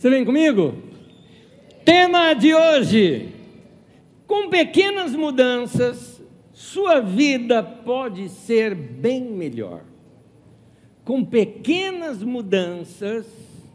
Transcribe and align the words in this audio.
Você 0.00 0.08
vem 0.08 0.24
comigo? 0.24 0.76
Tema 1.84 2.32
de 2.32 2.54
hoje: 2.54 3.34
com 4.26 4.48
pequenas 4.48 5.14
mudanças, 5.14 6.24
sua 6.54 7.00
vida 7.00 7.62
pode 7.62 8.30
ser 8.30 8.74
bem 8.74 9.24
melhor. 9.24 9.82
Com 11.04 11.22
pequenas 11.22 12.22
mudanças, 12.22 13.26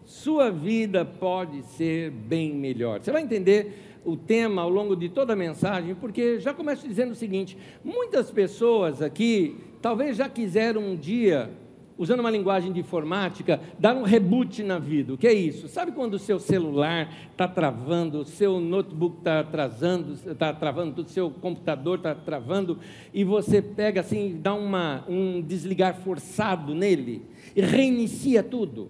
sua 0.03 0.49
vida 0.49 1.05
pode 1.05 1.61
ser 1.61 2.09
bem 2.09 2.55
melhor. 2.55 2.99
Você 2.99 3.11
vai 3.11 3.21
entender 3.21 3.99
o 4.03 4.17
tema 4.17 4.63
ao 4.63 4.69
longo 4.71 4.95
de 4.95 5.09
toda 5.09 5.33
a 5.33 5.35
mensagem, 5.35 5.93
porque 5.93 6.39
já 6.39 6.55
começo 6.55 6.87
dizendo 6.87 7.11
o 7.11 7.15
seguinte: 7.15 7.55
muitas 7.83 8.31
pessoas 8.31 8.99
aqui 8.99 9.57
talvez 9.79 10.17
já 10.17 10.27
quiseram 10.27 10.81
um 10.81 10.95
dia 10.95 11.51
usando 11.97 12.19
uma 12.19 12.29
linguagem 12.29 12.71
de 12.71 12.79
informática, 12.79 13.59
dar 13.79 13.95
um 13.95 14.03
reboot 14.03 14.61
na 14.63 14.77
vida. 14.77 15.13
O 15.13 15.17
que 15.17 15.27
é 15.27 15.33
isso? 15.33 15.67
Sabe 15.67 15.91
quando 15.91 16.15
o 16.15 16.19
seu 16.19 16.39
celular 16.39 17.09
está 17.31 17.47
travando, 17.47 18.19
o 18.19 18.25
seu 18.25 18.59
notebook 18.59 19.19
está 19.19 19.39
atrasando, 19.39 20.13
está 20.13 20.53
travando, 20.53 21.01
o 21.01 21.07
seu 21.07 21.31
computador 21.31 21.97
está 21.97 22.13
travando, 22.13 22.79
e 23.13 23.23
você 23.23 23.61
pega 23.61 24.01
assim, 24.01 24.39
dá 24.41 24.53
uma, 24.53 25.05
um 25.07 25.41
desligar 25.41 25.95
forçado 26.01 26.75
nele 26.75 27.21
e 27.55 27.61
reinicia 27.61 28.43
tudo. 28.43 28.89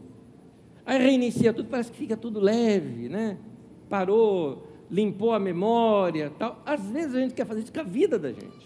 Aí 0.86 1.00
reinicia 1.00 1.54
tudo, 1.54 1.70
parece 1.70 1.92
que 1.92 1.98
fica 1.98 2.18
tudo 2.18 2.40
leve, 2.40 3.10
né? 3.10 3.38
Parou, 3.90 4.68
limpou 4.90 5.34
a 5.34 5.40
memória, 5.40 6.32
tal. 6.38 6.62
Às 6.66 6.90
vezes 6.90 7.16
a 7.16 7.20
gente 7.20 7.34
quer 7.34 7.46
fazer 7.46 7.62
isso 7.62 7.74
com 7.74 7.80
a 7.80 7.84
vida 7.84 8.18
da 8.18 8.30
gente. 8.30 8.66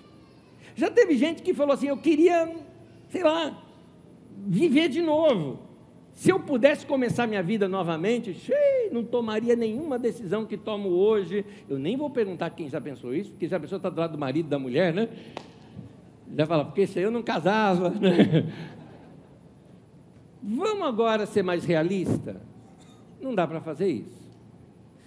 Já 0.75 0.89
teve 0.89 1.17
gente 1.17 1.41
que 1.41 1.53
falou 1.53 1.73
assim: 1.73 1.87
eu 1.87 1.97
queria, 1.97 2.53
sei 3.09 3.23
lá, 3.23 3.68
viver 4.47 4.89
de 4.89 5.01
novo. 5.01 5.59
Se 6.11 6.31
eu 6.31 6.39
pudesse 6.39 6.85
começar 6.85 7.27
minha 7.27 7.41
vida 7.41 7.67
novamente, 7.67 8.33
xei, 8.33 8.89
não 8.91 9.03
tomaria 9.03 9.55
nenhuma 9.55 9.97
decisão 9.97 10.45
que 10.45 10.57
tomo 10.57 10.89
hoje. 10.89 11.45
Eu 11.69 11.79
nem 11.79 11.95
vou 11.95 12.09
perguntar 12.09 12.49
quem 12.49 12.67
já 12.67 12.81
pensou 12.81 13.13
isso, 13.13 13.31
porque 13.31 13.47
já 13.47 13.57
a 13.57 13.59
pessoa 13.59 13.77
está 13.77 13.89
do 13.89 13.99
lado 13.99 14.11
do 14.13 14.17
marido, 14.17 14.49
da 14.49 14.59
mulher, 14.59 14.93
né? 14.93 15.07
Já 16.35 16.45
fala, 16.45 16.65
porque 16.65 16.85
se 16.85 16.99
eu 16.99 17.09
não 17.09 17.23
casava, 17.23 17.89
né? 17.99 18.51
Vamos 20.41 20.87
agora 20.87 21.25
ser 21.25 21.43
mais 21.43 21.63
realista? 21.63 22.41
Não 23.21 23.33
dá 23.35 23.47
para 23.47 23.61
fazer 23.61 23.87
isso. 23.87 24.19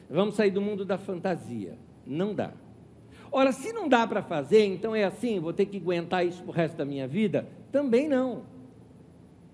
Vamos 0.08 0.34
sair 0.34 0.50
do 0.50 0.60
mundo 0.60 0.84
da 0.84 0.98
fantasia. 0.98 1.78
Não 2.06 2.34
dá. 2.34 2.52
Ora, 3.30 3.50
se 3.50 3.72
não 3.72 3.88
dá 3.88 4.06
para 4.06 4.22
fazer, 4.22 4.66
então 4.66 4.94
é 4.94 5.04
assim, 5.04 5.40
vou 5.40 5.54
ter 5.54 5.64
que 5.66 5.78
aguentar 5.78 6.26
isso 6.26 6.42
para 6.42 6.50
o 6.50 6.54
resto 6.54 6.76
da 6.76 6.84
minha 6.84 7.08
vida? 7.08 7.48
Também 7.70 8.08
não. 8.08 8.42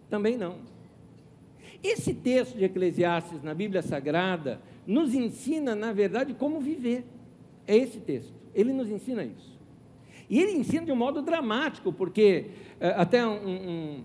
Também 0.09 0.37
não. 0.37 0.57
Esse 1.83 2.13
texto 2.13 2.57
de 2.57 2.65
Eclesiastes 2.65 3.43
na 3.43 3.55
Bíblia 3.55 3.83
Sagrada 3.83 4.61
nos 4.87 5.15
ensina, 5.15 5.75
na 5.75 5.93
verdade, 5.93 6.35
como 6.35 6.61
viver. 6.61 7.05
É 7.67 7.77
esse 7.77 8.01
texto. 8.01 8.33
Ele 8.55 8.73
nos 8.73 8.89
ensina 8.89 9.23
isso. 9.23 9.59
E 10.29 10.41
ele 10.41 10.53
ensina 10.53 10.85
de 10.85 10.93
um 10.93 10.97
modo 10.97 11.23
dramático, 11.23 11.93
porque 11.93 12.47
eh, 12.81 12.95
até 12.97 13.25
um, 13.27 13.49
um, 13.49 14.05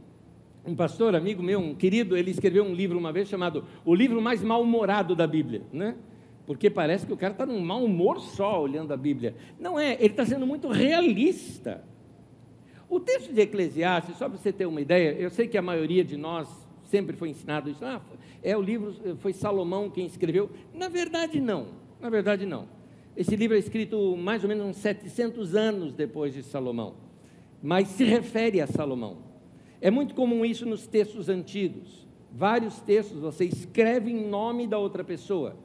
um, 0.67 0.75
pastor, 0.75 1.15
amigo 1.15 1.41
meu, 1.41 1.59
um 1.59 1.75
querido, 1.75 2.15
ele 2.15 2.31
escreveu 2.31 2.63
um 2.63 2.73
livro 2.73 2.97
uma 2.97 3.11
vez 3.11 3.27
chamado 3.27 3.65
O 3.83 3.93
Livro 3.93 4.21
Mais 4.21 4.41
Mal-Humorado 4.41 5.15
da 5.15 5.27
Bíblia, 5.27 5.63
né? 5.71 5.95
Porque 6.45 6.69
parece 6.69 7.05
que 7.05 7.13
o 7.13 7.17
cara 7.17 7.33
está 7.33 7.45
num 7.45 7.59
mau 7.59 7.83
humor 7.83 8.19
só 8.19 8.61
olhando 8.61 8.93
a 8.93 8.97
Bíblia. 8.97 9.35
Não 9.59 9.79
é, 9.79 9.93
ele 9.93 10.07
está 10.07 10.25
sendo 10.25 10.45
muito 10.45 10.67
realista. 10.67 11.83
O 12.93 12.99
texto 12.99 13.33
de 13.33 13.41
Eclesiastes, 13.41 14.17
só 14.17 14.29
para 14.29 14.37
você 14.37 14.53
ter 14.53 14.67
uma 14.67 14.79
ideia, 14.79 15.13
eu 15.13 15.31
sei 15.31 15.47
que 15.47 15.57
a 15.57 15.63
maioria 15.63 16.03
de 16.03 16.15
nós 16.15 16.47
sempre 16.83 17.15
foi 17.15 17.29
ensinado 17.29 17.67
isso, 17.67 17.83
ah, 17.83 17.99
é 18.43 18.55
o 18.55 18.61
livro, 18.61 18.93
foi 19.17 19.33
Salomão 19.33 19.89
quem 19.89 20.05
escreveu. 20.05 20.51
Na 20.71 20.89
verdade, 20.89 21.41
não. 21.41 21.69
Na 21.99 22.07
verdade, 22.07 22.45
não. 22.45 22.67
Esse 23.17 23.35
livro 23.35 23.55
é 23.55 23.59
escrito 23.59 24.15
mais 24.15 24.43
ou 24.43 24.47
menos 24.47 24.67
uns 24.67 24.77
700 24.77 25.55
anos 25.55 25.95
depois 25.95 26.35
de 26.35 26.43
Salomão, 26.43 26.93
mas 27.63 27.87
se 27.87 28.03
refere 28.03 28.61
a 28.61 28.67
Salomão. 28.67 29.23
É 29.81 29.89
muito 29.89 30.13
comum 30.13 30.45
isso 30.45 30.63
nos 30.63 30.85
textos 30.85 31.29
antigos. 31.29 32.07
Vários 32.31 32.79
textos 32.79 33.19
você 33.19 33.45
escreve 33.45 34.11
em 34.11 34.23
nome 34.23 34.67
da 34.67 34.77
outra 34.77 35.03
pessoa. 35.03 35.57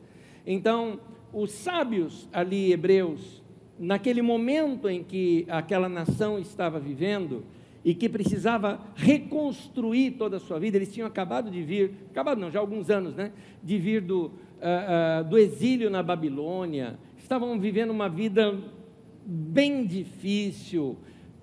Então, 0.46 0.98
os 1.30 1.52
sábios 1.52 2.26
ali 2.32 2.72
hebreus 2.72 3.42
naquele 3.78 4.22
momento 4.22 4.88
em 4.88 5.02
que 5.02 5.46
aquela 5.48 5.88
nação 5.88 6.38
estava 6.38 6.80
vivendo 6.80 7.44
e 7.84 7.94
que 7.94 8.08
precisava 8.08 8.80
reconstruir 8.96 10.12
toda 10.12 10.36
a 10.36 10.40
sua 10.40 10.58
vida, 10.58 10.76
eles 10.76 10.92
tinham 10.92 11.06
acabado 11.06 11.50
de 11.50 11.62
vir, 11.62 11.92
acabado 12.10 12.40
não, 12.40 12.50
já 12.50 12.58
há 12.58 12.62
alguns 12.62 12.90
anos, 12.90 13.14
né, 13.14 13.32
de 13.62 13.78
vir 13.78 14.00
do, 14.00 14.26
uh, 14.26 14.30
uh, 15.20 15.24
do 15.24 15.38
exílio 15.38 15.88
na 15.88 16.02
Babilônia, 16.02 16.98
estavam 17.16 17.58
vivendo 17.58 17.90
uma 17.90 18.08
vida 18.08 18.58
bem 19.24 19.86
difícil, 19.86 20.96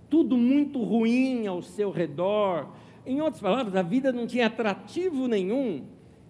tudo 0.09 0.37
muito 0.37 0.83
ruim 0.83 1.47
ao 1.47 1.61
seu 1.61 1.91
redor. 1.91 2.69
Em 3.05 3.21
outras 3.21 3.41
palavras, 3.41 3.75
a 3.75 3.81
vida 3.81 4.11
não 4.11 4.25
tinha 4.25 4.47
atrativo 4.47 5.27
nenhum. 5.27 5.83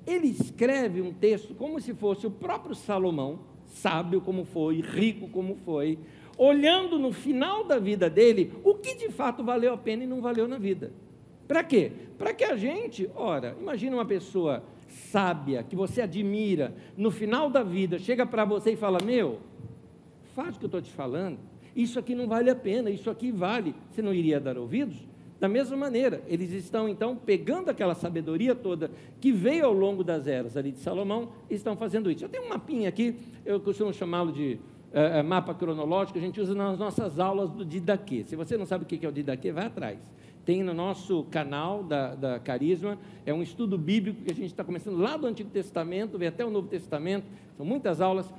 Ele 0.06 0.28
escreve 0.28 1.02
um 1.02 1.14
texto 1.14 1.56
como 1.56 1.80
se 1.80 1.94
fosse 1.94 2.28
o 2.28 2.32
próprio 2.32 2.76
Salomão, 2.76 3.40
sábio 3.76 4.22
como 4.22 4.46
foi, 4.46 4.82
rico 4.82 5.28
como 5.28 5.56
foi, 5.56 6.00
olhando 6.38 6.98
no 6.98 7.12
final 7.12 7.64
da 7.64 7.78
vida 7.78 8.10
dele 8.10 8.54
o 8.64 8.76
que 8.76 8.96
de 8.96 9.10
fato 9.10 9.44
valeu 9.44 9.74
a 9.74 9.78
pena 9.78 10.04
e 10.04 10.08
não 10.08 10.22
valeu 10.22 10.48
na 10.48 10.58
vida. 10.58 10.92
Para 11.48 11.64
quê? 11.64 11.92
Para 12.18 12.34
que 12.34 12.44
a 12.44 12.56
gente, 12.56 13.10
ora, 13.16 13.56
imagina 13.60 13.96
uma 13.96 14.06
pessoa 14.06 14.64
sábia, 14.88 15.64
que 15.64 15.76
você 15.76 16.02
admira, 16.02 16.74
no 16.98 17.12
final 17.12 17.50
da 17.50 17.62
vida, 17.62 18.00
chega 18.00 18.26
para 18.26 18.46
você 18.46 18.72
e 18.72 18.76
fala: 18.76 19.00
Meu, 19.04 19.40
faz 20.34 20.56
o 20.56 20.60
que 20.60 20.66
eu 20.66 20.68
estou 20.68 20.82
te 20.82 20.92
falando, 20.92 21.38
isso 21.76 22.00
aqui 22.00 22.16
não 22.16 22.28
vale 22.28 22.50
a 22.50 22.56
pena, 22.56 22.90
isso 22.90 23.10
aqui 23.10 23.32
vale. 23.32 23.76
Você 23.92 24.02
não 24.02 24.14
iria 24.14 24.40
dar 24.40 24.58
ouvidos? 24.58 24.98
Da 25.40 25.50
mesma 25.50 25.76
maneira, 25.76 26.22
eles 26.28 26.52
estão 26.52 26.88
então 26.88 27.16
pegando 27.16 27.70
aquela 27.70 27.94
sabedoria 27.94 28.56
toda 28.56 28.90
que 29.20 29.34
veio 29.34 29.66
ao 29.66 29.74
longo 29.74 30.04
das 30.04 30.28
eras 30.28 30.56
ali 30.56 30.72
de 30.72 30.80
Salomão 30.80 31.30
e 31.50 31.56
estão 31.56 31.76
fazendo 31.76 32.10
isso. 32.10 32.24
Eu 32.24 32.30
tenho 32.30 32.46
um 32.46 32.50
mapinha 32.50 32.88
aqui, 32.88 33.16
eu 33.46 33.60
costumo 33.60 33.94
chamá-lo 33.94 34.32
de 34.32 34.58
uh, 34.94 35.24
mapa 35.24 35.54
cronológico, 35.54 36.18
a 36.18 36.22
gente 36.22 36.40
usa 36.40 36.56
nas 36.56 36.80
nossas 36.80 37.20
aulas 37.20 37.52
do 37.52 37.66
Didaquê. 37.66 38.24
Se 38.24 38.36
você 38.36 38.56
não 38.56 38.66
sabe 38.66 38.86
o 38.86 38.88
que 38.88 39.06
é 39.06 39.10
o 39.10 39.12
Didaquê, 39.12 39.52
vai 39.52 39.66
atrás. 39.66 40.00
Tem 40.46 40.64
no 40.64 40.74
nosso 40.74 41.24
canal 41.26 41.84
da, 41.84 42.16
da 42.16 42.40
Carisma, 42.40 42.98
é 43.26 43.34
um 43.34 43.42
estudo 43.42 43.78
bíblico 43.78 44.22
que 44.24 44.32
a 44.32 44.36
gente 44.36 44.52
está 44.52 44.64
começando 44.64 44.98
lá 44.98 45.18
do 45.18 45.28
Antigo 45.28 45.50
Testamento, 45.50 46.18
vem 46.18 46.30
até 46.30 46.46
o 46.46 46.50
Novo 46.50 46.68
Testamento, 46.70 47.26
são 47.58 47.66
muitas 47.66 48.00
aulas. 48.00 48.32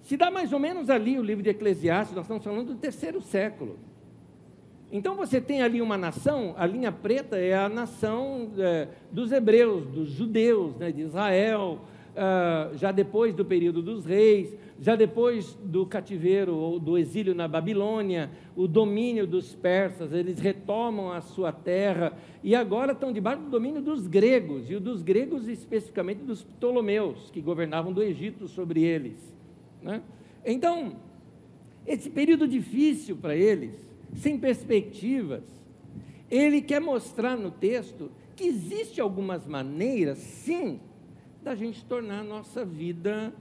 Se 0.00 0.16
dá 0.16 0.30
mais 0.30 0.52
ou 0.52 0.58
menos 0.58 0.90
ali 0.90 1.18
o 1.18 1.22
livro 1.22 1.42
de 1.42 1.50
Eclesiastes, 1.50 2.16
nós 2.16 2.24
estamos 2.24 2.42
falando 2.42 2.68
do 2.68 2.74
terceiro 2.74 3.20
século. 3.20 3.78
Então 4.92 5.16
você 5.16 5.40
tem 5.40 5.62
ali 5.62 5.80
uma 5.80 5.96
nação, 5.96 6.54
a 6.58 6.66
linha 6.66 6.92
preta 6.92 7.38
é 7.38 7.54
a 7.54 7.66
nação 7.66 8.50
é, 8.58 8.88
dos 9.10 9.32
hebreus, 9.32 9.86
dos 9.86 10.10
judeus, 10.10 10.76
né, 10.76 10.92
de 10.92 11.00
Israel, 11.00 11.80
uh, 12.12 12.76
já 12.76 12.92
depois 12.92 13.34
do 13.34 13.42
período 13.42 13.82
dos 13.82 14.04
reis, 14.04 14.54
já 14.78 14.96
depois 14.96 15.54
do 15.62 15.86
cativeiro 15.86 16.54
ou 16.54 16.78
do 16.78 16.98
exílio 16.98 17.34
na 17.34 17.48
Babilônia, 17.48 18.30
o 18.54 18.66
domínio 18.68 19.26
dos 19.26 19.54
persas, 19.54 20.12
eles 20.12 20.38
retomam 20.38 21.10
a 21.10 21.20
sua 21.20 21.52
terra 21.52 22.12
e 22.42 22.54
agora 22.54 22.92
estão 22.92 23.12
debaixo 23.12 23.42
do 23.42 23.48
domínio 23.48 23.80
dos 23.80 24.06
gregos, 24.06 24.70
e 24.70 24.74
o 24.74 24.80
dos 24.80 25.02
gregos 25.02 25.48
especificamente 25.48 26.22
dos 26.22 26.42
Ptolomeus, 26.42 27.30
que 27.30 27.40
governavam 27.40 27.92
do 27.92 28.02
Egito 28.02 28.48
sobre 28.48 28.82
eles. 28.82 29.16
Né? 29.80 30.02
Então, 30.44 30.96
esse 31.86 32.10
período 32.10 32.46
difícil 32.46 33.16
para 33.16 33.34
eles, 33.36 33.91
sem 34.14 34.38
perspectivas, 34.38 35.44
ele 36.30 36.60
quer 36.62 36.80
mostrar 36.80 37.36
no 37.36 37.50
texto 37.50 38.10
que 38.34 38.44
existe 38.44 39.00
algumas 39.00 39.46
maneiras, 39.46 40.18
sim, 40.18 40.80
da 41.42 41.54
gente 41.54 41.84
tornar 41.84 42.20
a 42.20 42.24
nossa 42.24 42.64
vida 42.64 43.32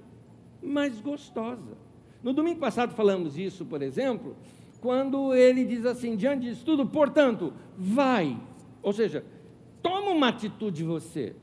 mais 0.62 1.00
gostosa. 1.00 1.78
No 2.24 2.34
domingo 2.34 2.60
passado 2.60 2.94
falamos 2.94 3.38
isso, 3.38 3.66
por 3.66 3.82
exemplo, 3.82 4.36
quando 4.80 5.34
ele 5.34 5.64
diz 5.64 5.86
assim, 5.86 6.16
diante 6.16 6.44
disso 6.50 6.66
tudo, 6.66 6.86
portanto, 6.86 7.54
vai, 7.78 8.38
ou 8.82 8.92
seja, 8.92 9.24
toma 9.82 10.12
uma 10.12 10.30
atitude 10.30 10.84
você. 10.84 11.36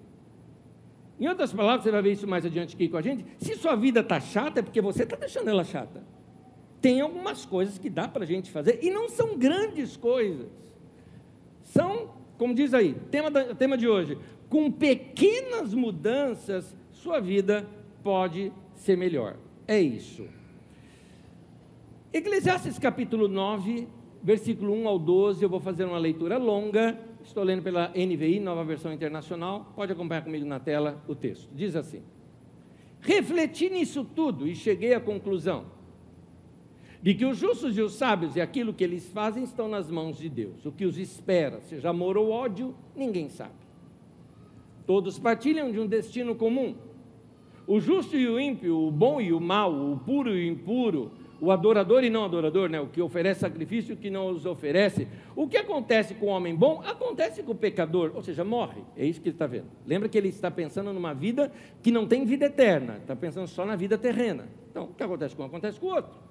Em 1.18 1.26
outras 1.26 1.52
palavras, 1.52 1.82
você 1.82 1.90
vai 1.90 2.02
ver 2.02 2.12
isso 2.12 2.28
mais 2.28 2.44
adiante 2.44 2.76
aqui 2.76 2.88
com 2.88 2.96
a 2.96 3.02
gente. 3.02 3.24
Se 3.38 3.56
sua 3.56 3.74
vida 3.74 4.00
está 4.00 4.20
chata, 4.20 4.60
é 4.60 4.62
porque 4.62 4.80
você 4.80 5.02
está 5.02 5.16
deixando 5.16 5.48
ela 5.48 5.64
chata 5.64 6.17
tem 6.80 7.00
algumas 7.00 7.44
coisas 7.44 7.78
que 7.78 7.90
dá 7.90 8.06
para 8.06 8.24
a 8.24 8.26
gente 8.26 8.50
fazer, 8.50 8.78
e 8.82 8.90
não 8.90 9.08
são 9.08 9.36
grandes 9.36 9.96
coisas. 9.96 10.48
São, 11.62 12.10
como 12.36 12.54
diz 12.54 12.72
aí, 12.72 12.94
tema, 13.10 13.30
da, 13.30 13.54
tema 13.54 13.76
de 13.76 13.88
hoje, 13.88 14.16
com 14.48 14.70
pequenas 14.70 15.74
mudanças, 15.74 16.76
sua 16.92 17.20
vida 17.20 17.66
pode 18.02 18.52
ser 18.74 18.96
melhor. 18.96 19.36
É 19.66 19.80
isso. 19.80 20.26
Eclesiastes 22.12 22.78
capítulo 22.78 23.28
9, 23.28 23.86
versículo 24.22 24.72
1 24.72 24.88
ao 24.88 24.98
12, 24.98 25.42
eu 25.42 25.48
vou 25.48 25.60
fazer 25.60 25.84
uma 25.84 25.98
leitura 25.98 26.38
longa, 26.38 26.98
estou 27.22 27.42
lendo 27.42 27.62
pela 27.62 27.88
NVI, 27.88 28.40
nova 28.40 28.64
versão 28.64 28.92
internacional, 28.92 29.72
pode 29.76 29.92
acompanhar 29.92 30.22
comigo 30.22 30.46
na 30.46 30.58
tela 30.58 31.02
o 31.06 31.14
texto. 31.14 31.48
Diz 31.54 31.76
assim: 31.76 32.02
Refleti 33.00 33.68
nisso 33.68 34.04
tudo 34.04 34.48
e 34.48 34.54
cheguei 34.54 34.94
à 34.94 35.00
conclusão 35.00 35.77
de 37.02 37.14
que 37.14 37.24
os 37.24 37.38
justos 37.38 37.76
e 37.76 37.80
os 37.80 37.94
sábios 37.94 38.36
e 38.36 38.40
aquilo 38.40 38.74
que 38.74 38.82
eles 38.82 39.08
fazem 39.10 39.44
estão 39.44 39.68
nas 39.68 39.90
mãos 39.90 40.18
de 40.18 40.28
Deus. 40.28 40.64
O 40.66 40.72
que 40.72 40.84
os 40.84 40.98
espera, 40.98 41.60
seja 41.60 41.90
amor 41.90 42.16
ou 42.16 42.30
ódio, 42.30 42.74
ninguém 42.96 43.28
sabe. 43.28 43.52
Todos 44.86 45.18
partilham 45.18 45.70
de 45.70 45.78
um 45.78 45.86
destino 45.86 46.34
comum. 46.34 46.74
O 47.66 47.78
justo 47.78 48.16
e 48.16 48.26
o 48.26 48.40
ímpio, 48.40 48.78
o 48.78 48.90
bom 48.90 49.20
e 49.20 49.32
o 49.32 49.40
mal, 49.40 49.72
o 49.72 49.98
puro 49.98 50.34
e 50.34 50.48
o 50.48 50.52
impuro, 50.52 51.12
o 51.40 51.52
adorador 51.52 52.02
e 52.02 52.10
não 52.10 52.24
adorador, 52.24 52.68
né? 52.68 52.80
o 52.80 52.86
que 52.88 53.00
oferece 53.00 53.40
sacrifício 53.40 53.92
e 53.92 53.94
o 53.94 53.96
que 53.96 54.10
não 54.10 54.30
os 54.30 54.46
oferece. 54.46 55.06
O 55.36 55.46
que 55.46 55.56
acontece 55.56 56.14
com 56.14 56.26
o 56.26 56.28
homem 56.30 56.54
bom, 56.54 56.82
acontece 56.84 57.42
com 57.42 57.52
o 57.52 57.54
pecador, 57.54 58.12
ou 58.14 58.22
seja, 58.22 58.44
morre. 58.44 58.82
É 58.96 59.04
isso 59.04 59.20
que 59.20 59.28
ele 59.28 59.34
está 59.34 59.46
vendo. 59.46 59.66
Lembra 59.86 60.08
que 60.08 60.18
ele 60.18 60.28
está 60.28 60.50
pensando 60.50 60.92
numa 60.92 61.12
vida 61.12 61.52
que 61.82 61.90
não 61.90 62.06
tem 62.06 62.24
vida 62.24 62.46
eterna, 62.46 62.96
está 62.96 63.14
pensando 63.14 63.46
só 63.46 63.64
na 63.64 63.76
vida 63.76 63.96
terrena. 63.96 64.48
Então, 64.70 64.84
o 64.84 64.94
que 64.94 65.02
acontece 65.02 65.36
com 65.36 65.42
um, 65.42 65.46
acontece 65.46 65.78
com 65.78 65.86
o 65.86 65.94
outro. 65.94 66.27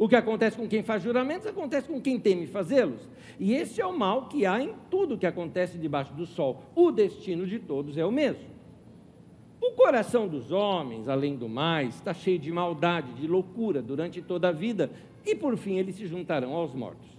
O 0.00 0.08
que 0.08 0.16
acontece 0.16 0.56
com 0.56 0.66
quem 0.66 0.82
faz 0.82 1.02
juramentos, 1.02 1.46
acontece 1.46 1.86
com 1.86 2.00
quem 2.00 2.18
teme 2.18 2.46
fazê-los. 2.46 3.06
E 3.38 3.52
esse 3.52 3.82
é 3.82 3.86
o 3.86 3.92
mal 3.92 4.28
que 4.28 4.46
há 4.46 4.58
em 4.58 4.72
tudo 4.90 5.18
que 5.18 5.26
acontece 5.26 5.76
debaixo 5.76 6.14
do 6.14 6.24
sol. 6.24 6.62
O 6.74 6.90
destino 6.90 7.46
de 7.46 7.58
todos 7.58 7.98
é 7.98 8.06
o 8.06 8.10
mesmo. 8.10 8.48
O 9.60 9.72
coração 9.72 10.26
dos 10.26 10.50
homens, 10.50 11.06
além 11.06 11.36
do 11.36 11.50
mais, 11.50 11.96
está 11.96 12.14
cheio 12.14 12.38
de 12.38 12.50
maldade, 12.50 13.12
de 13.12 13.26
loucura 13.26 13.82
durante 13.82 14.22
toda 14.22 14.48
a 14.48 14.52
vida, 14.52 14.90
e 15.22 15.34
por 15.34 15.54
fim 15.58 15.76
eles 15.76 15.96
se 15.96 16.06
juntarão 16.06 16.54
aos 16.54 16.74
mortos. 16.74 17.10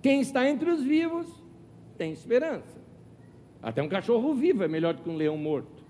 Quem 0.00 0.20
está 0.20 0.48
entre 0.48 0.70
os 0.70 0.80
vivos 0.80 1.26
tem 1.96 2.12
esperança. 2.12 2.80
Até 3.60 3.82
um 3.82 3.88
cachorro 3.88 4.34
vivo 4.34 4.62
é 4.62 4.68
melhor 4.68 4.94
do 4.94 5.02
que 5.02 5.10
um 5.10 5.16
leão 5.16 5.36
morto, 5.36 5.82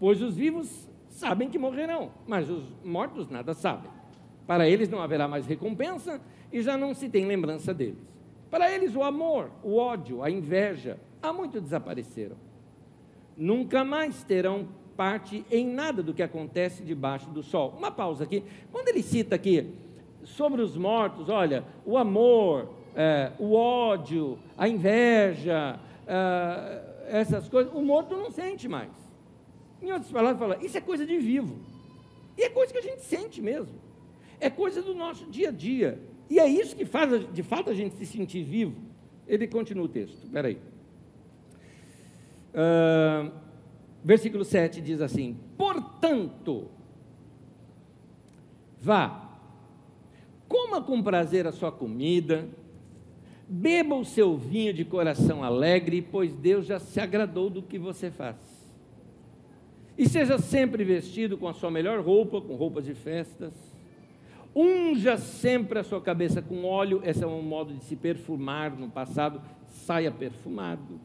pois 0.00 0.20
os 0.20 0.34
vivos 0.34 0.88
sabem 1.08 1.48
que 1.48 1.56
morrerão, 1.56 2.10
mas 2.26 2.50
os 2.50 2.64
mortos 2.84 3.28
nada 3.28 3.54
sabem. 3.54 3.95
Para 4.46 4.68
eles 4.68 4.88
não 4.88 5.00
haverá 5.00 5.26
mais 5.26 5.46
recompensa 5.46 6.20
e 6.52 6.62
já 6.62 6.76
não 6.76 6.94
se 6.94 7.08
tem 7.08 7.24
lembrança 7.24 7.74
deles. 7.74 8.14
Para 8.50 8.70
eles, 8.70 8.94
o 8.94 9.02
amor, 9.02 9.50
o 9.62 9.76
ódio, 9.76 10.22
a 10.22 10.30
inveja, 10.30 10.98
há 11.20 11.32
muito 11.32 11.60
desapareceram. 11.60 12.36
Nunca 13.36 13.84
mais 13.84 14.22
terão 14.22 14.68
parte 14.96 15.44
em 15.50 15.66
nada 15.66 16.02
do 16.02 16.14
que 16.14 16.22
acontece 16.22 16.82
debaixo 16.82 17.28
do 17.30 17.42
sol. 17.42 17.74
Uma 17.76 17.90
pausa 17.90 18.24
aqui. 18.24 18.42
Quando 18.72 18.88
ele 18.88 19.02
cita 19.02 19.34
aqui 19.34 19.74
sobre 20.24 20.62
os 20.62 20.76
mortos, 20.76 21.28
olha, 21.28 21.64
o 21.84 21.98
amor, 21.98 22.70
é, 22.94 23.32
o 23.38 23.52
ódio, 23.54 24.38
a 24.56 24.68
inveja, 24.68 25.78
é, 26.06 26.82
essas 27.08 27.48
coisas, 27.48 27.72
o 27.74 27.82
morto 27.82 28.16
não 28.16 28.30
sente 28.30 28.68
mais. 28.68 28.90
Em 29.82 29.92
outras 29.92 30.10
palavras, 30.10 30.38
fala, 30.38 30.64
isso 30.64 30.78
é 30.78 30.80
coisa 30.80 31.04
de 31.04 31.18
vivo. 31.18 31.58
E 32.38 32.42
é 32.42 32.48
coisa 32.48 32.72
que 32.72 32.78
a 32.78 32.82
gente 32.82 33.02
sente 33.02 33.42
mesmo. 33.42 33.74
É 34.40 34.50
coisa 34.50 34.82
do 34.82 34.94
nosso 34.94 35.26
dia 35.26 35.48
a 35.48 35.52
dia. 35.52 36.00
E 36.28 36.38
é 36.38 36.46
isso 36.46 36.74
que 36.74 36.84
faz, 36.84 37.32
de 37.32 37.42
fato, 37.42 37.70
a 37.70 37.74
gente 37.74 37.94
se 37.96 38.04
sentir 38.04 38.42
vivo. 38.42 38.76
Ele 39.26 39.46
continua 39.46 39.84
o 39.84 39.88
texto, 39.88 40.16
espera 40.24 40.48
aí. 40.48 40.58
Uh, 42.52 43.30
versículo 44.02 44.44
7 44.44 44.80
diz 44.80 45.00
assim: 45.00 45.36
Portanto, 45.56 46.68
vá, 48.80 49.38
coma 50.48 50.80
com 50.80 51.02
prazer 51.02 51.46
a 51.46 51.52
sua 51.52 51.70
comida, 51.70 52.48
beba 53.48 53.94
o 53.94 54.04
seu 54.04 54.36
vinho 54.36 54.72
de 54.72 54.84
coração 54.84 55.42
alegre, 55.42 56.02
pois 56.02 56.36
Deus 56.36 56.66
já 56.66 56.78
se 56.78 57.00
agradou 57.00 57.50
do 57.50 57.62
que 57.62 57.78
você 57.78 58.10
faz. 58.10 58.36
E 59.98 60.08
seja 60.08 60.38
sempre 60.38 60.84
vestido 60.84 61.38
com 61.38 61.48
a 61.48 61.54
sua 61.54 61.70
melhor 61.70 62.00
roupa, 62.00 62.40
com 62.40 62.54
roupas 62.54 62.84
de 62.84 62.94
festas 62.94 63.75
Unja 64.58 65.18
sempre 65.18 65.80
a 65.80 65.84
sua 65.84 66.00
cabeça 66.00 66.40
com 66.40 66.64
óleo, 66.64 67.02
esse 67.04 67.22
é 67.22 67.26
um 67.26 67.42
modo 67.42 67.74
de 67.74 67.84
se 67.84 67.94
perfumar 67.94 68.74
no 68.74 68.88
passado, 68.88 69.42
saia 69.66 70.10
perfumado. 70.10 70.98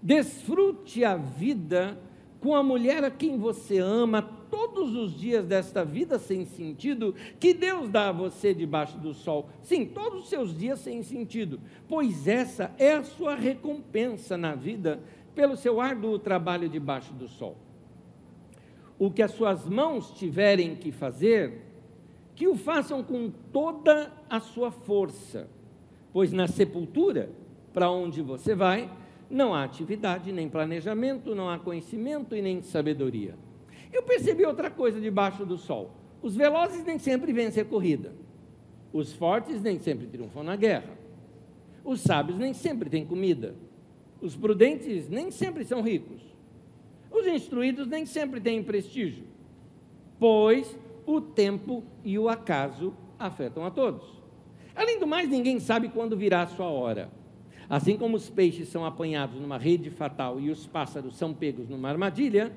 Desfrute 0.00 1.04
a 1.04 1.16
vida 1.16 1.98
com 2.38 2.54
a 2.54 2.62
mulher 2.62 3.02
a 3.02 3.10
quem 3.10 3.36
você 3.36 3.78
ama 3.78 4.22
todos 4.48 4.94
os 4.94 5.18
dias 5.18 5.44
desta 5.44 5.84
vida 5.84 6.20
sem 6.20 6.44
sentido 6.44 7.16
que 7.40 7.52
Deus 7.52 7.88
dá 7.88 8.10
a 8.10 8.12
você 8.12 8.54
debaixo 8.54 8.96
do 8.96 9.12
sol. 9.12 9.48
Sim, 9.60 9.84
todos 9.84 10.22
os 10.22 10.28
seus 10.28 10.56
dias 10.56 10.78
sem 10.78 11.02
sentido, 11.02 11.60
pois 11.88 12.28
essa 12.28 12.72
é 12.78 12.92
a 12.92 13.02
sua 13.02 13.34
recompensa 13.34 14.36
na 14.36 14.54
vida 14.54 15.00
pelo 15.34 15.56
seu 15.56 15.80
árduo 15.80 16.16
trabalho 16.16 16.68
debaixo 16.68 17.12
do 17.12 17.26
sol. 17.26 17.56
O 19.00 19.10
que 19.10 19.22
as 19.22 19.32
suas 19.32 19.68
mãos 19.68 20.12
tiverem 20.12 20.76
que 20.76 20.92
fazer, 20.92 21.71
que 22.34 22.48
o 22.48 22.56
façam 22.56 23.02
com 23.02 23.30
toda 23.52 24.12
a 24.28 24.40
sua 24.40 24.70
força, 24.70 25.48
pois 26.12 26.32
na 26.32 26.46
sepultura, 26.46 27.30
para 27.72 27.90
onde 27.90 28.22
você 28.22 28.54
vai, 28.54 28.90
não 29.30 29.54
há 29.54 29.64
atividade, 29.64 30.32
nem 30.32 30.48
planejamento, 30.48 31.34
não 31.34 31.48
há 31.48 31.58
conhecimento 31.58 32.36
e 32.36 32.42
nem 32.42 32.62
sabedoria. 32.62 33.34
Eu 33.92 34.02
percebi 34.02 34.44
outra 34.44 34.70
coisa 34.70 35.00
debaixo 35.00 35.44
do 35.44 35.56
sol: 35.56 35.90
os 36.22 36.36
velozes 36.36 36.84
nem 36.84 36.98
sempre 36.98 37.32
vencem 37.32 37.62
a 37.62 37.66
corrida, 37.66 38.12
os 38.92 39.12
fortes 39.12 39.62
nem 39.62 39.78
sempre 39.78 40.06
triunfam 40.06 40.42
na 40.42 40.56
guerra, 40.56 40.96
os 41.84 42.00
sábios 42.00 42.38
nem 42.38 42.52
sempre 42.54 42.88
têm 42.88 43.04
comida, 43.04 43.54
os 44.20 44.36
prudentes 44.36 45.08
nem 45.08 45.30
sempre 45.30 45.64
são 45.64 45.82
ricos, 45.82 46.22
os 47.10 47.26
instruídos 47.26 47.86
nem 47.86 48.06
sempre 48.06 48.40
têm 48.40 48.62
prestígio, 48.62 49.24
pois 50.18 50.76
o 51.06 51.20
tempo 51.20 51.82
e 52.04 52.18
o 52.18 52.28
acaso 52.28 52.94
afetam 53.18 53.64
a 53.64 53.70
todos. 53.70 54.22
Além 54.74 54.98
do 54.98 55.06
mais, 55.06 55.28
ninguém 55.28 55.60
sabe 55.60 55.88
quando 55.88 56.16
virá 56.16 56.42
a 56.42 56.46
sua 56.46 56.66
hora. 56.66 57.10
Assim 57.68 57.96
como 57.96 58.16
os 58.16 58.28
peixes 58.28 58.68
são 58.68 58.84
apanhados 58.84 59.40
numa 59.40 59.58
rede 59.58 59.90
fatal 59.90 60.40
e 60.40 60.50
os 60.50 60.66
pássaros 60.66 61.16
são 61.16 61.32
pegos 61.32 61.68
numa 61.68 61.88
armadilha, 61.88 62.52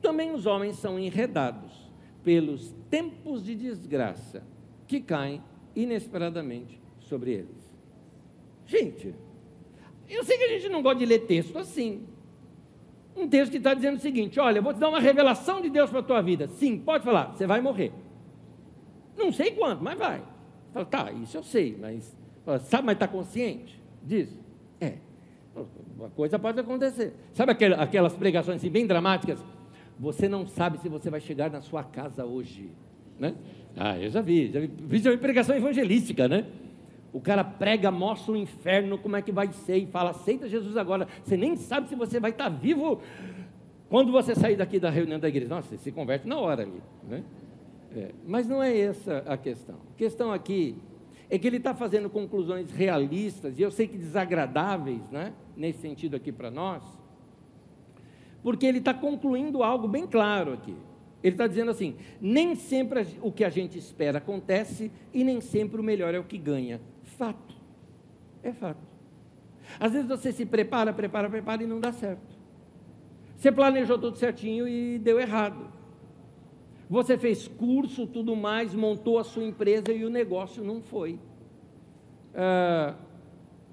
também 0.00 0.32
os 0.32 0.46
homens 0.46 0.76
são 0.76 0.98
enredados 0.98 1.90
pelos 2.22 2.74
tempos 2.90 3.44
de 3.44 3.54
desgraça 3.54 4.42
que 4.86 5.00
caem 5.00 5.42
inesperadamente 5.74 6.80
sobre 7.00 7.32
eles. 7.32 7.74
Gente, 8.66 9.14
eu 10.08 10.24
sei 10.24 10.38
que 10.38 10.44
a 10.44 10.48
gente 10.48 10.68
não 10.68 10.82
gosta 10.82 10.98
de 10.98 11.06
ler 11.06 11.26
texto 11.26 11.58
assim, 11.58 12.06
um 13.16 13.28
texto 13.28 13.52
que 13.52 13.58
está 13.58 13.74
dizendo 13.74 13.96
o 13.96 14.00
seguinte: 14.00 14.40
olha, 14.40 14.58
eu 14.58 14.62
vou 14.62 14.72
te 14.72 14.80
dar 14.80 14.88
uma 14.88 15.00
revelação 15.00 15.60
de 15.60 15.70
Deus 15.70 15.90
para 15.90 16.00
a 16.00 16.02
tua 16.02 16.20
vida. 16.22 16.48
Sim, 16.48 16.78
pode 16.78 17.04
falar, 17.04 17.32
você 17.32 17.46
vai 17.46 17.60
morrer. 17.60 17.92
Não 19.16 19.32
sei 19.32 19.52
quando, 19.52 19.80
mas 19.80 19.98
vai. 19.98 20.22
Fala, 20.72 20.86
tá, 20.86 21.12
isso 21.12 21.36
eu 21.36 21.42
sei, 21.42 21.76
mas 21.80 22.16
sabe, 22.62 22.86
mas 22.86 22.94
está 22.94 23.06
consciente 23.06 23.80
disso? 24.02 24.38
É. 24.80 24.94
Uma 25.96 26.10
coisa 26.10 26.38
pode 26.38 26.58
acontecer. 26.58 27.14
Sabe 27.32 27.52
aquelas 27.52 28.14
pregações 28.14 28.56
assim, 28.56 28.68
bem 28.68 28.86
dramáticas? 28.86 29.38
Você 29.98 30.28
não 30.28 30.44
sabe 30.44 30.78
se 30.78 30.88
você 30.88 31.08
vai 31.08 31.20
chegar 31.20 31.48
na 31.48 31.60
sua 31.60 31.84
casa 31.84 32.24
hoje. 32.24 32.68
Né? 33.16 33.36
Ah, 33.76 33.96
eu 33.96 34.10
já 34.10 34.20
vi, 34.20 34.50
já 34.50 34.58
vi, 34.58 34.98
já 34.98 35.10
vi 35.12 35.18
pregação 35.18 35.54
evangelística, 35.54 36.26
né? 36.26 36.46
O 37.14 37.20
cara 37.20 37.44
prega, 37.44 37.92
mostra 37.92 38.32
o 38.32 38.36
inferno, 38.36 38.98
como 38.98 39.14
é 39.14 39.22
que 39.22 39.30
vai 39.30 39.52
ser, 39.52 39.76
e 39.76 39.86
fala: 39.86 40.10
aceita 40.10 40.48
Jesus 40.48 40.76
agora. 40.76 41.06
Você 41.22 41.36
nem 41.36 41.54
sabe 41.54 41.88
se 41.88 41.94
você 41.94 42.18
vai 42.18 42.32
estar 42.32 42.48
vivo 42.48 43.00
quando 43.88 44.10
você 44.10 44.34
sair 44.34 44.56
daqui 44.56 44.80
da 44.80 44.90
reunião 44.90 45.20
da 45.20 45.28
igreja. 45.28 45.48
Nossa, 45.48 45.68
você 45.68 45.78
se 45.78 45.92
converte 45.92 46.26
na 46.26 46.36
hora 46.36 46.64
ali. 46.64 46.82
Né? 47.08 47.22
É, 47.94 48.10
mas 48.26 48.48
não 48.48 48.60
é 48.60 48.76
essa 48.76 49.18
a 49.28 49.36
questão. 49.36 49.76
A 49.94 49.96
questão 49.96 50.32
aqui 50.32 50.76
é 51.30 51.38
que 51.38 51.46
ele 51.46 51.58
está 51.58 51.72
fazendo 51.72 52.10
conclusões 52.10 52.72
realistas, 52.72 53.60
e 53.60 53.62
eu 53.62 53.70
sei 53.70 53.86
que 53.86 53.96
desagradáveis, 53.96 55.08
né? 55.12 55.32
nesse 55.56 55.78
sentido 55.78 56.16
aqui 56.16 56.32
para 56.32 56.50
nós, 56.50 56.82
porque 58.42 58.66
ele 58.66 58.78
está 58.78 58.92
concluindo 58.92 59.62
algo 59.62 59.86
bem 59.86 60.04
claro 60.04 60.52
aqui. 60.52 60.74
Ele 61.22 61.34
está 61.34 61.46
dizendo 61.46 61.70
assim: 61.70 61.94
nem 62.20 62.56
sempre 62.56 63.06
o 63.22 63.30
que 63.30 63.44
a 63.44 63.48
gente 63.48 63.78
espera 63.78 64.18
acontece, 64.18 64.90
e 65.12 65.22
nem 65.22 65.40
sempre 65.40 65.80
o 65.80 65.84
melhor 65.84 66.12
é 66.12 66.18
o 66.18 66.24
que 66.24 66.36
ganha. 66.36 66.80
Fato. 67.16 67.54
É 68.42 68.52
fato. 68.52 68.80
Às 69.80 69.92
vezes 69.92 70.08
você 70.08 70.32
se 70.32 70.44
prepara, 70.44 70.92
prepara, 70.92 71.28
prepara 71.28 71.62
e 71.62 71.66
não 71.66 71.80
dá 71.80 71.92
certo. 71.92 72.34
Você 73.36 73.50
planejou 73.50 73.98
tudo 73.98 74.16
certinho 74.16 74.68
e 74.68 74.98
deu 74.98 75.18
errado. 75.18 75.72
Você 76.88 77.16
fez 77.16 77.48
curso, 77.48 78.06
tudo 78.06 78.36
mais, 78.36 78.74
montou 78.74 79.18
a 79.18 79.24
sua 79.24 79.44
empresa 79.44 79.92
e 79.92 80.04
o 80.04 80.10
negócio 80.10 80.62
não 80.62 80.80
foi. 80.80 81.18
Ah, 82.34 82.94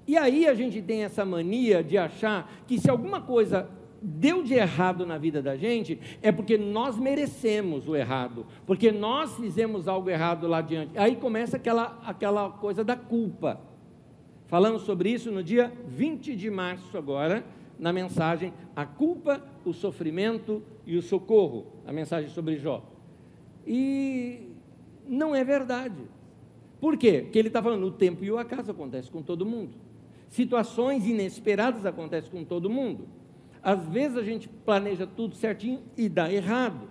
e 0.06 0.16
aí 0.16 0.46
a 0.46 0.54
gente 0.54 0.80
tem 0.82 1.04
essa 1.04 1.24
mania 1.24 1.82
de 1.82 1.96
achar 1.96 2.50
que 2.66 2.78
se 2.78 2.90
alguma 2.90 3.20
coisa 3.20 3.68
deu 4.02 4.42
de 4.42 4.54
errado 4.54 5.06
na 5.06 5.16
vida 5.16 5.40
da 5.40 5.56
gente, 5.56 5.98
é 6.20 6.32
porque 6.32 6.58
nós 6.58 6.98
merecemos 6.98 7.86
o 7.86 7.94
errado, 7.94 8.46
porque 8.66 8.90
nós 8.90 9.36
fizemos 9.36 9.86
algo 9.86 10.10
errado 10.10 10.48
lá 10.48 10.58
adiante. 10.58 10.98
Aí 10.98 11.14
começa 11.14 11.56
aquela, 11.56 12.00
aquela 12.04 12.50
coisa 12.50 12.82
da 12.82 12.96
culpa. 12.96 13.60
Falamos 14.46 14.82
sobre 14.82 15.10
isso 15.10 15.30
no 15.30 15.42
dia 15.42 15.72
20 15.86 16.34
de 16.34 16.50
março 16.50 16.98
agora, 16.98 17.44
na 17.78 17.92
mensagem 17.92 18.52
A 18.76 18.84
Culpa, 18.84 19.42
o 19.64 19.72
Sofrimento 19.72 20.62
e 20.86 20.96
o 20.96 21.02
Socorro, 21.02 21.66
a 21.86 21.92
mensagem 21.92 22.28
sobre 22.28 22.56
Jó. 22.56 22.84
E 23.66 24.50
não 25.08 25.34
é 25.34 25.42
verdade. 25.42 26.02
Por 26.80 26.96
quê? 26.96 27.20
Porque 27.22 27.38
ele 27.38 27.48
está 27.48 27.62
falando, 27.62 27.84
o 27.84 27.92
tempo 27.92 28.24
e 28.24 28.30
o 28.30 28.38
acaso 28.38 28.70
acontece 28.70 29.10
com 29.10 29.22
todo 29.22 29.46
mundo. 29.46 29.76
Situações 30.28 31.06
inesperadas 31.06 31.86
acontecem 31.86 32.30
com 32.30 32.44
todo 32.44 32.68
mundo. 32.68 33.06
Às 33.62 33.86
vezes 33.88 34.16
a 34.16 34.22
gente 34.22 34.48
planeja 34.48 35.06
tudo 35.06 35.36
certinho 35.36 35.82
e 35.96 36.08
dá 36.08 36.32
errado. 36.32 36.88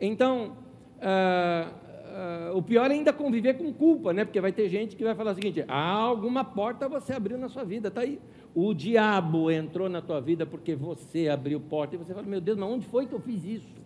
Então, 0.00 0.56
ah, 1.00 1.70
ah, 2.18 2.50
o 2.52 2.60
pior 2.60 2.90
é 2.90 2.94
ainda 2.94 3.12
conviver 3.12 3.54
com 3.54 3.72
culpa, 3.72 4.12
né? 4.12 4.24
Porque 4.24 4.40
vai 4.40 4.50
ter 4.50 4.68
gente 4.68 4.96
que 4.96 5.04
vai 5.04 5.14
falar 5.14 5.32
o 5.32 5.34
seguinte: 5.34 5.64
ah, 5.68 5.92
alguma 5.92 6.44
porta 6.44 6.88
você 6.88 7.12
abriu 7.12 7.38
na 7.38 7.48
sua 7.48 7.64
vida, 7.64 7.88
está 7.88 8.00
aí. 8.00 8.18
O 8.54 8.74
diabo 8.74 9.50
entrou 9.50 9.88
na 9.88 10.02
tua 10.02 10.20
vida 10.20 10.44
porque 10.44 10.74
você 10.74 11.28
abriu 11.28 11.60
porta 11.60 11.94
e 11.94 11.98
você 11.98 12.12
fala: 12.12 12.26
meu 12.26 12.40
Deus, 12.40 12.58
mas 12.58 12.68
onde 12.68 12.86
foi 12.86 13.06
que 13.06 13.12
eu 13.12 13.20
fiz 13.20 13.44
isso? 13.44 13.78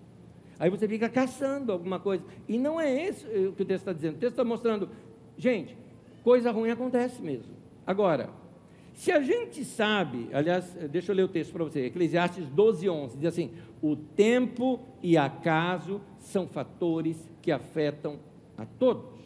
Aí 0.58 0.70
você 0.70 0.86
fica 0.88 1.08
caçando 1.08 1.72
alguma 1.72 1.98
coisa. 1.98 2.24
E 2.48 2.56
não 2.56 2.80
é 2.80 3.08
isso 3.08 3.26
o 3.26 3.52
que 3.52 3.62
o 3.62 3.66
texto 3.66 3.82
está 3.82 3.92
dizendo. 3.92 4.14
O 4.14 4.18
texto 4.18 4.32
está 4.32 4.44
mostrando, 4.44 4.88
gente, 5.36 5.76
coisa 6.22 6.50
ruim 6.52 6.70
acontece 6.70 7.20
mesmo. 7.20 7.52
Agora, 7.86 8.30
se 8.94 9.11
a 9.11 9.20
gente 9.20 9.64
sabe, 9.64 10.28
aliás, 10.32 10.76
deixa 10.90 11.12
eu 11.12 11.16
ler 11.16 11.25
o 11.25 11.28
texto 11.28 11.52
para 11.52 11.64
você, 11.64 11.87
Eclesiastes 11.87 12.46
12, 12.49 12.88
11, 12.88 13.16
diz 13.16 13.26
assim: 13.26 13.50
o 13.82 13.96
tempo 13.96 14.80
e 15.02 15.16
acaso 15.16 16.00
são 16.18 16.46
fatores 16.46 17.28
que 17.40 17.50
afetam 17.50 18.18
a 18.56 18.64
todos. 18.64 19.20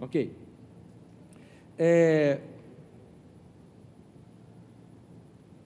Ok? 0.00 0.32
É, 1.78 2.40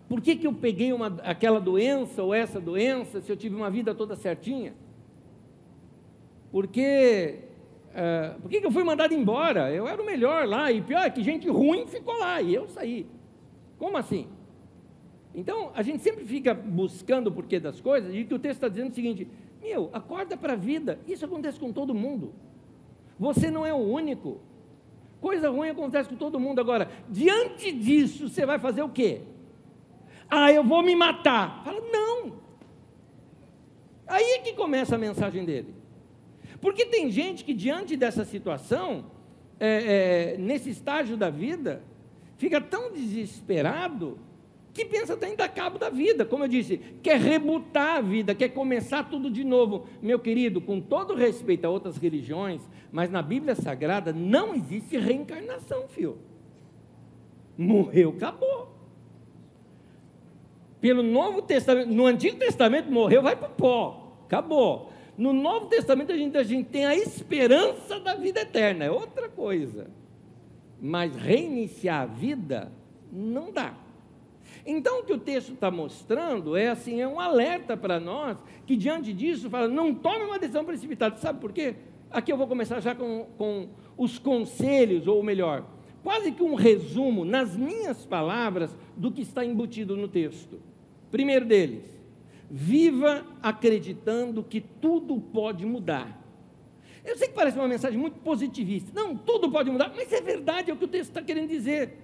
por 0.08 0.20
que, 0.20 0.34
que 0.37 0.46
eu 0.46 0.52
peguei 0.52 0.92
uma, 0.92 1.06
aquela 1.22 1.60
doença 1.60 2.22
ou 2.22 2.34
essa 2.34 2.60
doença 2.60 3.20
se 3.20 3.30
eu 3.30 3.37
tive 3.37 3.54
uma 3.54 3.70
vida 3.70 3.94
toda 3.94 4.16
certinha? 4.16 4.75
Porque 6.50 7.44
é, 7.94 8.34
por 8.42 8.50
que, 8.50 8.60
que 8.60 8.66
eu 8.66 8.72
fui 8.72 8.82
mandado 8.82 9.14
embora? 9.14 9.72
Eu 9.72 9.87
era 9.87 10.02
o 10.02 10.04
melhor 10.04 10.46
lá, 10.46 10.70
e 10.70 10.82
pior 10.82 11.04
é 11.04 11.10
que 11.10 11.22
gente 11.22 11.49
ruim 11.49 11.87
ficou 11.87 12.18
lá, 12.18 12.42
e 12.42 12.54
eu 12.54 12.68
saí. 12.68 13.06
Como 13.80 13.96
assim? 13.96 14.28
Então, 15.34 15.72
a 15.75 15.82
gente 15.82 16.02
sempre 16.02 16.22
fica 16.26 16.52
buscando 16.52 17.28
o 17.28 17.32
porquê 17.32 17.58
das 17.58 17.80
coisas, 17.80 18.14
e 18.14 18.20
o 18.20 18.38
texto 18.38 18.58
está 18.58 18.68
dizendo 18.68 18.90
o 18.92 18.94
seguinte: 18.94 19.26
meu, 19.62 19.88
acorda 19.94 20.37
para 20.37 20.52
a 20.52 20.56
vida, 20.56 21.00
isso 21.08 21.25
acontece 21.25 21.58
com 21.58 21.72
todo 21.72 21.94
mundo. 21.94 22.34
Você 23.18 23.50
não 23.50 23.66
é 23.66 23.72
o 23.72 23.78
único. 23.78 24.38
Coisa 25.18 25.49
ruim 25.49 25.70
acontece 25.70 26.10
com 26.10 26.16
todo 26.16 26.38
mundo. 26.38 26.60
Agora, 26.60 26.90
diante 27.08 27.72
disso, 27.72 28.28
você 28.28 28.44
vai 28.44 28.58
fazer 28.58 28.82
o 28.82 28.88
quê? 28.90 29.22
Ah, 30.28 30.52
eu 30.52 30.62
vou 30.62 30.82
me 30.82 30.94
matar. 30.94 31.62
Fala, 31.64 31.80
não. 31.80 32.40
Aí 34.06 34.25
é 34.25 34.38
que 34.40 34.52
começa 34.52 34.94
a 34.94 34.99
mensagem 34.99 35.44
dele. 35.44 35.75
Porque 36.60 36.84
tem 36.84 37.10
gente 37.10 37.44
que, 37.44 37.54
diante 37.54 37.96
dessa 37.96 38.25
situação, 38.25 39.06
é, 39.58 40.34
é, 40.34 40.37
nesse 40.38 40.70
estágio 40.70 41.16
da 41.16 41.30
vida, 41.30 41.82
fica 42.40 42.59
tão 42.59 42.90
desesperado 42.90 44.18
que 44.73 44.87
pensa 44.87 45.12
até 45.12 45.28
em 45.28 45.37
dar 45.37 45.50
cabo 45.50 45.78
da 45.78 45.90
vida. 45.90 46.25
Como 46.25 46.44
eu 46.44 46.49
disse, 46.49 46.78
quer 47.02 47.20
rebutar 47.20 47.99
a 47.99 48.00
vida, 48.00 48.35
quer 48.35 48.49
começar 48.49 49.11
tudo 49.11 49.30
de 49.30 49.44
novo. 49.44 49.87
Meu 50.00 50.18
querido, 50.18 50.59
com 50.59 50.80
todo 50.80 51.14
respeito 51.14 51.66
a 51.66 51.68
outras 51.68 51.99
religiões, 51.99 52.62
mas 52.90 53.11
na 53.11 53.20
Bíblia 53.20 53.54
Sagrada 53.54 54.11
não 54.11 54.54
existe 54.54 54.97
reencarnação, 54.97 55.87
filho. 55.88 56.16
Morreu, 57.59 58.14
acabou. 58.16 58.75
Pelo 60.80 61.02
Novo 61.02 61.42
Testamento, 61.42 61.92
no 61.92 62.06
Antigo 62.06 62.38
Testamento 62.38 62.90
morreu, 62.90 63.20
vai 63.20 63.37
para 63.37 63.50
o 63.50 63.54
pó, 63.54 64.16
acabou. 64.25 64.90
No 65.14 65.35
Novo 65.35 65.66
Testamento 65.66 66.11
a 66.11 66.16
gente, 66.16 66.38
a 66.38 66.42
gente 66.42 66.70
tem 66.70 66.87
a 66.87 66.97
esperança 66.97 68.00
da 68.00 68.14
vida 68.14 68.40
eterna, 68.40 68.87
é 68.87 68.90
outra 68.90 69.28
coisa 69.28 70.00
mas 70.80 71.14
reiniciar 71.14 72.02
a 72.02 72.06
vida 72.06 72.72
não 73.12 73.52
dá. 73.52 73.75
Então 74.66 75.00
o 75.00 75.04
que 75.04 75.12
o 75.12 75.18
texto 75.18 75.52
está 75.52 75.70
mostrando 75.70 76.56
é 76.56 76.68
assim, 76.68 77.00
é 77.00 77.08
um 77.08 77.20
alerta 77.20 77.76
para 77.76 77.99
nós 77.99 78.37
que 78.66 78.76
diante 78.76 79.12
disso 79.12 79.49
fala, 79.49 79.68
não 79.68 79.94
tome 79.94 80.25
uma 80.25 80.38
decisão 80.38 80.64
precipitada. 80.64 81.16
Sabe 81.16 81.40
por 81.40 81.52
quê? 81.52 81.75
Aqui 82.10 82.32
eu 82.32 82.37
vou 82.37 82.46
começar 82.46 82.80
já 82.80 82.94
com, 82.94 83.26
com 83.38 83.68
os 83.96 84.18
conselhos, 84.18 85.06
ou 85.06 85.22
melhor, 85.22 85.64
quase 86.02 86.32
que 86.32 86.42
um 86.42 86.54
resumo 86.54 87.25
nas 87.25 87.56
minhas 87.56 88.04
palavras 88.04 88.76
do 88.96 89.12
que 89.12 89.22
está 89.22 89.44
embutido 89.44 89.96
no 89.96 90.08
texto. 90.08 90.60
Primeiro 91.10 91.44
deles, 91.44 91.84
viva 92.50 93.25
acreditando 93.42 94.42
que 94.42 94.60
tudo 94.60 95.20
pode 95.20 95.64
mudar. 95.64 96.19
Eu 97.04 97.16
sei 97.16 97.28
que 97.28 97.35
parece 97.35 97.57
uma 97.57 97.69
mensagem 97.69 97.99
muito 97.99 98.19
positivista. 98.21 98.90
Não, 98.95 99.16
tudo 99.16 99.50
pode 99.50 99.71
mudar, 99.71 99.92
mas 99.97 100.12
é 100.12 100.21
verdade, 100.21 100.71
é 100.71 100.75
o 100.75 100.76
que 100.76 100.85
o 100.85 100.88
texto 100.88 101.11
está 101.11 101.23
querendo 101.23 101.49
dizer. 101.49 101.97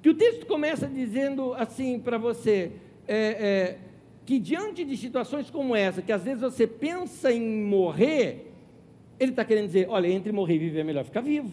Que 0.00 0.10
o 0.10 0.14
texto 0.14 0.46
começa 0.46 0.86
dizendo 0.86 1.54
assim 1.54 1.98
para 1.98 2.18
você, 2.18 2.72
é, 3.08 3.16
é, 3.16 3.78
que 4.24 4.38
diante 4.38 4.84
de 4.84 4.96
situações 4.96 5.50
como 5.50 5.74
essa, 5.74 6.02
que 6.02 6.12
às 6.12 6.24
vezes 6.24 6.40
você 6.40 6.66
pensa 6.66 7.32
em 7.32 7.64
morrer, 7.64 8.52
ele 9.18 9.30
está 9.30 9.44
querendo 9.44 9.66
dizer, 9.66 9.88
olha, 9.88 10.08
entre 10.08 10.32
morrer 10.32 10.56
e 10.56 10.58
viver 10.58 10.80
é 10.80 10.84
melhor 10.84 11.04
ficar 11.04 11.20
vivo. 11.20 11.50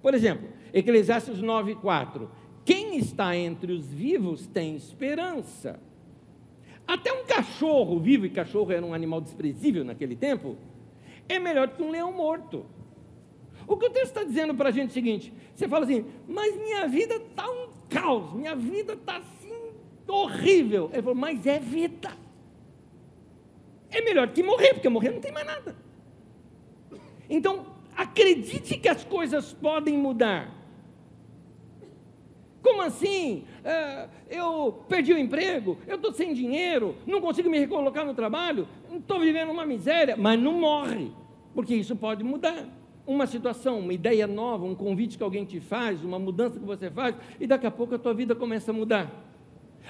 Por 0.00 0.14
exemplo, 0.14 0.48
Eclesiastes 0.72 1.40
9,4. 1.40 2.28
Quem 2.64 2.96
está 2.96 3.36
entre 3.36 3.72
os 3.72 3.86
vivos 3.86 4.46
tem 4.46 4.76
esperança. 4.76 5.80
Até 6.86 7.12
um 7.12 7.24
cachorro 7.24 7.98
vivo, 7.98 8.26
e 8.26 8.30
cachorro 8.30 8.72
era 8.72 8.84
um 8.84 8.92
animal 8.92 9.20
desprezível 9.20 9.84
naquele 9.84 10.16
tempo, 10.16 10.56
é 11.34 11.38
melhor 11.38 11.68
que 11.68 11.82
um 11.82 11.90
leão 11.90 12.12
morto. 12.12 12.66
O 13.66 13.76
que 13.76 13.86
o 13.86 13.90
texto 13.90 14.08
está 14.08 14.24
dizendo 14.24 14.54
para 14.54 14.68
a 14.68 14.72
gente 14.72 14.88
é 14.88 14.90
o 14.90 14.94
seguinte: 14.94 15.32
você 15.54 15.68
fala 15.68 15.84
assim, 15.84 16.04
mas 16.28 16.56
minha 16.56 16.86
vida 16.88 17.16
está 17.16 17.48
um 17.50 17.68
caos, 17.88 18.32
minha 18.32 18.54
vida 18.54 18.94
está 18.94 19.18
assim 19.18 19.72
horrível. 20.08 20.90
Ele 20.92 21.02
falou, 21.02 21.14
mas 21.14 21.46
é 21.46 21.58
vida. 21.58 22.10
É 23.90 24.00
melhor 24.02 24.28
que 24.30 24.42
morrer, 24.42 24.74
porque 24.74 24.88
morrer 24.88 25.10
não 25.10 25.20
tem 25.20 25.32
mais 25.32 25.46
nada. 25.46 25.76
Então, 27.28 27.66
acredite 27.96 28.78
que 28.78 28.88
as 28.88 29.04
coisas 29.04 29.52
podem 29.52 29.96
mudar. 29.96 30.50
Como 32.62 32.80
assim? 32.80 33.44
É, 33.64 34.08
eu 34.30 34.84
perdi 34.88 35.12
o 35.12 35.18
emprego, 35.18 35.78
eu 35.86 35.96
estou 35.96 36.12
sem 36.12 36.32
dinheiro, 36.32 36.96
não 37.06 37.20
consigo 37.20 37.50
me 37.50 37.58
recolocar 37.58 38.06
no 38.06 38.14
trabalho, 38.14 38.68
estou 38.92 39.18
vivendo 39.18 39.50
uma 39.50 39.66
miséria, 39.66 40.16
mas 40.16 40.38
não 40.38 40.52
morre, 40.52 41.10
porque 41.54 41.74
isso 41.74 41.96
pode 41.96 42.22
mudar. 42.24 42.66
Uma 43.06 43.26
situação, 43.26 43.80
uma 43.80 43.92
ideia 43.92 44.26
nova, 44.26 44.64
um 44.64 44.74
convite 44.74 45.18
que 45.18 45.24
alguém 45.24 45.44
te 45.44 45.60
faz, 45.60 46.04
uma 46.04 46.18
mudança 46.18 46.58
que 46.58 46.64
você 46.64 46.90
faz, 46.90 47.16
e 47.40 47.46
daqui 47.46 47.66
a 47.66 47.70
pouco 47.70 47.94
a 47.94 47.98
tua 47.98 48.14
vida 48.14 48.34
começa 48.34 48.70
a 48.70 48.74
mudar. 48.74 49.10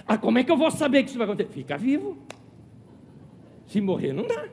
Ah, 0.06 0.16
como 0.16 0.38
é 0.38 0.44
que 0.44 0.50
eu 0.50 0.56
vou 0.56 0.70
saber 0.70 1.02
que 1.02 1.10
isso 1.10 1.18
vai 1.18 1.26
acontecer? 1.26 1.50
Fica 1.50 1.76
vivo. 1.76 2.16
Se 3.66 3.80
morrer, 3.80 4.12
não 4.12 4.26
dá. 4.26 4.48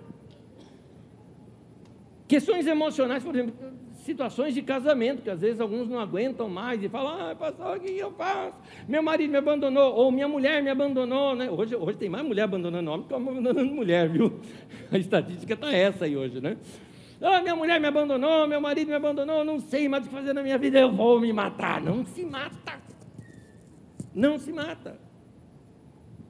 Questões 2.28 2.68
emocionais, 2.68 3.24
por 3.24 3.34
exemplo, 3.34 3.56
situações 4.04 4.54
de 4.54 4.62
casamento, 4.62 5.22
que 5.22 5.30
às 5.30 5.42
vezes 5.42 5.60
alguns 5.60 5.88
não 5.88 6.00
aguentam 6.00 6.50
mais 6.50 6.84
e 6.84 6.90
falam, 6.90 7.32
ah, 7.32 7.36
pastor, 7.36 7.78
o 7.78 7.80
que 7.80 7.98
eu 7.98 8.12
faço? 8.12 8.58
Meu 8.88 9.02
marido 9.04 9.32
me 9.32 9.38
abandonou, 9.38 9.94
ou 9.96 10.12
minha 10.12 10.28
mulher 10.28 10.62
me 10.62 10.70
abandonou, 10.70 11.36
né? 11.36 11.50
Hoje, 11.50 11.76
hoje 11.76 11.98
tem 11.98 12.10
mais 12.10 12.26
mulher 12.26 12.44
abandonando 12.44 12.92
homem 12.92 13.08
que 13.08 13.14
homem 13.14 13.30
abandonando 13.30 13.74
mulher, 13.74 14.10
viu? 14.10 14.40
A 14.92 14.98
estatística 14.98 15.54
está 15.54 15.72
essa 15.72 16.06
aí 16.06 16.16
hoje, 16.16 16.40
né? 16.42 16.58
Ah, 17.22 17.42
minha 17.42 17.56
mulher 17.56 17.80
me 17.80 17.88
abandonou, 17.88 18.48
meu 18.48 18.62
marido 18.62 18.88
me 18.88 18.94
abandonou, 18.94 19.44
não 19.44 19.60
sei 19.60 19.90
mais 19.90 20.06
o 20.06 20.08
que 20.08 20.14
fazer 20.14 20.34
na 20.34 20.42
minha 20.42 20.58
vida, 20.58 20.80
eu 20.80 20.92
vou 20.92 21.20
me 21.20 21.34
matar. 21.34 21.82
Não 21.82 22.06
se 22.06 22.24
mata. 22.24 22.80
Não 24.14 24.40
se 24.40 24.54
mata. 24.54 25.00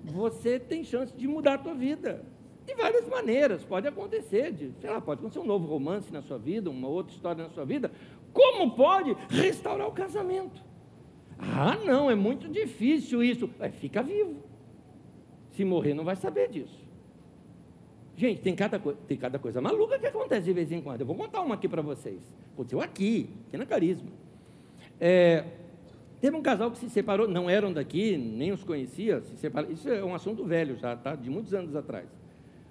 Você 0.03 0.60
tem 0.60 0.84
chance 0.84 1.15
de 1.15 1.27
mudar 1.27 1.55
a 1.55 1.58
tua 1.60 1.75
vida. 1.75 2.25
De 2.65 2.74
várias 2.75 3.08
maneiras, 3.08 3.63
pode 3.63 3.88
acontecer, 3.88 4.51
de, 4.51 4.72
sei 4.79 4.89
lá, 4.89 5.01
pode 5.01 5.19
acontecer 5.19 5.39
um 5.39 5.46
novo 5.46 5.67
romance 5.67 6.12
na 6.12 6.22
sua 6.22 6.38
vida, 6.38 6.69
uma 6.69 6.88
outra 6.88 7.15
história 7.15 7.43
na 7.43 7.50
sua 7.50 7.65
vida. 7.65 7.91
Como 8.31 8.72
pode 8.75 9.15
restaurar 9.29 9.88
o 9.88 9.91
casamento? 9.91 10.62
Ah, 11.38 11.77
não, 11.86 12.12
é 12.12 12.15
muito 12.15 12.48
difícil 12.48 13.24
isso. 13.24 13.50
É, 13.60 13.69
fica 13.69 14.03
vivo. 14.03 14.36
Se 15.51 15.63
morrer, 15.65 15.93
não 15.93 16.03
vai 16.03 16.15
saber 16.15 16.50
disso. 16.50 16.88
Gente, 18.20 18.42
tem 18.42 18.54
cada, 18.54 18.78
tem 18.78 19.18
cada 19.18 19.40
coisa 19.40 19.62
maluca 19.62 19.98
que 19.98 20.06
acontece 20.06 20.44
de 20.44 20.52
vez 20.52 20.70
em 20.74 20.82
quando. 20.82 21.00
Eu 21.00 21.08
vou 21.08 21.16
contar 21.16 21.40
uma 21.40 21.56
aqui 21.56 21.70
para 21.70 21.82
vocês. 21.82 22.20
Aconteceu 22.52 22.82
aqui, 22.82 23.30
aqui 23.48 23.56
na 23.56 23.66
Carisma. 23.66 24.10
É, 25.00 25.46
teve 26.20 26.36
um 26.36 26.42
casal 26.42 26.70
que 26.70 26.80
se 26.80 26.90
separou, 26.90 27.30
não 27.30 27.50
eram 27.50 27.72
daqui, 27.72 28.18
nem 28.18 28.52
os 28.52 28.62
conhecia, 28.62 29.22
se. 29.22 29.48
Isso 29.70 29.88
é 29.88 30.04
um 30.04 30.14
assunto 30.14 30.44
velho 30.44 30.76
já, 30.76 30.98
tá? 30.98 31.16
De 31.16 31.30
muitos 31.30 31.54
anos 31.54 31.74
atrás. 31.78 32.10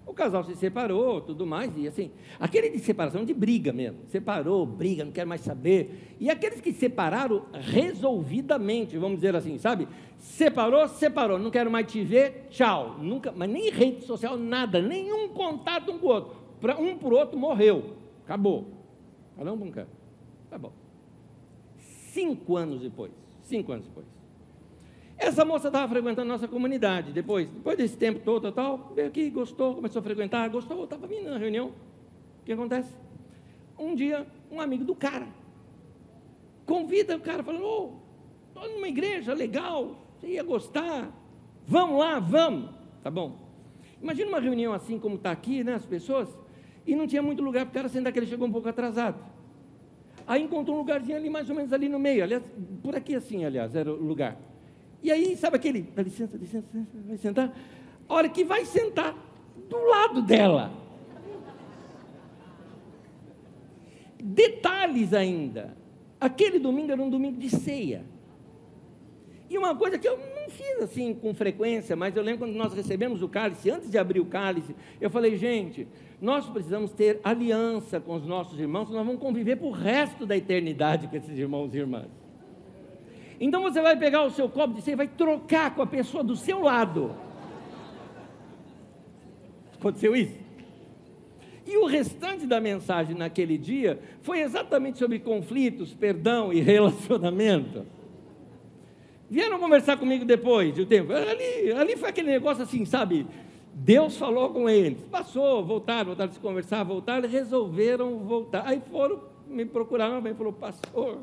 O 0.09 0.15
casal 0.15 0.43
se 0.43 0.57
separou, 0.57 1.21
tudo 1.21 1.47
mais, 1.47 1.77
e 1.77 1.87
assim, 1.87 2.11
aquele 2.41 2.71
de 2.71 2.79
separação 2.79 3.27
de 3.27 3.35
briga 3.35 3.75
mesmo. 3.75 3.99
Separou, 4.07 4.65
briga, 4.65 5.05
não 5.05 5.13
quer 5.13 5.27
mais 5.27 5.43
saber. 5.43 6.17
E 6.19 6.31
aqueles 6.31 6.63
que 6.63 6.73
separaram 6.73 7.45
resolvidamente, 7.53 8.97
vamos 8.97 9.19
dizer 9.19 9.37
assim, 9.37 9.59
sabe? 9.59 9.87
Separou, 10.17 10.89
separou, 10.89 11.39
não 11.39 11.51
quero 11.51 11.71
mais 11.71 11.93
te 11.93 12.03
ver, 12.03 12.47
tchau. 12.49 12.97
Nunca, 12.99 13.31
mas 13.37 13.51
nem 13.51 13.71
rede 13.71 14.07
social, 14.07 14.39
nada, 14.39 14.81
nenhum 14.81 15.29
contato 15.29 15.93
um 15.93 15.99
com 15.99 16.07
o 16.07 16.11
outro. 16.11 16.37
Para 16.59 16.79
um 16.79 16.97
por 16.97 17.13
outro 17.13 17.39
morreu. 17.39 17.99
Acabou. 18.25 18.67
Cada 19.37 19.53
um 19.53 19.59
para 19.59 19.67
um 19.67 19.71
canto. 19.71 19.97
Acabou. 20.47 20.73
Cinco 21.77 22.57
anos 22.57 22.81
depois. 22.81 23.13
Cinco 23.43 23.73
anos 23.73 23.87
depois. 23.87 24.07
Essa 25.19 25.45
moça 25.45 25.67
estava 25.67 25.89
frequentando 25.89 26.29
nossa 26.29 26.47
comunidade 26.47 27.13
depois, 27.13 27.51
depois 27.51 27.77
desse 27.77 27.97
tempo 27.97 28.21
todo, 28.21 28.51
tal, 28.53 28.93
veio 28.95 29.09
aqui, 29.09 29.29
gostou, 29.31 29.75
começou 29.75 30.01
a 30.01 30.03
frequentar, 30.03 30.49
gostou, 30.49 30.85
estava 30.85 31.07
vindo 31.07 31.29
na 31.29 31.39
reunião. 31.39 31.73
O 32.41 32.45
que 32.45 32.53
acontece? 32.53 32.95
Um 33.79 33.95
dia, 33.95 34.27
um 34.51 34.61
amigo 34.61 34.85
do 34.85 34.95
cara 34.95 35.27
convida 36.69 37.17
o 37.17 37.21
cara, 37.21 37.43
falando, 37.43 37.65
ô, 37.65 37.85
oh, 37.85 38.59
estou 38.61 38.75
numa 38.75 38.87
igreja 38.87 39.33
legal, 39.33 39.97
você 40.21 40.27
ia 40.27 40.43
gostar, 40.43 41.11
vamos 41.67 41.99
lá, 41.99 42.21
vamos. 42.21 42.69
Tá 43.03 43.11
bom. 43.11 43.39
Imagina 44.03 44.29
uma 44.29 44.39
reunião 44.39 44.75
assim 44.75 44.99
como 44.99 45.17
está 45.17 45.31
aqui, 45.31 45.65
né, 45.65 45.73
as 45.73 45.87
pessoas, 45.87 46.29
e 46.87 46.95
não 46.95 47.07
tinha 47.07 47.23
muito 47.23 47.43
lugar 47.43 47.65
para 47.65 47.71
o 47.71 47.75
cara 47.75 47.89
sentar, 47.89 48.13
que 48.13 48.19
ele 48.19 48.27
chegou 48.27 48.47
um 48.47 48.53
pouco 48.53 48.69
atrasado. 48.69 49.19
Aí 50.27 50.43
encontrou 50.43 50.77
um 50.77 50.81
lugarzinho 50.81 51.17
ali, 51.17 51.31
mais 51.31 51.49
ou 51.49 51.57
menos 51.57 51.73
ali 51.73 51.89
no 51.89 51.99
meio, 51.99 52.23
aliás, 52.23 52.43
por 52.83 52.95
aqui 52.95 53.15
assim, 53.15 53.47
aliás, 53.47 53.75
era 53.75 53.91
o 53.91 53.97
lugar. 53.97 54.37
E 55.03 55.13
aí, 55.13 55.37
sabe 55.37 55.57
aquele, 55.57 55.83
dá 55.83 56.03
licença, 56.03 56.37
licença, 56.37 56.67
vai 57.07 57.17
sentar? 57.17 57.57
A 58.09 58.15
hora 58.15 58.29
que 58.29 58.45
vai 58.45 58.65
sentar, 58.65 59.15
do 59.69 59.79
lado 59.87 60.23
dela. 60.23 60.73
Detalhes 64.21 65.15
ainda. 65.15 65.77
Aquele 66.21 66.59
domingo 66.59 66.91
era 66.91 67.01
um 67.01 67.11
domingo 67.11 67.39
de 67.39 67.49
ceia. 67.49 68.05
E 69.51 69.57
uma 69.57 69.75
coisa 69.75 69.99
que 69.99 70.07
eu 70.07 70.19
não 70.19 70.51
fiz 70.51 70.83
assim 70.83 71.15
com 71.15 71.33
frequência, 71.33 71.97
mas 71.97 72.15
eu 72.15 72.23
lembro 72.23 72.41
quando 72.41 72.57
nós 72.57 72.75
recebemos 72.75 73.23
o 73.23 73.29
cálice, 73.29 73.71
antes 73.71 73.91
de 73.91 73.97
abrir 73.97 74.21
o 74.21 74.27
cálice, 74.27 74.75
eu 75.01 75.09
falei, 75.09 75.37
gente, 75.37 75.89
nós 76.21 76.47
precisamos 76.47 76.93
ter 76.93 77.21
aliança 77.25 77.99
com 77.99 78.15
os 78.15 78.27
nossos 78.27 78.59
irmãos, 78.59 78.91
nós 78.91 79.07
vamos 79.07 79.21
conviver 79.21 79.57
para 79.57 79.67
o 79.67 79.71
resto 79.71 80.27
da 80.27 80.37
eternidade 80.37 81.09
com 81.09 81.17
esses 81.17 81.39
irmãos 81.39 81.73
e 81.75 81.79
irmãs. 81.79 82.28
Então 83.41 83.63
você 83.63 83.81
vai 83.81 83.97
pegar 83.97 84.25
o 84.25 84.31
seu 84.31 84.49
copo 84.49 84.75
de 84.75 84.83
ceia 84.83 84.95
e 84.95 84.97
vai 84.97 85.09
trocar 85.09 85.75
com 85.75 85.83
a 85.83 85.87
pessoa 85.87 86.25
do 86.25 86.37
seu 86.37 86.61
lado. 86.61 87.15
Aconteceu 89.75 90.17
isso? 90.17 90.37
E 91.65 91.77
o 91.77 91.87
restante 91.87 92.47
da 92.47 92.61
mensagem 92.61 93.15
naquele 93.15 93.57
dia 93.59 94.01
foi 94.23 94.41
exatamente 94.41 94.99
sobre 94.99 95.19
conflitos, 95.19 95.95
perdão 95.95 96.53
e 96.53 96.61
relacionamento. 96.61 97.87
Vieram 99.31 99.59
conversar 99.59 99.99
comigo 99.99 100.25
depois 100.25 100.75
de 100.75 100.83
um 100.83 100.87
tempo. 100.87 101.13
Ali, 101.13 101.73
ali 101.73 101.97
foi 101.97 102.09
aquele 102.09 102.31
negócio 102.31 102.63
assim, 102.63 102.85
sabe? 102.87 103.27
Deus 103.75 104.17
falou 104.17 104.51
com 104.51 104.69
eles. 104.69 105.05
Passou, 105.11 105.65
voltaram, 105.65 106.07
voltaram 106.07 106.31
a 106.31 106.35
se 106.35 106.41
conversar, 106.41 106.83
voltaram, 106.83 107.29
resolveram 107.29 108.19
voltar. 108.21 108.67
Aí 108.67 108.81
foram 108.91 109.21
me 109.47 109.65
procurar 109.65 110.09
novamente, 110.09 110.37
falou, 110.37 110.53
pastor, 110.53 111.19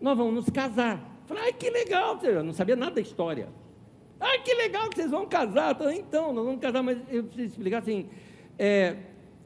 nós 0.00 0.16
vamos 0.16 0.34
nos 0.34 0.50
casar. 0.50 1.00
Falei, 1.26 1.44
ai, 1.44 1.52
que 1.52 1.70
legal, 1.70 2.18
eu 2.22 2.42
não 2.42 2.52
sabia 2.52 2.74
nada 2.74 2.96
da 2.96 3.00
história. 3.00 3.48
Ai, 4.18 4.38
que 4.40 4.54
legal 4.54 4.88
que 4.90 4.96
vocês 4.96 5.10
vão 5.10 5.26
casar. 5.26 5.76
Então, 5.94 6.32
nós 6.32 6.44
vamos 6.44 6.60
casar, 6.60 6.82
mas 6.82 6.98
eu 7.08 7.24
preciso 7.24 7.48
explicar 7.48 7.78
assim, 7.78 8.08
é, 8.58 8.96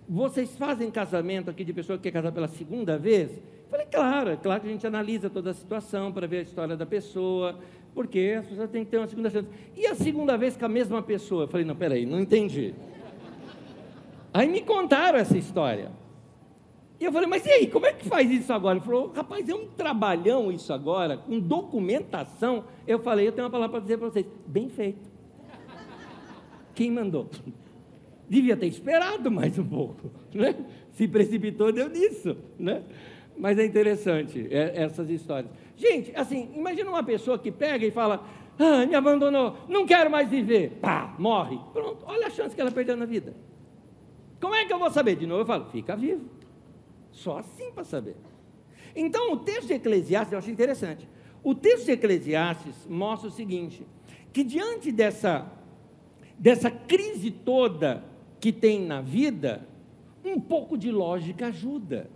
vocês 0.08 0.56
fazem 0.56 0.90
casamento 0.90 1.50
aqui 1.50 1.64
de 1.64 1.72
pessoa 1.72 1.96
que 1.96 2.04
quer 2.04 2.12
casar 2.12 2.32
pela 2.32 2.48
segunda 2.48 2.98
vez? 2.98 3.30
Falei, 3.70 3.86
claro, 3.86 4.30
é 4.30 4.36
claro 4.36 4.60
que 4.60 4.68
a 4.68 4.70
gente 4.70 4.86
analisa 4.86 5.30
toda 5.30 5.50
a 5.50 5.54
situação 5.54 6.12
para 6.12 6.26
ver 6.26 6.38
a 6.38 6.42
história 6.42 6.76
da 6.76 6.86
pessoa, 6.86 7.58
porque 7.94 8.36
as 8.38 8.46
pessoas 8.46 8.70
têm 8.70 8.84
que 8.84 8.90
ter 8.90 8.98
uma 8.98 9.06
segunda 9.06 9.30
chance. 9.30 9.48
E 9.76 9.86
a 9.86 9.94
segunda 9.94 10.36
vez 10.36 10.56
com 10.56 10.64
a 10.64 10.68
mesma 10.68 11.02
pessoa? 11.02 11.44
Eu 11.44 11.48
falei, 11.48 11.64
não, 11.64 11.76
peraí, 11.76 12.04
não 12.06 12.20
entendi. 12.20 12.74
Aí 14.32 14.48
me 14.48 14.62
contaram 14.62 15.18
essa 15.18 15.38
história. 15.38 15.90
E 17.00 17.04
eu 17.04 17.12
falei, 17.12 17.28
mas 17.28 17.44
e 17.44 17.50
aí, 17.50 17.66
como 17.66 17.86
é 17.86 17.92
que 17.92 18.08
faz 18.08 18.30
isso 18.30 18.52
agora? 18.52 18.78
Ele 18.78 18.84
falou, 18.84 19.12
rapaz, 19.12 19.48
é 19.48 19.54
um 19.54 19.66
trabalhão 19.66 20.52
isso 20.52 20.72
agora, 20.72 21.16
com 21.16 21.40
documentação. 21.40 22.64
Eu 22.86 23.00
falei, 23.00 23.26
eu 23.26 23.32
tenho 23.32 23.44
uma 23.44 23.50
palavra 23.50 23.72
para 23.72 23.80
dizer 23.80 23.98
para 23.98 24.08
vocês, 24.10 24.26
bem 24.46 24.68
feito. 24.68 25.12
Quem 26.74 26.90
mandou? 26.90 27.28
Devia 28.28 28.56
ter 28.56 28.66
esperado 28.66 29.30
mais 29.30 29.58
um 29.58 29.64
pouco, 29.64 30.10
né? 30.32 30.54
Se 30.92 31.06
precipitou, 31.06 31.72
deu 31.72 31.88
nisso, 31.88 32.36
né? 32.58 32.82
Mas 33.36 33.58
é 33.58 33.64
interessante 33.64 34.48
é, 34.50 34.82
essas 34.82 35.10
histórias. 35.10 35.50
Gente, 35.76 36.12
assim, 36.14 36.50
imagina 36.54 36.88
uma 36.88 37.02
pessoa 37.02 37.38
que 37.38 37.50
pega 37.50 37.84
e 37.84 37.90
fala, 37.90 38.24
ah, 38.58 38.86
me 38.86 38.94
abandonou, 38.94 39.56
não 39.68 39.84
quero 39.84 40.10
mais 40.10 40.28
viver. 40.28 40.78
Pá, 40.80 41.14
morre. 41.18 41.58
Pronto, 41.72 42.04
olha 42.06 42.28
a 42.28 42.30
chance 42.30 42.54
que 42.54 42.60
ela 42.60 42.70
perdeu 42.70 42.96
na 42.96 43.04
vida. 43.04 43.34
Como 44.40 44.54
é 44.54 44.64
que 44.64 44.72
eu 44.72 44.78
vou 44.78 44.90
saber? 44.90 45.16
De 45.16 45.26
novo 45.26 45.42
eu 45.42 45.46
falo, 45.46 45.66
fica 45.66 45.96
vivo. 45.96 46.22
Só 47.14 47.38
assim 47.38 47.70
para 47.70 47.84
saber. 47.84 48.16
Então, 48.94 49.32
o 49.32 49.36
texto 49.38 49.68
de 49.68 49.74
Eclesiastes, 49.74 50.32
eu 50.32 50.38
acho 50.38 50.50
interessante. 50.50 51.08
O 51.44 51.54
texto 51.54 51.86
de 51.86 51.92
Eclesiastes 51.92 52.74
mostra 52.88 53.28
o 53.28 53.32
seguinte: 53.32 53.86
que 54.32 54.42
diante 54.42 54.90
dessa, 54.90 55.50
dessa 56.36 56.70
crise 56.70 57.30
toda 57.30 58.04
que 58.40 58.52
tem 58.52 58.84
na 58.84 59.00
vida, 59.00 59.66
um 60.24 60.40
pouco 60.40 60.76
de 60.76 60.90
lógica 60.90 61.46
ajuda. 61.46 62.10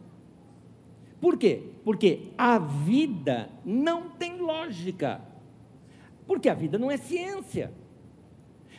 Por 1.21 1.39
quê? 1.39 1.63
Porque 1.85 2.31
a 2.37 2.59
vida 2.59 3.51
não 3.65 4.11
tem 4.11 4.39
lógica. 4.39 5.21
Porque 6.27 6.49
a 6.49 6.55
vida 6.55 6.77
não 6.77 6.91
é 6.91 6.97
ciência. 6.97 7.73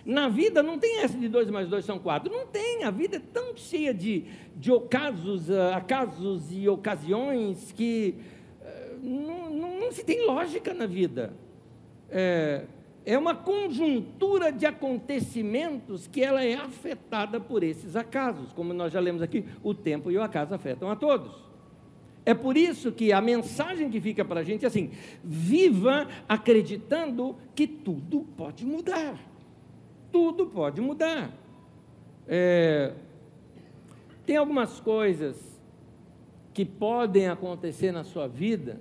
Na 0.06 0.30
vida 0.30 0.64
não 0.64 0.80
tem 0.80 1.00
essa 1.00 1.18
de 1.18 1.28
dois 1.28 1.50
mais 1.50 1.68
dois 1.68 1.86
são 1.86 2.00
quatro. 2.00 2.32
Não 2.32 2.48
tem. 2.48 2.84
A 2.84 2.92
vida 2.92 3.18
é 3.18 3.20
tão 3.20 3.56
cheia 3.56 3.94
de, 3.94 4.26
de 4.56 4.72
ocasos, 4.72 5.50
uh, 5.50 5.74
acasos 5.74 6.52
e 6.52 6.68
ocasiões 6.68 7.72
que 7.72 8.16
uh, 8.62 9.06
não, 9.06 9.50
não, 9.50 9.80
não, 9.80 9.92
se 9.92 10.04
tem 10.04 10.26
lógica 10.26 10.74
na 10.74 10.86
vida. 10.86 11.34
É, 12.10 12.64
é 13.06 13.18
uma 13.18 13.36
conjuntura 13.36 14.52
de 14.52 14.66
acontecimentos 14.66 16.08
que 16.08 16.24
ela 16.24 16.44
é 16.44 16.56
afetada 16.56 17.40
por 17.40 17.64
esses 17.64 17.96
acasos. 17.96 18.54
Como 18.54 18.74
nós 18.74 18.94
já 18.94 19.00
lemos 19.00 19.22
aqui, 19.22 19.46
o 19.62 19.74
tempo 19.74 20.10
e 20.10 20.18
o 20.18 20.24
acaso 20.24 20.54
afetam 20.56 20.90
a 20.90 20.96
todos. 20.96 21.48
É 22.26 22.34
por 22.34 22.56
isso 22.56 22.92
que 22.92 23.12
a 23.12 23.22
mensagem 23.22 23.90
que 23.90 24.00
fica 24.00 24.24
para 24.24 24.40
a 24.40 24.44
gente 24.44 24.64
é 24.64 24.68
assim: 24.68 24.92
viva 25.24 26.08
acreditando 26.28 27.36
que 27.54 27.68
tudo 27.68 28.22
pode 28.38 28.66
mudar 28.66 29.29
tudo 30.12 30.48
pode 30.48 30.82
mudar. 30.82 31.32
É, 32.28 32.94
tem 34.26 34.38
algumas 34.38 34.80
coisas 34.80 35.60
que 36.54 36.66
podem 36.66 37.28
acontecer 37.28 37.92
na 37.92 38.04
sua 38.04 38.28
vida 38.28 38.80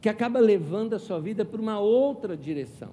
que 0.00 0.08
acaba 0.08 0.38
levando 0.38 0.94
a 0.94 0.98
sua 0.98 1.18
vida 1.18 1.44
para 1.44 1.60
uma 1.60 1.80
outra 1.80 2.36
direção. 2.36 2.92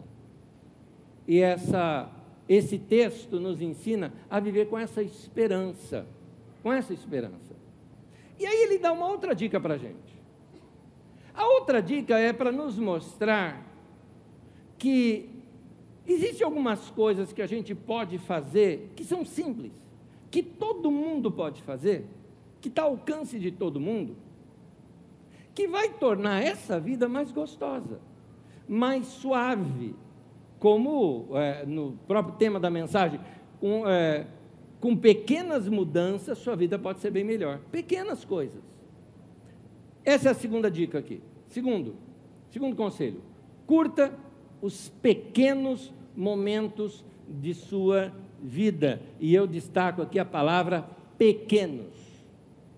E 1.27 1.39
essa, 1.39 2.09
esse 2.47 2.79
texto 2.79 3.39
nos 3.39 3.61
ensina 3.61 4.13
a 4.29 4.39
viver 4.39 4.67
com 4.67 4.77
essa 4.77 5.01
esperança, 5.01 6.07
com 6.61 6.71
essa 6.71 6.93
esperança. 6.93 7.55
E 8.39 8.45
aí 8.45 8.63
ele 8.63 8.79
dá 8.79 8.91
uma 8.91 9.07
outra 9.07 9.35
dica 9.35 9.59
para 9.59 9.75
a 9.75 9.77
gente. 9.77 10.19
A 11.33 11.45
outra 11.45 11.81
dica 11.81 12.17
é 12.17 12.33
para 12.33 12.51
nos 12.51 12.79
mostrar 12.79 13.65
que 14.77 15.29
Existem 16.07 16.43
algumas 16.45 16.89
coisas 16.89 17.31
que 17.31 17.41
a 17.41 17.47
gente 17.47 17.73
pode 17.73 18.17
fazer 18.17 18.91
que 18.95 19.03
são 19.03 19.23
simples, 19.23 19.71
que 20.29 20.43
todo 20.43 20.91
mundo 20.91 21.31
pode 21.31 21.61
fazer, 21.61 22.05
que 22.59 22.67
está 22.67 22.83
ao 22.83 22.91
alcance 22.91 23.39
de 23.39 23.51
todo 23.51 23.79
mundo, 23.79 24.15
que 25.53 25.67
vai 25.67 25.89
tornar 25.89 26.43
essa 26.43 26.79
vida 26.79 27.07
mais 27.07 27.31
gostosa, 27.31 27.99
mais 28.67 29.05
suave, 29.05 29.95
como 30.59 31.27
é, 31.33 31.65
no 31.65 31.93
próprio 32.07 32.35
tema 32.35 32.59
da 32.59 32.69
mensagem, 32.69 33.19
é, 33.87 34.25
com 34.79 34.97
pequenas 34.97 35.69
mudanças 35.69 36.37
sua 36.37 36.55
vida 36.55 36.77
pode 36.77 36.99
ser 36.99 37.11
bem 37.11 37.23
melhor. 37.23 37.59
Pequenas 37.71 38.25
coisas. 38.25 38.61
Essa 40.03 40.29
é 40.29 40.31
a 40.31 40.35
segunda 40.35 40.69
dica 40.69 40.99
aqui. 40.99 41.21
Segundo, 41.47 41.95
segundo 42.49 42.75
conselho, 42.75 43.21
curta 43.65 44.13
os 44.63 44.87
pequenos 44.87 45.93
momentos 46.15 47.03
de 47.27 47.53
sua 47.53 48.13
vida. 48.41 49.01
E 49.19 49.35
eu 49.35 49.45
destaco 49.45 50.01
aqui 50.01 50.17
a 50.17 50.23
palavra 50.23 50.87
pequenos 51.17 51.93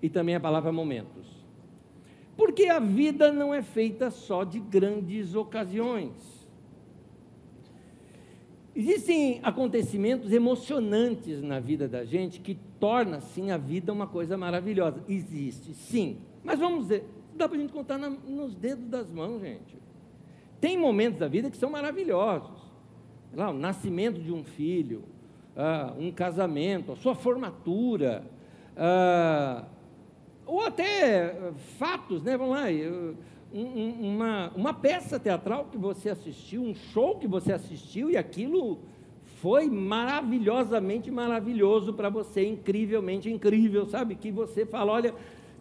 e 0.02 0.10
também 0.10 0.34
a 0.34 0.40
palavra 0.40 0.72
momentos. 0.72 1.28
Porque 2.36 2.66
a 2.66 2.80
vida 2.80 3.32
não 3.32 3.54
é 3.54 3.62
feita 3.62 4.10
só 4.10 4.44
de 4.44 4.60
grandes 4.60 5.36
ocasiões. 5.36 6.12
Existem 8.76 9.40
acontecimentos 9.44 10.34
emocionantes 10.34 11.40
na 11.40 11.60
vida 11.60 11.88
da 11.88 12.04
gente 12.04 12.40
que 12.40 12.58
torna, 12.80 13.22
sim, 13.22 13.52
a 13.52 13.58
vida 13.58 13.94
uma 13.94 14.08
coisa 14.08 14.36
maravilhosa. 14.36 15.04
Existe, 15.08 15.76
sim. 15.76 16.18
Mas 16.44 16.58
vamos 16.58 16.88
ver, 16.88 17.06
dá 17.36 17.48
para 17.48 17.60
a 17.60 17.62
gente 17.62 17.72
contar 17.72 18.00
na, 18.00 18.10
nos 18.10 18.56
dedos 18.56 18.88
das 18.88 19.12
mãos, 19.12 19.40
gente. 19.40 19.85
Tem 20.66 20.80
momentos 20.80 21.20
da 21.20 21.28
vida 21.28 21.52
que 21.52 21.58
são 21.58 21.70
maravilhosos. 21.70 22.60
Lá, 23.36 23.52
o 23.52 23.54
nascimento 23.54 24.20
de 24.20 24.34
um 24.34 24.44
filho, 24.44 25.04
ah, 25.56 25.94
um 25.96 26.12
casamento, 26.12 26.92
a 26.92 26.96
sua 26.96 27.14
formatura, 27.14 28.24
ah, 28.76 29.66
ou 30.44 30.62
até 30.62 31.52
fatos, 31.78 32.24
né? 32.24 32.36
Vamos 32.36 32.56
lá, 32.56 32.64
um, 33.54 34.08
uma, 34.08 34.52
uma 34.56 34.74
peça 34.74 35.20
teatral 35.20 35.66
que 35.66 35.78
você 35.78 36.10
assistiu, 36.10 36.64
um 36.64 36.74
show 36.74 37.20
que 37.20 37.28
você 37.28 37.54
assistiu 37.54 38.10
e 38.10 38.18
aquilo 38.18 38.80
foi 39.40 39.70
maravilhosamente 39.70 41.12
maravilhoso 41.12 41.94
para 41.94 42.10
você, 42.10 42.44
incrivelmente 42.44 43.32
incrível, 43.32 43.86
sabe? 43.86 44.16
Que 44.16 44.32
você 44.32 44.66
fala, 44.66 44.94
olha, 44.94 45.14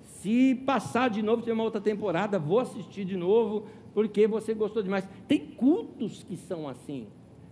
se 0.03 0.55
passar 0.65 1.11
de 1.11 1.21
novo, 1.21 1.43
tem 1.43 1.53
uma 1.53 1.65
outra 1.65 1.83
temporada, 1.83 2.39
vou 2.39 2.59
assistir 2.59 3.05
de 3.05 3.19
novo, 3.19 3.67
porque 3.95 4.27
você 4.27 4.53
gostou 4.53 4.83
demais. 4.83 5.09
Tem 5.27 5.39
cultos 5.39 6.23
que 6.25 6.37
são 6.37 6.69
assim. 6.69 7.07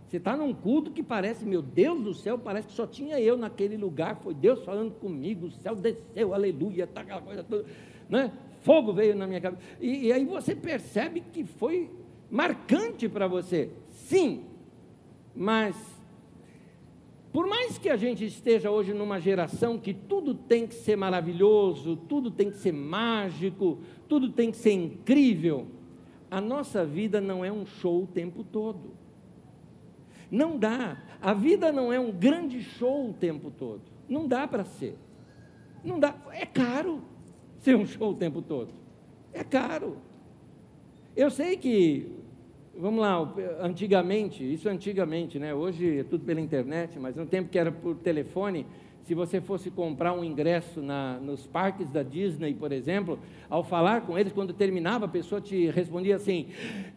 Você 0.06 0.18
está 0.18 0.36
num 0.36 0.52
culto 0.52 0.90
que 0.90 1.02
parece, 1.02 1.46
meu 1.46 1.62
Deus 1.62 2.02
do 2.02 2.12
céu, 2.12 2.38
parece 2.38 2.68
que 2.68 2.74
só 2.74 2.86
tinha 2.86 3.18
eu 3.18 3.34
naquele 3.34 3.78
lugar, 3.78 4.16
foi 4.16 4.34
Deus 4.34 4.62
falando 4.62 4.92
comigo, 4.92 5.46
o 5.46 5.50
céu 5.50 5.74
desceu, 5.74 6.34
aleluia, 6.34 6.86
tá 6.86 7.00
aquela 7.00 7.22
coisa 7.22 7.42
toda, 7.42 7.64
né? 8.10 8.30
Fogo 8.60 8.92
veio 8.92 9.16
na 9.16 9.26
minha 9.26 9.40
cabeça. 9.40 9.62
E, 9.80 10.08
e 10.08 10.12
aí 10.12 10.26
você 10.26 10.54
percebe 10.54 11.20
que 11.32 11.44
foi 11.44 11.90
marcante 12.30 13.08
para 13.08 13.26
você. 13.26 13.70
Sim, 13.88 14.44
mas 15.34 15.74
por 17.32 17.46
mais 17.46 17.78
que 17.78 17.88
a 17.88 17.96
gente 17.96 18.26
esteja 18.26 18.70
hoje 18.70 18.92
numa 18.92 19.18
geração 19.18 19.78
que 19.78 19.94
tudo 19.94 20.34
tem 20.34 20.66
que 20.66 20.74
ser 20.74 20.96
maravilhoso, 20.96 21.96
tudo 21.96 22.30
tem 22.30 22.50
que 22.50 22.58
ser 22.58 22.72
mágico, 22.72 23.78
tudo 24.06 24.28
tem 24.28 24.50
que 24.50 24.58
ser 24.58 24.72
incrível, 24.72 25.66
a 26.32 26.40
nossa 26.40 26.82
vida 26.82 27.20
não 27.20 27.44
é 27.44 27.52
um 27.52 27.66
show 27.66 28.04
o 28.04 28.06
tempo 28.06 28.42
todo. 28.42 28.94
Não 30.30 30.58
dá. 30.58 30.96
A 31.20 31.34
vida 31.34 31.70
não 31.70 31.92
é 31.92 32.00
um 32.00 32.10
grande 32.10 32.62
show 32.62 33.10
o 33.10 33.12
tempo 33.12 33.50
todo. 33.50 33.82
Não 34.08 34.26
dá 34.26 34.48
para 34.48 34.64
ser. 34.64 34.96
Não 35.84 36.00
dá. 36.00 36.16
É 36.30 36.46
caro 36.46 37.02
ser 37.58 37.76
um 37.76 37.84
show 37.84 38.12
o 38.12 38.16
tempo 38.16 38.40
todo. 38.40 38.72
É 39.30 39.44
caro. 39.44 39.98
Eu 41.14 41.30
sei 41.30 41.54
que, 41.58 42.10
vamos 42.78 43.02
lá, 43.02 43.18
antigamente, 43.60 44.42
isso 44.42 44.70
antigamente, 44.70 45.38
né? 45.38 45.54
Hoje 45.54 45.98
é 45.98 46.02
tudo 46.02 46.24
pela 46.24 46.40
internet, 46.40 46.98
mas 46.98 47.14
no 47.14 47.26
tempo 47.26 47.50
que 47.50 47.58
era 47.58 47.70
por 47.70 47.96
telefone, 47.96 48.66
se 49.02 49.14
você 49.14 49.40
fosse 49.40 49.70
comprar 49.70 50.12
um 50.12 50.22
ingresso 50.22 50.80
na, 50.80 51.18
nos 51.18 51.46
parques 51.46 51.90
da 51.90 52.02
Disney, 52.02 52.54
por 52.54 52.70
exemplo, 52.70 53.18
ao 53.50 53.64
falar 53.64 54.02
com 54.02 54.16
eles, 54.16 54.32
quando 54.32 54.52
terminava, 54.52 55.06
a 55.06 55.08
pessoa 55.08 55.40
te 55.40 55.68
respondia 55.70 56.16
assim: 56.16 56.48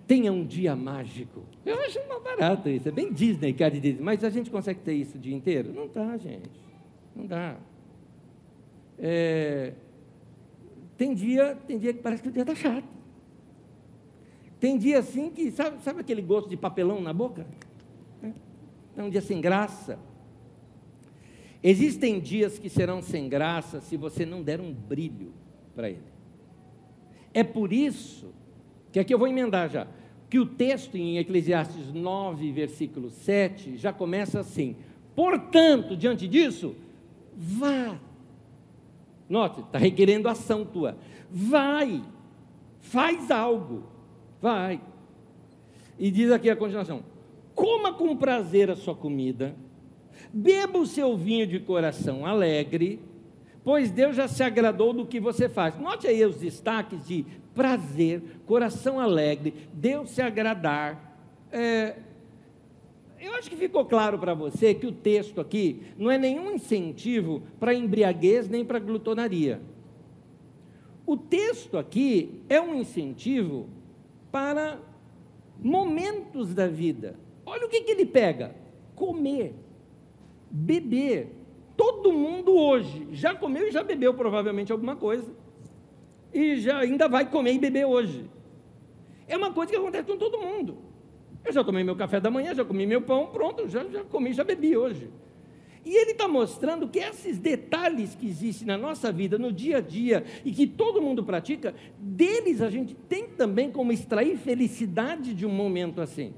tenha 0.05 0.31
um 0.31 0.45
dia 0.45 0.75
mágico. 0.75 1.43
Eu 1.65 1.79
acho 1.81 1.99
uma 2.01 2.19
barata 2.19 2.69
isso, 2.69 2.87
é 2.87 2.91
bem 2.91 3.11
Disney, 3.11 3.53
cara 3.53 3.71
Disney. 3.71 4.03
Mas 4.03 4.23
a 4.23 4.29
gente 4.29 4.49
consegue 4.49 4.79
ter 4.81 4.93
isso 4.93 5.17
o 5.17 5.19
dia 5.19 5.35
inteiro? 5.35 5.73
Não 5.73 5.87
dá, 5.87 6.15
gente. 6.17 6.49
Não 7.15 7.25
dá. 7.25 7.57
É, 8.99 9.73
tem 10.97 11.13
dia, 11.13 11.57
tem 11.67 11.77
dia 11.77 11.93
que 11.93 12.01
parece 12.01 12.21
que 12.21 12.29
o 12.29 12.31
dia 12.31 12.43
está 12.43 12.55
chato. 12.55 12.87
Tem 14.59 14.77
dia 14.77 14.99
assim 14.99 15.29
que, 15.29 15.51
sabe, 15.51 15.81
sabe 15.81 16.01
aquele 16.01 16.21
gosto 16.21 16.49
de 16.49 16.55
papelão 16.55 17.01
na 17.01 17.11
boca? 17.11 17.45
É 18.95 19.03
um 19.03 19.09
dia 19.09 19.21
sem 19.21 19.41
graça. 19.41 19.99
Existem 21.67 22.19
dias 22.19 22.59
que 22.59 22.69
serão 22.69 23.01
sem 23.01 23.27
graça 23.27 23.81
se 23.81 23.97
você 23.97 24.23
não 24.23 24.43
der 24.43 24.61
um 24.61 24.71
brilho 24.71 25.33
para 25.75 25.89
ele. 25.89 26.03
É 27.33 27.43
por 27.43 27.73
isso 27.73 28.27
que 28.91 28.99
aqui 28.99 29.11
eu 29.11 29.17
vou 29.17 29.27
emendar 29.27 29.67
já, 29.67 29.87
que 30.29 30.37
o 30.37 30.45
texto 30.45 30.95
em 30.95 31.17
Eclesiastes 31.17 31.91
9, 31.91 32.51
versículo 32.51 33.09
7, 33.09 33.77
já 33.77 33.91
começa 33.91 34.41
assim: 34.41 34.75
Portanto, 35.15 35.97
diante 35.97 36.27
disso, 36.27 36.75
vá. 37.35 37.99
Note, 39.27 39.61
está 39.61 39.79
requerendo 39.79 40.29
ação 40.29 40.63
tua. 40.63 40.95
Vai, 41.31 42.03
faz 42.79 43.31
algo, 43.31 43.85
vai. 44.39 44.79
E 45.97 46.11
diz 46.11 46.31
aqui 46.31 46.47
a 46.47 46.55
continuação: 46.55 47.03
coma 47.55 47.91
com 47.91 48.15
prazer 48.15 48.69
a 48.69 48.75
sua 48.75 48.93
comida 48.93 49.55
Beba 50.33 50.79
o 50.79 50.85
seu 50.85 51.15
vinho 51.15 51.47
de 51.47 51.59
coração 51.59 52.25
alegre, 52.25 52.99
pois 53.63 53.89
Deus 53.89 54.15
já 54.15 54.27
se 54.27 54.43
agradou 54.43 54.93
do 54.93 55.05
que 55.05 55.19
você 55.19 55.49
faz. 55.49 55.77
Note 55.77 56.07
aí 56.07 56.23
os 56.25 56.37
destaques 56.37 57.05
de 57.07 57.25
prazer, 57.53 58.21
coração 58.45 58.99
alegre, 58.99 59.53
Deus 59.73 60.09
se 60.09 60.21
agradar. 60.21 61.17
É, 61.51 61.95
eu 63.19 63.33
acho 63.33 63.49
que 63.49 63.55
ficou 63.55 63.85
claro 63.85 64.19
para 64.19 64.33
você 64.33 64.73
que 64.73 64.85
o 64.85 64.91
texto 64.91 65.41
aqui 65.41 65.81
não 65.97 66.11
é 66.11 66.17
nenhum 66.17 66.53
incentivo 66.53 67.41
para 67.59 67.73
embriaguez 67.73 68.47
nem 68.47 68.63
para 68.63 68.77
glutonaria. 68.77 69.61
O 71.05 71.15
texto 71.15 71.77
aqui 71.77 72.41
é 72.49 72.59
um 72.59 72.75
incentivo 72.75 73.67
para 74.31 74.79
momentos 75.59 76.53
da 76.53 76.67
vida. 76.67 77.15
Olha 77.45 77.65
o 77.65 77.69
que, 77.69 77.81
que 77.81 77.91
ele 77.91 78.05
pega: 78.05 78.55
comer 78.95 79.53
beber. 80.49 81.29
Todo 81.75 82.13
mundo 82.13 82.55
hoje 82.55 83.07
já 83.11 83.35
comeu 83.35 83.67
e 83.67 83.71
já 83.71 83.83
bebeu 83.83 84.13
provavelmente 84.13 84.71
alguma 84.71 84.95
coisa. 84.95 85.29
E 86.33 86.57
já 86.57 86.79
ainda 86.79 87.07
vai 87.07 87.29
comer 87.29 87.53
e 87.53 87.59
beber 87.59 87.85
hoje. 87.85 88.29
É 89.27 89.35
uma 89.35 89.51
coisa 89.51 89.71
que 89.71 89.77
acontece 89.77 90.05
com 90.05 90.17
todo 90.17 90.39
mundo. 90.39 90.77
Eu 91.43 91.51
já 91.51 91.63
tomei 91.63 91.83
meu 91.83 91.95
café 91.95 92.19
da 92.19 92.31
manhã, 92.31 92.53
já 92.55 92.65
comi 92.65 92.85
meu 92.85 93.01
pão, 93.01 93.27
pronto, 93.27 93.67
já, 93.67 93.83
já 93.85 94.03
comi, 94.03 94.33
já 94.33 94.43
bebi 94.43 94.75
hoje. 94.75 95.09
E 95.85 95.95
ele 95.95 96.11
está 96.11 96.27
mostrando 96.27 96.87
que 96.87 96.97
esses 96.97 97.37
detalhes 97.37 98.15
que 98.15 98.25
existem 98.25 98.67
na 98.67 98.77
nossa 98.77 99.11
vida, 99.11 99.37
no 99.37 99.51
dia 99.51 99.77
a 99.77 99.81
dia, 99.81 100.23
e 100.43 100.51
que 100.51 100.65
todo 100.65 101.01
mundo 101.01 101.23
pratica, 101.23 101.75
deles 101.99 102.61
a 102.61 102.69
gente 102.69 102.95
tem 102.95 103.27
também 103.27 103.71
como 103.71 103.91
extrair 103.91 104.37
felicidade 104.37 105.33
de 105.33 105.45
um 105.45 105.51
momento 105.51 106.01
assim 106.01 106.33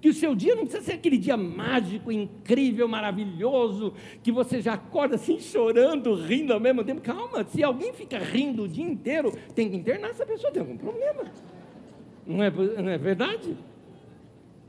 que 0.00 0.08
o 0.08 0.14
seu 0.14 0.34
dia 0.34 0.54
não 0.54 0.64
precisa 0.64 0.84
ser 0.84 0.92
aquele 0.92 1.18
dia 1.18 1.36
mágico, 1.36 2.10
incrível, 2.10 2.88
maravilhoso, 2.88 3.92
que 4.22 4.32
você 4.32 4.60
já 4.60 4.74
acorda 4.74 5.16
assim 5.16 5.38
chorando, 5.38 6.14
rindo 6.14 6.52
ao 6.52 6.60
mesmo 6.60 6.82
tempo. 6.82 7.00
Calma, 7.00 7.44
se 7.44 7.62
alguém 7.62 7.92
fica 7.92 8.18
rindo 8.18 8.62
o 8.62 8.68
dia 8.68 8.84
inteiro, 8.84 9.32
tem 9.54 9.70
que 9.70 9.76
internar 9.76 10.10
essa 10.10 10.24
pessoa, 10.24 10.52
tem 10.52 10.60
algum 10.60 10.76
problema. 10.76 11.24
Não 12.26 12.42
é, 12.42 12.50
não 12.50 12.88
é 12.88 12.98
verdade? 12.98 13.56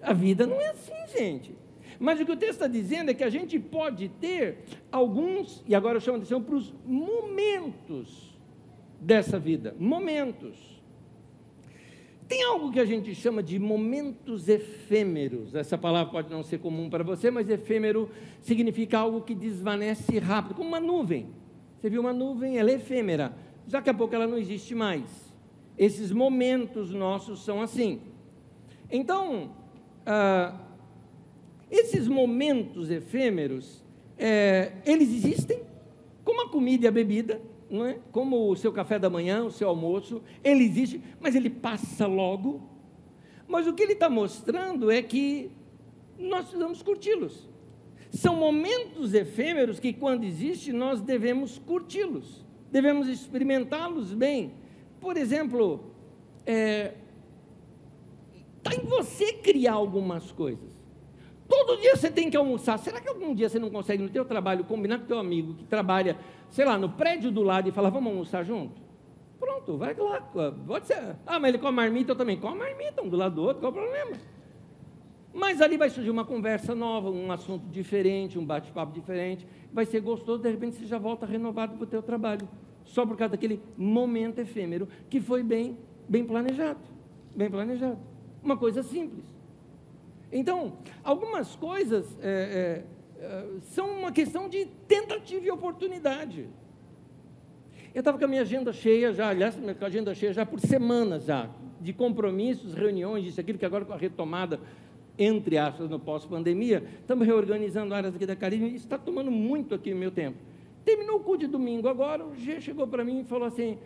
A 0.01 0.13
vida 0.13 0.45
não 0.45 0.59
é 0.59 0.69
assim, 0.69 1.17
gente. 1.17 1.55
Mas 1.99 2.19
o 2.19 2.25
que 2.25 2.31
o 2.31 2.35
texto 2.35 2.53
está 2.53 2.67
dizendo 2.67 3.11
é 3.11 3.13
que 3.13 3.23
a 3.23 3.29
gente 3.29 3.59
pode 3.59 4.09
ter 4.09 4.63
alguns, 4.91 5.63
e 5.67 5.75
agora 5.75 5.97
eu 5.97 6.01
chamo 6.01 6.17
atenção 6.17 6.41
para 6.41 6.55
os 6.55 6.73
momentos 6.83 8.35
dessa 8.99 9.39
vida 9.39 9.75
momentos. 9.79 10.80
Tem 12.31 12.43
algo 12.43 12.71
que 12.71 12.79
a 12.79 12.85
gente 12.85 13.13
chama 13.13 13.43
de 13.43 13.59
momentos 13.59 14.47
efêmeros. 14.47 15.53
Essa 15.53 15.77
palavra 15.77 16.13
pode 16.13 16.29
não 16.29 16.41
ser 16.41 16.59
comum 16.59 16.89
para 16.89 17.03
você, 17.03 17.29
mas 17.29 17.49
efêmero 17.49 18.09
significa 18.39 18.99
algo 18.99 19.19
que 19.19 19.35
desvanece 19.35 20.17
rápido, 20.17 20.55
como 20.55 20.69
uma 20.69 20.79
nuvem. 20.79 21.27
Você 21.77 21.89
viu 21.89 21.99
uma 21.99 22.13
nuvem, 22.13 22.57
ela 22.57 22.71
é 22.71 22.75
efêmera. 22.75 23.35
Daqui 23.67 23.89
a 23.89 23.93
pouco 23.93 24.15
ela 24.15 24.25
não 24.25 24.37
existe 24.37 24.73
mais. 24.73 25.03
Esses 25.77 26.09
momentos 26.09 26.93
nossos 26.93 27.43
são 27.43 27.61
assim. 27.61 27.99
Então, 28.89 29.51
ah, 30.05 30.57
esses 31.69 32.07
momentos 32.07 32.89
efêmeros, 32.89 33.83
é, 34.17 34.71
eles 34.85 35.09
existem, 35.09 35.59
como 36.23 36.43
a 36.43 36.49
comida 36.49 36.85
e 36.85 36.87
a 36.87 36.91
bebida, 36.91 37.41
é? 37.85 37.99
como 38.11 38.49
o 38.49 38.55
seu 38.55 38.73
café 38.73 38.99
da 38.99 39.09
manhã, 39.09 39.45
o 39.45 39.51
seu 39.51 39.69
almoço, 39.69 40.21
ele 40.43 40.63
existe, 40.65 41.01
mas 41.19 41.35
ele 41.35 41.49
passa 41.49 42.05
logo. 42.05 42.61
Mas 43.47 43.65
o 43.65 43.73
que 43.73 43.83
ele 43.83 43.93
está 43.93 44.09
mostrando 44.09 44.91
é 44.91 45.01
que 45.01 45.49
nós 46.17 46.45
precisamos 46.45 46.81
curti-los. 46.81 47.49
São 48.09 48.35
momentos 48.35 49.13
efêmeros 49.13 49.79
que, 49.79 49.93
quando 49.93 50.25
existe, 50.25 50.73
nós 50.73 51.01
devemos 51.01 51.57
curti-los, 51.59 52.45
devemos 52.69 53.07
experimentá-los 53.07 54.13
bem. 54.13 54.53
Por 54.99 55.15
exemplo, 55.15 55.91
está 56.39 56.51
é, 56.51 56.95
tá 58.61 58.75
em 58.75 58.85
você 58.85 59.31
criar 59.33 59.73
algumas 59.73 60.29
coisas. 60.31 60.70
Todo 61.63 61.79
dia 61.79 61.95
você 61.95 62.09
tem 62.09 62.27
que 62.27 62.35
almoçar. 62.35 62.79
Será 62.79 62.99
que 62.99 63.07
algum 63.07 63.35
dia 63.35 63.47
você 63.47 63.59
não 63.59 63.69
consegue 63.69 64.01
no 64.01 64.09
teu 64.09 64.25
trabalho 64.25 64.63
combinar 64.63 64.97
com 64.97 65.05
teu 65.05 65.19
amigo 65.19 65.53
que 65.53 65.63
trabalha, 65.63 66.17
sei 66.49 66.65
lá, 66.65 66.75
no 66.75 66.89
prédio 66.89 67.29
do 67.29 67.43
lado 67.43 67.69
e 67.69 67.71
falar, 67.71 67.91
vamos 67.91 68.11
almoçar 68.11 68.43
junto? 68.43 68.81
Pronto, 69.39 69.77
vai 69.77 69.93
lá. 69.93 70.21
Pode 70.65 70.87
ser. 70.87 71.15
Ah, 71.23 71.39
mas 71.39 71.49
ele 71.49 71.59
come 71.59 71.75
marmita, 71.75 72.13
eu 72.13 72.15
também. 72.15 72.35
Come 72.39 72.57
marmita, 72.57 73.03
um 73.03 73.07
do 73.07 73.15
lado 73.15 73.35
do 73.35 73.43
outro, 73.43 73.59
qual 73.59 73.71
o 73.71 73.75
problema? 73.75 74.17
Mas 75.31 75.61
ali 75.61 75.77
vai 75.77 75.91
surgir 75.91 76.09
uma 76.09 76.25
conversa 76.25 76.73
nova, 76.73 77.11
um 77.11 77.31
assunto 77.31 77.67
diferente, 77.69 78.39
um 78.39 78.45
bate-papo 78.45 78.91
diferente. 78.91 79.45
Vai 79.71 79.85
ser 79.85 79.99
gostoso, 79.99 80.41
de 80.41 80.49
repente 80.49 80.77
você 80.77 80.87
já 80.87 80.97
volta 80.97 81.27
renovado 81.27 81.75
para 81.75 81.83
o 81.83 81.87
teu 81.87 82.01
trabalho. 82.01 82.49
Só 82.85 83.05
por 83.05 83.15
causa 83.15 83.33
daquele 83.33 83.61
momento 83.77 84.39
efêmero 84.39 84.87
que 85.11 85.21
foi 85.21 85.43
bem, 85.43 85.77
bem 86.09 86.25
planejado. 86.25 86.79
Bem 87.35 87.51
planejado. 87.51 87.99
Uma 88.43 88.57
coisa 88.57 88.81
simples. 88.81 89.30
Então, 90.31 90.73
algumas 91.03 91.55
coisas 91.55 92.05
é, 92.21 92.83
é, 93.19 93.25
é 93.25 93.45
são 93.61 93.89
uma 93.99 94.11
questão 94.11 94.47
de 94.47 94.65
tentativa 94.87 95.45
e 95.45 95.51
oportunidade. 95.51 96.47
Eu 97.93 97.99
estava 97.99 98.17
com 98.17 98.23
a 98.23 98.27
minha 98.27 98.41
agenda 98.41 98.71
cheia 98.71 99.13
já, 99.13 99.29
aliás, 99.29 99.55
com 99.55 99.83
a 99.83 99.87
agenda 99.87 100.15
cheia 100.15 100.31
já 100.31 100.45
por 100.45 100.59
semanas 100.59 101.25
já, 101.25 101.49
de 101.81 101.91
compromissos, 101.91 102.73
reuniões, 102.73 103.25
isso, 103.25 103.41
aquilo, 103.41 103.57
que 103.57 103.65
agora 103.65 103.83
com 103.83 103.93
a 103.93 103.97
retomada 103.97 104.59
entre 105.17 105.57
aspas, 105.57 105.89
no 105.89 105.99
pós-pandemia, 105.99 106.83
estamos 106.99 107.27
reorganizando 107.27 107.93
áreas 107.93 108.15
aqui 108.15 108.25
da 108.25 108.35
Carisma, 108.35 108.67
isso 108.67 108.85
está 108.85 108.97
tomando 108.97 109.29
muito 109.29 109.75
aqui 109.75 109.93
o 109.93 109.95
meu 109.95 110.09
tempo. 110.09 110.37
Terminou 110.83 111.17
o 111.17 111.19
cu 111.19 111.37
de 111.37 111.47
domingo 111.47 111.87
agora, 111.87 112.25
o 112.25 112.35
G 112.35 112.59
chegou 112.59 112.87
para 112.87 113.03
mim 113.03 113.21
e 113.21 113.23
falou 113.23 113.47
assim, 113.47 113.77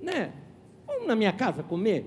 né, 0.00 0.32
vamos 0.86 1.06
na 1.06 1.16
minha 1.16 1.32
casa 1.32 1.62
comer 1.62 2.04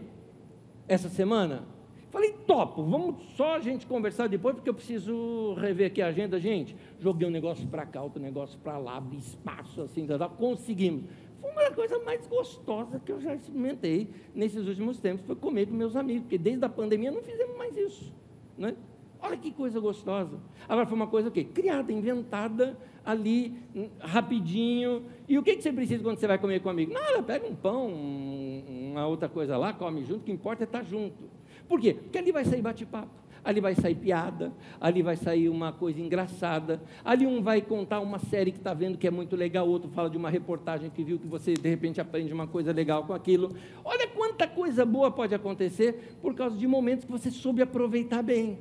essa 0.87 1.09
semana? 1.09 1.63
Falei, 2.09 2.33
topo, 2.47 2.83
vamos 2.83 3.23
só 3.35 3.55
a 3.55 3.59
gente 3.59 3.85
conversar 3.85 4.27
depois, 4.27 4.55
porque 4.55 4.69
eu 4.69 4.73
preciso 4.73 5.53
rever 5.53 5.87
aqui 5.87 6.01
a 6.01 6.07
agenda, 6.07 6.39
gente. 6.39 6.75
Joguei 6.99 7.27
um 7.27 7.31
negócio 7.31 7.67
para 7.67 7.85
cá, 7.85 8.01
outro 8.01 8.21
negócio 8.21 8.57
para 8.59 8.77
lá, 8.79 8.97
abri 8.97 9.17
espaço 9.17 9.81
assim, 9.81 10.07
tá, 10.07 10.17
tá, 10.17 10.27
conseguimos. 10.27 11.03
Foi 11.39 11.51
uma 11.51 11.71
coisa 11.71 11.99
mais 11.99 12.25
gostosa 12.27 12.99
que 12.99 13.11
eu 13.11 13.21
já 13.21 13.35
experimentei 13.35 14.09
nesses 14.33 14.67
últimos 14.67 14.99
tempos, 14.99 15.25
foi 15.25 15.35
comer 15.35 15.67
com 15.67 15.73
meus 15.73 15.95
amigos, 15.95 16.23
porque 16.23 16.37
desde 16.37 16.65
a 16.65 16.69
pandemia 16.69 17.11
não 17.11 17.21
fizemos 17.21 17.55
mais 17.55 17.77
isso. 17.77 18.11
Né? 18.57 18.75
Olha 19.21 19.37
que 19.37 19.51
coisa 19.51 19.79
gostosa. 19.79 20.39
Agora 20.67 20.87
foi 20.87 20.95
uma 20.95 21.07
coisa 21.07 21.29
o 21.29 21.31
quê? 21.31 21.43
Criada, 21.43 21.91
inventada 21.91 22.77
ali, 23.05 23.53
hum, 23.75 23.89
rapidinho. 23.99 25.03
E 25.27 25.37
o 25.37 25.43
que, 25.43 25.55
que 25.55 25.61
você 25.61 25.71
precisa 25.71 26.03
quando 26.03 26.17
você 26.17 26.27
vai 26.27 26.39
comer 26.39 26.61
com 26.61 26.69
amigo? 26.69 26.91
Nada, 26.91 27.21
pega 27.21 27.45
um 27.45 27.55
pão, 27.55 27.87
uma 27.87 29.05
outra 29.07 29.29
coisa 29.29 29.57
lá, 29.57 29.73
come 29.73 30.03
junto, 30.03 30.21
o 30.21 30.23
que 30.23 30.31
importa 30.31 30.63
é 30.63 30.65
estar 30.65 30.83
junto. 30.83 31.38
Por 31.69 31.79
quê? 31.79 31.93
Porque 31.93 32.17
ali 32.17 32.33
vai 32.33 32.43
sair 32.43 32.61
bate-papo 32.61 33.29
ali 33.43 33.61
vai 33.61 33.73
sair 33.75 33.95
piada, 33.95 34.51
ali 34.79 35.01
vai 35.01 35.15
sair 35.15 35.49
uma 35.49 35.71
coisa 35.71 35.99
engraçada, 35.99 36.81
ali 37.03 37.25
um 37.25 37.41
vai 37.41 37.61
contar 37.61 37.99
uma 37.99 38.19
série 38.19 38.51
que 38.51 38.57
está 38.57 38.73
vendo 38.73 38.97
que 38.97 39.07
é 39.07 39.11
muito 39.11 39.35
legal, 39.35 39.67
outro 39.67 39.89
fala 39.89 40.09
de 40.09 40.17
uma 40.17 40.29
reportagem 40.29 40.89
que 40.89 41.03
viu 41.03 41.17
que 41.17 41.27
você 41.27 41.53
de 41.53 41.69
repente 41.69 42.01
aprende 42.01 42.33
uma 42.33 42.47
coisa 42.47 42.71
legal 42.71 43.05
com 43.05 43.13
aquilo. 43.13 43.49
Olha 43.83 44.07
quanta 44.07 44.47
coisa 44.47 44.85
boa 44.85 45.11
pode 45.11 45.33
acontecer 45.33 46.17
por 46.21 46.35
causa 46.35 46.57
de 46.57 46.67
momentos 46.67 47.05
que 47.05 47.11
você 47.11 47.31
soube 47.31 47.61
aproveitar 47.61 48.21
bem. 48.21 48.59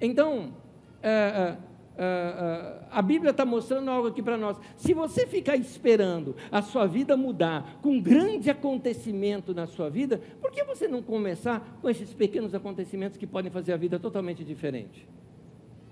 Então, 0.00 0.54
é, 1.02 1.56
Uh, 1.98 2.00
uh, 2.00 2.86
a 2.92 3.02
Bíblia 3.02 3.32
está 3.32 3.44
mostrando 3.44 3.90
algo 3.90 4.06
aqui 4.06 4.22
para 4.22 4.36
nós. 4.36 4.56
Se 4.76 4.94
você 4.94 5.26
ficar 5.26 5.56
esperando 5.56 6.36
a 6.50 6.62
sua 6.62 6.86
vida 6.86 7.16
mudar 7.16 7.80
com 7.82 7.90
um 7.90 8.00
grande 8.00 8.48
acontecimento 8.48 9.52
na 9.52 9.66
sua 9.66 9.90
vida, 9.90 10.20
por 10.40 10.52
que 10.52 10.62
você 10.62 10.86
não 10.86 11.02
começar 11.02 11.76
com 11.82 11.90
esses 11.90 12.14
pequenos 12.14 12.54
acontecimentos 12.54 13.18
que 13.18 13.26
podem 13.26 13.50
fazer 13.50 13.72
a 13.72 13.76
vida 13.76 13.98
totalmente 13.98 14.44
diferente? 14.44 15.08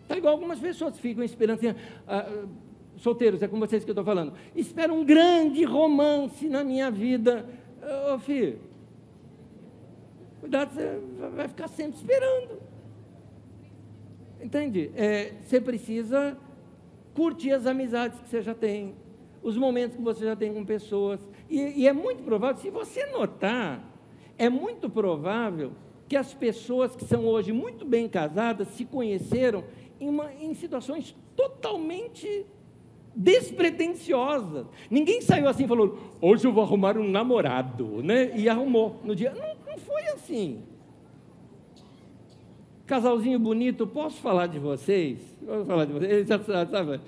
Está 0.03 0.17
igual 0.17 0.35
algumas 0.35 0.61
pessoas 0.61 0.97
ficam 0.97 1.25
esperando 1.25 1.59
assim, 1.59 1.71
uh, 1.71 2.49
solteiros, 2.99 3.43
é 3.43 3.49
com 3.49 3.59
vocês 3.59 3.83
que 3.83 3.91
eu 3.91 3.95
estou 3.95 4.05
falando. 4.05 4.33
Espera 4.55 4.93
um 4.93 5.05
grande 5.05 5.65
romance 5.65 6.49
na 6.49 6.63
minha 6.63 6.89
vida. 6.89 7.45
Ô 8.15 8.19
filho, 8.21 8.61
cuidado, 10.39 10.73
você 10.73 11.01
vai 11.35 11.49
ficar 11.49 11.67
sempre 11.67 11.97
esperando. 11.97 12.76
Entende? 14.47 14.93
É, 14.95 15.33
você 15.45 15.61
precisa 15.61 16.39
curtir 17.13 17.51
as 17.51 17.67
amizades 17.67 18.21
que 18.21 18.29
você 18.29 18.41
já 18.41 18.55
tem, 18.55 18.95
os 19.43 19.57
momentos 19.57 19.97
que 19.97 20.03
você 20.05 20.25
já 20.25 20.37
tem 20.37 20.55
com 20.55 20.65
pessoas. 20.65 21.19
E, 21.51 21.81
e 21.81 21.89
é 21.89 21.93
muito 21.93 22.23
provável, 22.23 22.63
se 22.63 22.71
você 22.71 23.07
notar, 23.07 23.85
é 24.39 24.49
muito 24.49 24.89
provável 24.89 25.73
que 26.07 26.17
as 26.17 26.33
pessoas 26.33 26.95
que 26.95 27.05
são 27.05 27.27
hoje 27.27 27.51
muito 27.51 27.85
bem 27.85 28.09
casadas 28.09 28.69
se 28.69 28.85
conheceram 28.85 29.65
em, 29.99 30.09
uma, 30.09 30.33
em 30.33 30.55
situações 30.55 31.17
totalmente 31.35 32.47
despretensiosas. 33.17 34.69
Ninguém 34.89 35.23
saiu 35.23 35.49
assim 35.49 35.65
e 35.65 35.69
falou, 35.69 35.99
hoje 36.21 36.47
eu 36.47 36.53
vou 36.53 36.63
arrumar 36.63 36.97
um 36.97 37.11
namorado, 37.11 38.01
né? 38.01 38.31
E 38.39 38.49
arrumou 38.49 39.01
no 39.03 39.13
dia. 39.13 39.35
Não, 39.35 39.73
não 39.73 39.77
foi 39.77 40.03
assim. 40.15 40.63
Casalzinho 42.87 43.39
bonito, 43.39 43.87
posso 43.87 44.21
falar 44.21 44.47
de 44.47 44.59
vocês? 44.59 45.19
Posso 45.45 45.65
falar 45.65 45.85
de 45.87 45.93
vocês? 45.93 46.29
Sabe, 46.29 47.01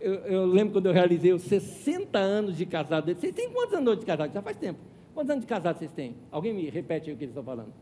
eu, 0.00 0.14
eu, 0.14 0.46
lembro 0.46 0.74
quando 0.74 0.86
eu 0.86 0.92
realizei 0.92 1.32
os 1.32 1.42
60 1.42 2.18
anos 2.18 2.56
de 2.56 2.64
casado. 2.64 3.12
Vocês 3.12 3.34
têm 3.34 3.50
quantos 3.50 3.74
anos 3.74 3.98
de 3.98 4.06
casado? 4.06 4.32
Já 4.32 4.40
faz 4.40 4.56
tempo. 4.56 4.78
Quantos 5.12 5.30
anos 5.30 5.42
de 5.42 5.48
casado 5.48 5.78
vocês 5.78 5.92
têm? 5.92 6.14
Alguém 6.30 6.54
me 6.54 6.70
repete 6.70 7.10
o 7.10 7.16
que 7.16 7.24
eles 7.24 7.30
estão 7.30 7.42
falando. 7.42 7.72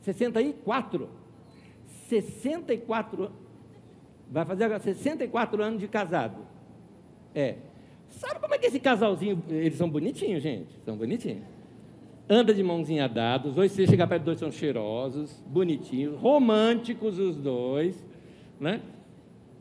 64? 0.00 1.08
64 2.08 3.32
Vai 4.30 4.44
fazer 4.46 4.64
agora 4.64 4.80
64 4.80 5.62
anos 5.62 5.80
de 5.80 5.88
casado. 5.88 6.38
É. 7.34 7.56
Sabe 8.08 8.40
como 8.40 8.54
é 8.54 8.58
que 8.58 8.66
esse 8.66 8.80
casalzinho. 8.80 9.42
Eles 9.48 9.76
são 9.76 9.88
bonitinhos, 9.88 10.42
gente. 10.42 10.74
São 10.84 10.96
bonitinhos 10.96 11.51
anda 12.32 12.54
de 12.54 12.62
mãozinha 12.62 13.06
dados, 13.06 13.58
hoje 13.58 13.74
você 13.74 13.86
chegar 13.86 14.06
perto 14.06 14.24
dois 14.24 14.38
são 14.38 14.50
cheirosos, 14.50 15.42
bonitinhos, 15.46 16.18
românticos 16.18 17.18
os 17.18 17.36
dois, 17.36 17.94
né? 18.58 18.80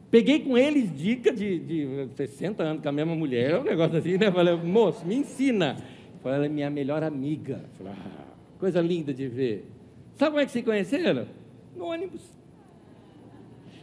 Peguei 0.10 0.40
com 0.40 0.58
eles 0.58 0.90
dica 0.96 1.34
de, 1.34 1.60
de 1.60 2.08
60 2.16 2.64
anos 2.64 2.82
com 2.82 2.88
a 2.88 2.92
mesma 2.92 3.14
mulher, 3.14 3.60
um 3.60 3.64
negócio 3.64 3.98
assim, 3.98 4.18
né? 4.18 4.32
Falei, 4.32 4.56
moço, 4.56 5.06
me 5.06 5.16
ensina. 5.16 5.76
Falei, 6.24 6.38
ela 6.38 6.46
é 6.46 6.50
minha 6.50 6.70
melhor 6.70 7.04
amiga. 7.04 7.66
Falei, 7.78 7.94
ah, 7.94 8.26
coisa 8.58 8.80
linda 8.80 9.14
de 9.14 9.28
ver. 9.28 9.70
Sabe 10.16 10.32
como 10.32 10.42
é 10.42 10.46
que 10.46 10.52
se 10.52 10.64
conheceram? 10.64 11.28
No 11.76 11.86
ônibus. 11.86 12.22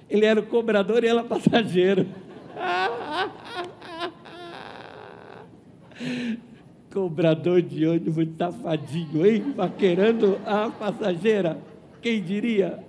Ele 0.09 0.24
era 0.24 0.40
o 0.40 0.46
cobrador 0.46 1.05
e 1.05 1.09
ela 1.09 1.24
passageiro. 1.24 2.07
Cobrador 6.92 7.61
de 7.62 7.87
ônibus 7.87 8.29
safadinho, 8.37 9.27
hein? 9.27 9.53
Paquerando 9.55 10.38
a 10.44 10.70
passageira. 10.70 11.59
Quem 12.01 12.22
diria? 12.22 12.85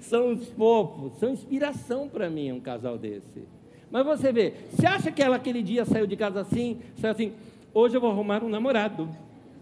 são 0.00 0.32
os 0.32 0.46
fofos, 0.48 1.12
são 1.18 1.30
inspiração 1.30 2.08
para 2.08 2.30
mim 2.30 2.52
um 2.52 2.60
casal 2.60 2.96
desse. 2.98 3.42
Mas 3.90 4.04
você 4.04 4.32
vê, 4.32 4.52
você 4.70 4.86
acha 4.86 5.10
que 5.10 5.22
ela 5.22 5.36
aquele 5.36 5.62
dia 5.62 5.84
saiu 5.84 6.06
de 6.06 6.16
casa 6.16 6.40
assim, 6.40 6.80
saiu 6.96 7.12
assim, 7.12 7.32
hoje 7.72 7.96
eu 7.96 8.00
vou 8.00 8.10
arrumar 8.10 8.42
um 8.42 8.48
namorado. 8.48 9.08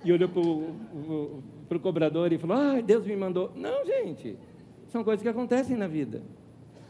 E 0.04 0.12
olhou 0.12 0.28
para 0.28 1.76
o 1.76 1.80
cobrador 1.80 2.32
e 2.32 2.38
falou, 2.38 2.56
ah, 2.56 2.80
Deus 2.80 3.06
me 3.06 3.16
mandou. 3.16 3.50
Não, 3.56 3.84
gente, 3.86 4.36
são 4.88 5.02
coisas 5.02 5.22
que 5.22 5.28
acontecem 5.28 5.76
na 5.76 5.86
vida. 5.86 6.22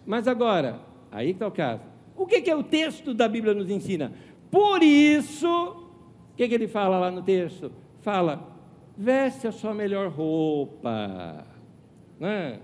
Mas 0.04 0.26
agora, 0.26 0.80
aí 1.12 1.30
está 1.30 1.46
o 1.46 1.52
caso. 1.52 1.93
O 2.16 2.26
que, 2.26 2.40
que 2.40 2.50
é 2.50 2.56
o 2.56 2.62
texto 2.62 3.12
da 3.12 3.28
Bíblia 3.28 3.54
nos 3.54 3.70
ensina? 3.70 4.12
Por 4.50 4.82
isso, 4.82 5.48
o 5.48 6.36
que, 6.36 6.48
que 6.48 6.54
ele 6.54 6.68
fala 6.68 6.98
lá 6.98 7.10
no 7.10 7.22
texto? 7.22 7.72
Fala, 8.00 8.48
veste 8.96 9.46
a 9.46 9.52
sua 9.52 9.74
melhor 9.74 10.10
roupa. 10.10 11.44
Né? 12.18 12.60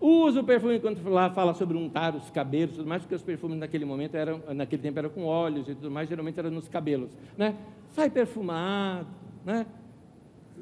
Usa 0.00 0.40
o 0.40 0.44
perfume 0.44 0.78
quando 0.78 1.06
lá 1.08 1.28
fala 1.30 1.54
sobre 1.54 1.76
untar 1.76 2.14
os 2.14 2.30
cabelos, 2.30 2.76
tudo 2.76 2.88
mais, 2.88 3.02
porque 3.02 3.16
os 3.16 3.22
perfumes 3.22 3.58
naquele 3.58 3.84
momento 3.84 4.14
eram, 4.14 4.40
naquele 4.54 4.80
tempo 4.80 4.98
eram 4.98 5.10
com 5.10 5.24
óleos 5.24 5.68
e 5.68 5.74
tudo 5.74 5.90
mais, 5.90 6.08
geralmente 6.08 6.38
era 6.38 6.50
nos 6.50 6.68
cabelos, 6.68 7.10
né? 7.36 7.56
Sai 7.88 8.08
perfumado, 8.08 9.08
né? 9.44 9.66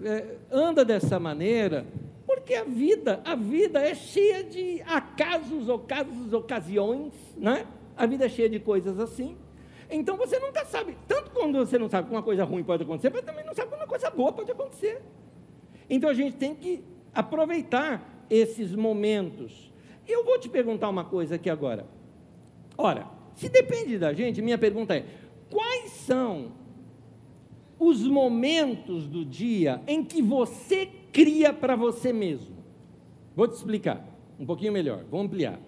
É, 0.02 0.36
anda 0.50 0.84
dessa 0.84 1.20
maneira, 1.20 1.86
porque 2.26 2.54
a 2.54 2.64
vida, 2.64 3.20
a 3.24 3.36
vida 3.36 3.80
é 3.80 3.94
cheia 3.94 4.42
de 4.42 4.82
acasos, 4.82 5.68
ocasos, 5.68 6.32
ocasiões, 6.32 7.12
né? 7.36 7.66
A 7.96 8.04
vida 8.04 8.26
é 8.26 8.28
cheia 8.28 8.50
de 8.50 8.58
coisas 8.58 8.98
assim. 8.98 9.36
Então 9.88 10.16
você 10.16 10.38
nunca 10.40 10.64
sabe, 10.64 10.96
tanto 11.06 11.30
quando 11.30 11.58
você 11.58 11.78
não 11.78 11.88
sabe 11.88 12.08
que 12.08 12.14
uma 12.14 12.22
coisa 12.22 12.42
ruim 12.42 12.64
pode 12.64 12.82
acontecer, 12.82 13.10
mas 13.10 13.22
também 13.22 13.44
não 13.44 13.54
sabe 13.54 13.68
quando 13.68 13.82
uma 13.82 13.86
coisa 13.86 14.10
boa 14.10 14.32
pode 14.32 14.50
acontecer. 14.50 15.00
Então 15.88 16.10
a 16.10 16.14
gente 16.14 16.36
tem 16.36 16.54
que 16.54 16.82
aproveitar 17.14 18.26
esses 18.28 18.74
momentos. 18.74 19.72
Eu 20.06 20.24
vou 20.24 20.38
te 20.38 20.48
perguntar 20.48 20.88
uma 20.88 21.04
coisa 21.04 21.36
aqui 21.36 21.48
agora. 21.48 21.86
Ora, 22.76 23.06
se 23.34 23.48
depende 23.48 23.98
da 23.98 24.12
gente, 24.12 24.42
minha 24.42 24.58
pergunta 24.58 24.96
é: 24.96 25.06
quais 25.48 25.92
são 25.92 26.52
os 27.78 28.02
momentos 28.02 29.06
do 29.06 29.24
dia 29.24 29.80
em 29.86 30.02
que 30.02 30.20
você 30.20 30.86
cria 31.12 31.52
para 31.52 31.76
você 31.76 32.12
mesmo. 32.12 32.56
Vou 33.34 33.46
te 33.46 33.54
explicar 33.54 34.04
um 34.38 34.46
pouquinho 34.46 34.72
melhor, 34.72 35.04
vou 35.10 35.20
ampliar. 35.20 35.58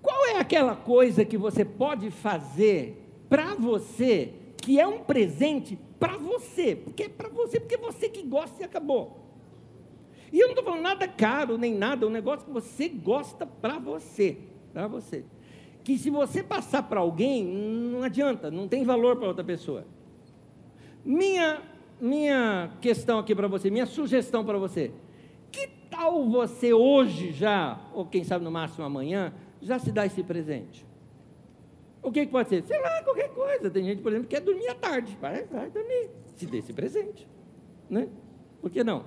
Qual 0.00 0.26
é 0.26 0.38
aquela 0.38 0.74
coisa 0.74 1.24
que 1.24 1.36
você 1.36 1.64
pode 1.64 2.10
fazer 2.10 3.24
para 3.28 3.54
você 3.54 4.34
que 4.56 4.78
é 4.78 4.86
um 4.86 5.00
presente 5.00 5.78
para 5.98 6.16
você, 6.16 6.74
porque 6.74 7.04
é 7.04 7.08
para 7.08 7.28
você, 7.28 7.60
porque 7.60 7.74
é 7.74 7.78
você 7.78 8.08
que 8.08 8.22
gosta 8.22 8.62
e 8.62 8.64
acabou. 8.64 9.20
E 10.32 10.38
eu 10.38 10.46
não 10.46 10.52
estou 10.52 10.64
falando 10.64 10.82
nada 10.82 11.08
caro, 11.08 11.58
nem 11.58 11.74
nada, 11.74 12.04
é 12.04 12.08
um 12.08 12.12
negócio 12.12 12.46
que 12.46 12.52
você 12.52 12.88
gosta 12.88 13.44
para 13.44 13.78
você, 13.78 14.38
para 14.72 14.86
você. 14.86 15.24
Que 15.82 15.98
se 15.98 16.08
você 16.08 16.42
passar 16.42 16.84
para 16.84 17.00
alguém, 17.00 17.44
não 17.44 18.02
adianta, 18.02 18.50
não 18.50 18.68
tem 18.68 18.84
valor 18.84 19.16
para 19.16 19.28
outra 19.28 19.44
pessoa. 19.44 19.84
Minha, 21.04 21.62
minha 22.00 22.70
questão 22.80 23.18
aqui 23.18 23.34
para 23.34 23.48
você, 23.48 23.70
minha 23.70 23.86
sugestão 23.86 24.44
para 24.44 24.58
você, 24.58 24.92
que 25.50 25.66
tal 25.90 26.28
você 26.28 26.72
hoje 26.72 27.32
já, 27.32 27.80
ou 27.92 28.06
quem 28.06 28.24
sabe 28.24 28.44
no 28.44 28.50
máximo 28.50 28.84
amanhã, 28.84 29.32
já 29.60 29.78
se 29.78 29.92
dá 29.92 30.06
esse 30.06 30.22
presente? 30.22 30.86
O 32.02 32.10
que, 32.10 32.24
que 32.24 32.32
pode 32.32 32.48
ser? 32.48 32.62
Sei 32.62 32.80
lá, 32.80 33.02
qualquer 33.02 33.28
coisa. 33.28 33.70
Tem 33.70 33.84
gente, 33.84 34.00
por 34.00 34.10
exemplo, 34.10 34.28
que 34.28 34.34
quer 34.34 34.40
dormir 34.40 34.68
à 34.68 34.74
tarde. 34.74 35.16
Vai, 35.20 35.44
vai 35.44 35.70
dormir. 35.70 36.10
Se 36.34 36.46
dê 36.46 36.58
esse 36.58 36.72
presente. 36.72 37.28
Né? 37.88 38.08
Por 38.60 38.70
que 38.70 38.82
não? 38.82 39.04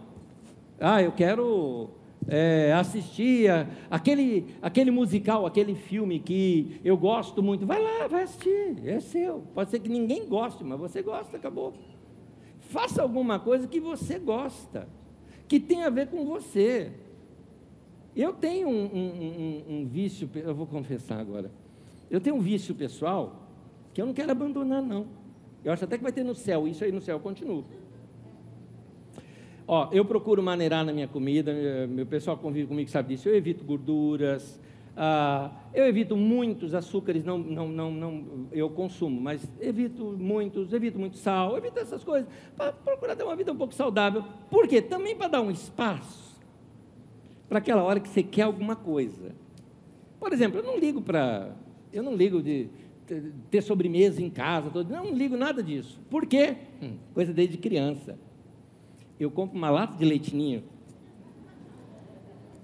Ah, 0.79 1.01
eu 1.01 1.11
quero 1.11 1.89
é, 2.27 2.71
assistir 2.73 3.49
a, 3.49 3.67
aquele, 3.89 4.45
aquele 4.61 4.91
musical, 4.91 5.45
aquele 5.45 5.73
filme 5.73 6.19
que 6.19 6.79
eu 6.83 6.95
gosto 6.95 7.41
muito. 7.41 7.65
Vai 7.65 7.81
lá, 7.81 8.07
vai 8.07 8.23
assistir. 8.23 8.87
É 8.87 8.99
seu. 8.99 9.43
Pode 9.53 9.71
ser 9.71 9.79
que 9.79 9.89
ninguém 9.89 10.27
goste, 10.27 10.63
mas 10.63 10.79
você 10.79 11.01
gosta, 11.01 11.37
acabou. 11.37 11.73
Faça 12.73 13.03
alguma 13.03 13.39
coisa 13.39 13.67
que 13.67 13.79
você 13.79 14.17
gosta, 14.17 14.87
que 15.47 15.59
tem 15.59 15.83
a 15.83 15.91
ver 15.91 16.07
com 16.07 16.25
você. 16.25 16.91
Eu 18.15 18.33
tenho 18.33 18.67
um, 18.67 18.85
um, 18.85 19.63
um, 19.69 19.75
um 19.75 19.85
vício, 19.85 20.27
eu 20.33 20.55
vou 20.55 20.65
confessar 20.65 21.19
agora. 21.19 21.51
Eu 22.09 22.19
tenho 22.19 22.35
um 22.35 22.39
vício 22.39 22.73
pessoal 22.73 23.47
que 23.93 24.01
eu 24.01 24.07
não 24.07 24.13
quero 24.13 24.31
abandonar, 24.31 24.81
não. 24.81 25.05
Eu 25.63 25.71
acho 25.71 25.83
até 25.83 25.99
que 25.99 26.03
vai 26.03 26.11
ter 26.11 26.23
no 26.23 26.33
céu, 26.33 26.67
isso 26.67 26.83
aí 26.83 26.91
no 26.91 26.99
céu 26.99 27.19
continua. 27.19 27.63
Ó, 29.67 29.89
eu 29.91 30.03
procuro 30.03 30.41
maneirar 30.41 30.83
na 30.83 30.91
minha 30.91 31.07
comida, 31.07 31.53
meu 31.87 32.07
pessoal 32.07 32.35
convive 32.39 32.67
comigo 32.67 32.89
sabe 32.89 33.09
disso. 33.09 33.29
Eu 33.29 33.35
evito 33.35 33.63
gorduras, 33.63 34.59
ah, 34.95 35.51
eu 35.73 35.85
evito 35.85 36.15
muitos 36.15 36.75
açúcares, 36.75 37.23
não, 37.23 37.37
não, 37.37 37.67
não, 37.67 37.91
não, 37.91 38.47
eu 38.51 38.69
consumo, 38.69 39.19
mas 39.19 39.47
evito 39.59 40.03
muitos, 40.19 40.71
evito 40.71 40.99
muito 40.99 41.17
sal, 41.17 41.57
evito 41.57 41.79
essas 41.79 42.03
coisas, 42.03 42.29
para 42.55 42.71
procurar 42.71 43.15
ter 43.15 43.23
uma 43.23 43.35
vida 43.35 43.51
um 43.51 43.57
pouco 43.57 43.73
saudável. 43.73 44.23
Por 44.49 44.67
quê? 44.67 44.81
Também 44.81 45.15
para 45.15 45.27
dar 45.27 45.41
um 45.41 45.49
espaço 45.49 46.33
para 47.49 47.59
aquela 47.59 47.83
hora 47.83 47.99
que 47.99 48.09
você 48.09 48.23
quer 48.23 48.43
alguma 48.43 48.75
coisa. 48.75 49.35
Por 50.19 50.33
exemplo, 50.33 50.59
eu 50.59 50.63
não 50.63 50.77
ligo 50.77 51.01
para 51.01 51.55
eu 51.91 52.01
não 52.01 52.15
ligo 52.15 52.41
de 52.41 52.67
ter 53.51 53.61
sobremesa 53.61 54.21
em 54.21 54.29
casa, 54.29 54.71
não, 54.83 55.05
não 55.05 55.13
ligo 55.13 55.37
nada 55.37 55.61
disso. 55.61 55.99
Por 56.09 56.25
quê? 56.25 56.57
Hum, 56.81 56.97
coisa 57.13 57.31
desde 57.33 57.57
criança. 57.57 58.17
Eu 59.19 59.29
compro 59.29 59.55
uma 59.55 59.69
lata 59.69 59.95
de 59.95 60.03
leitinho 60.03 60.63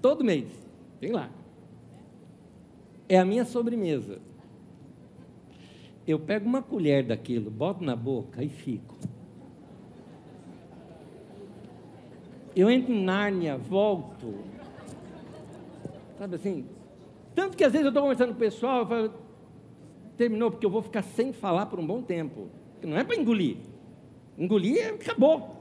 todo 0.02 0.24
mês. 0.24 0.48
Tem 0.98 1.12
lá. 1.12 1.30
É 3.10 3.18
a 3.18 3.24
minha 3.24 3.44
sobremesa. 3.44 4.20
Eu 6.06 6.16
pego 6.16 6.48
uma 6.48 6.62
colher 6.62 7.04
daquilo, 7.04 7.50
boto 7.50 7.82
na 7.82 7.96
boca 7.96 8.40
e 8.40 8.48
fico. 8.48 8.96
Eu 12.54 12.70
entro 12.70 12.92
em 12.92 13.02
Nárnia, 13.02 13.58
volto. 13.58 14.32
Sabe 16.16 16.36
assim? 16.36 16.64
Tanto 17.34 17.56
que 17.56 17.64
às 17.64 17.72
vezes 17.72 17.84
eu 17.84 17.88
estou 17.88 18.04
conversando 18.04 18.28
com 18.28 18.36
o 18.36 18.38
pessoal, 18.38 18.82
eu 18.82 18.86
falo, 18.86 19.12
terminou, 20.16 20.52
porque 20.52 20.64
eu 20.64 20.70
vou 20.70 20.80
ficar 20.80 21.02
sem 21.02 21.32
falar 21.32 21.66
por 21.66 21.80
um 21.80 21.86
bom 21.86 22.02
tempo. 22.02 22.48
Não 22.80 22.96
é 22.96 23.02
para 23.02 23.16
engolir. 23.16 23.56
Engolir 24.38 24.78
é, 24.78 24.90
acabou. 24.90 25.56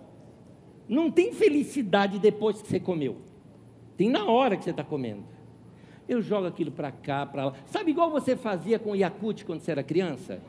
Não 0.87 1.09
tem 1.09 1.33
felicidade 1.33 2.19
depois 2.19 2.61
que 2.61 2.67
você 2.67 2.79
comeu. 2.79 3.17
Tem 3.97 4.07
na 4.07 4.25
hora 4.25 4.55
que 4.55 4.63
você 4.63 4.69
está 4.69 4.83
comendo. 4.83 5.38
Eu 6.09 6.23
jogo 6.23 6.47
aquilo 6.47 6.71
para 6.71 6.91
cá, 6.91 7.23
para 7.23 7.45
lá. 7.45 7.53
Sabe 7.67 7.91
igual 7.91 8.09
você 8.09 8.35
fazia 8.35 8.79
com 8.79 8.91
o 8.91 8.95
Yakut 8.95 9.45
quando 9.45 9.61
você 9.61 9.69
era 9.69 9.83
criança? 9.83 10.41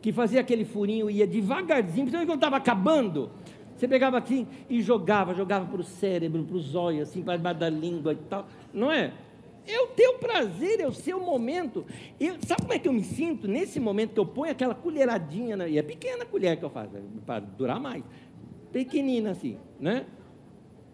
Que 0.00 0.12
fazia 0.12 0.40
aquele 0.40 0.64
furinho 0.64 1.10
e 1.10 1.16
ia 1.16 1.26
devagarzinho, 1.26 2.06
principalmente 2.06 2.28
quando 2.28 2.38
estava 2.38 2.56
acabando. 2.58 3.30
Você 3.76 3.88
pegava 3.88 4.18
assim 4.18 4.46
e 4.70 4.80
jogava, 4.80 5.34
jogava 5.34 5.66
para 5.66 5.80
o 5.80 5.84
cérebro, 5.84 6.44
para 6.44 6.56
os 6.56 6.76
olhos, 6.76 7.08
assim, 7.08 7.22
para 7.22 7.36
debaixo 7.36 7.58
da 7.58 7.68
língua 7.68 8.12
e 8.12 8.16
tal. 8.16 8.46
Não 8.72 8.92
é? 8.92 9.12
É 9.66 9.80
o 9.80 9.88
teu 9.88 10.14
prazer, 10.18 10.78
é 10.78 10.86
o 10.86 10.92
seu 10.92 11.18
momento. 11.18 11.84
Eu, 12.20 12.36
sabe 12.46 12.62
como 12.62 12.72
é 12.72 12.78
que 12.78 12.86
eu 12.86 12.92
me 12.92 13.02
sinto 13.02 13.48
nesse 13.48 13.80
momento 13.80 14.12
que 14.12 14.20
eu 14.20 14.26
ponho 14.26 14.52
aquela 14.52 14.76
colheradinha, 14.76 15.56
na, 15.56 15.66
e 15.66 15.78
é 15.78 15.82
pequena 15.82 16.22
a 16.22 16.26
colher 16.26 16.56
que 16.56 16.64
eu 16.64 16.70
faço, 16.70 16.96
é 16.96 17.00
para 17.26 17.40
durar 17.40 17.80
mais, 17.80 18.04
pequenina 18.72 19.32
assim, 19.32 19.56
né? 19.80 20.06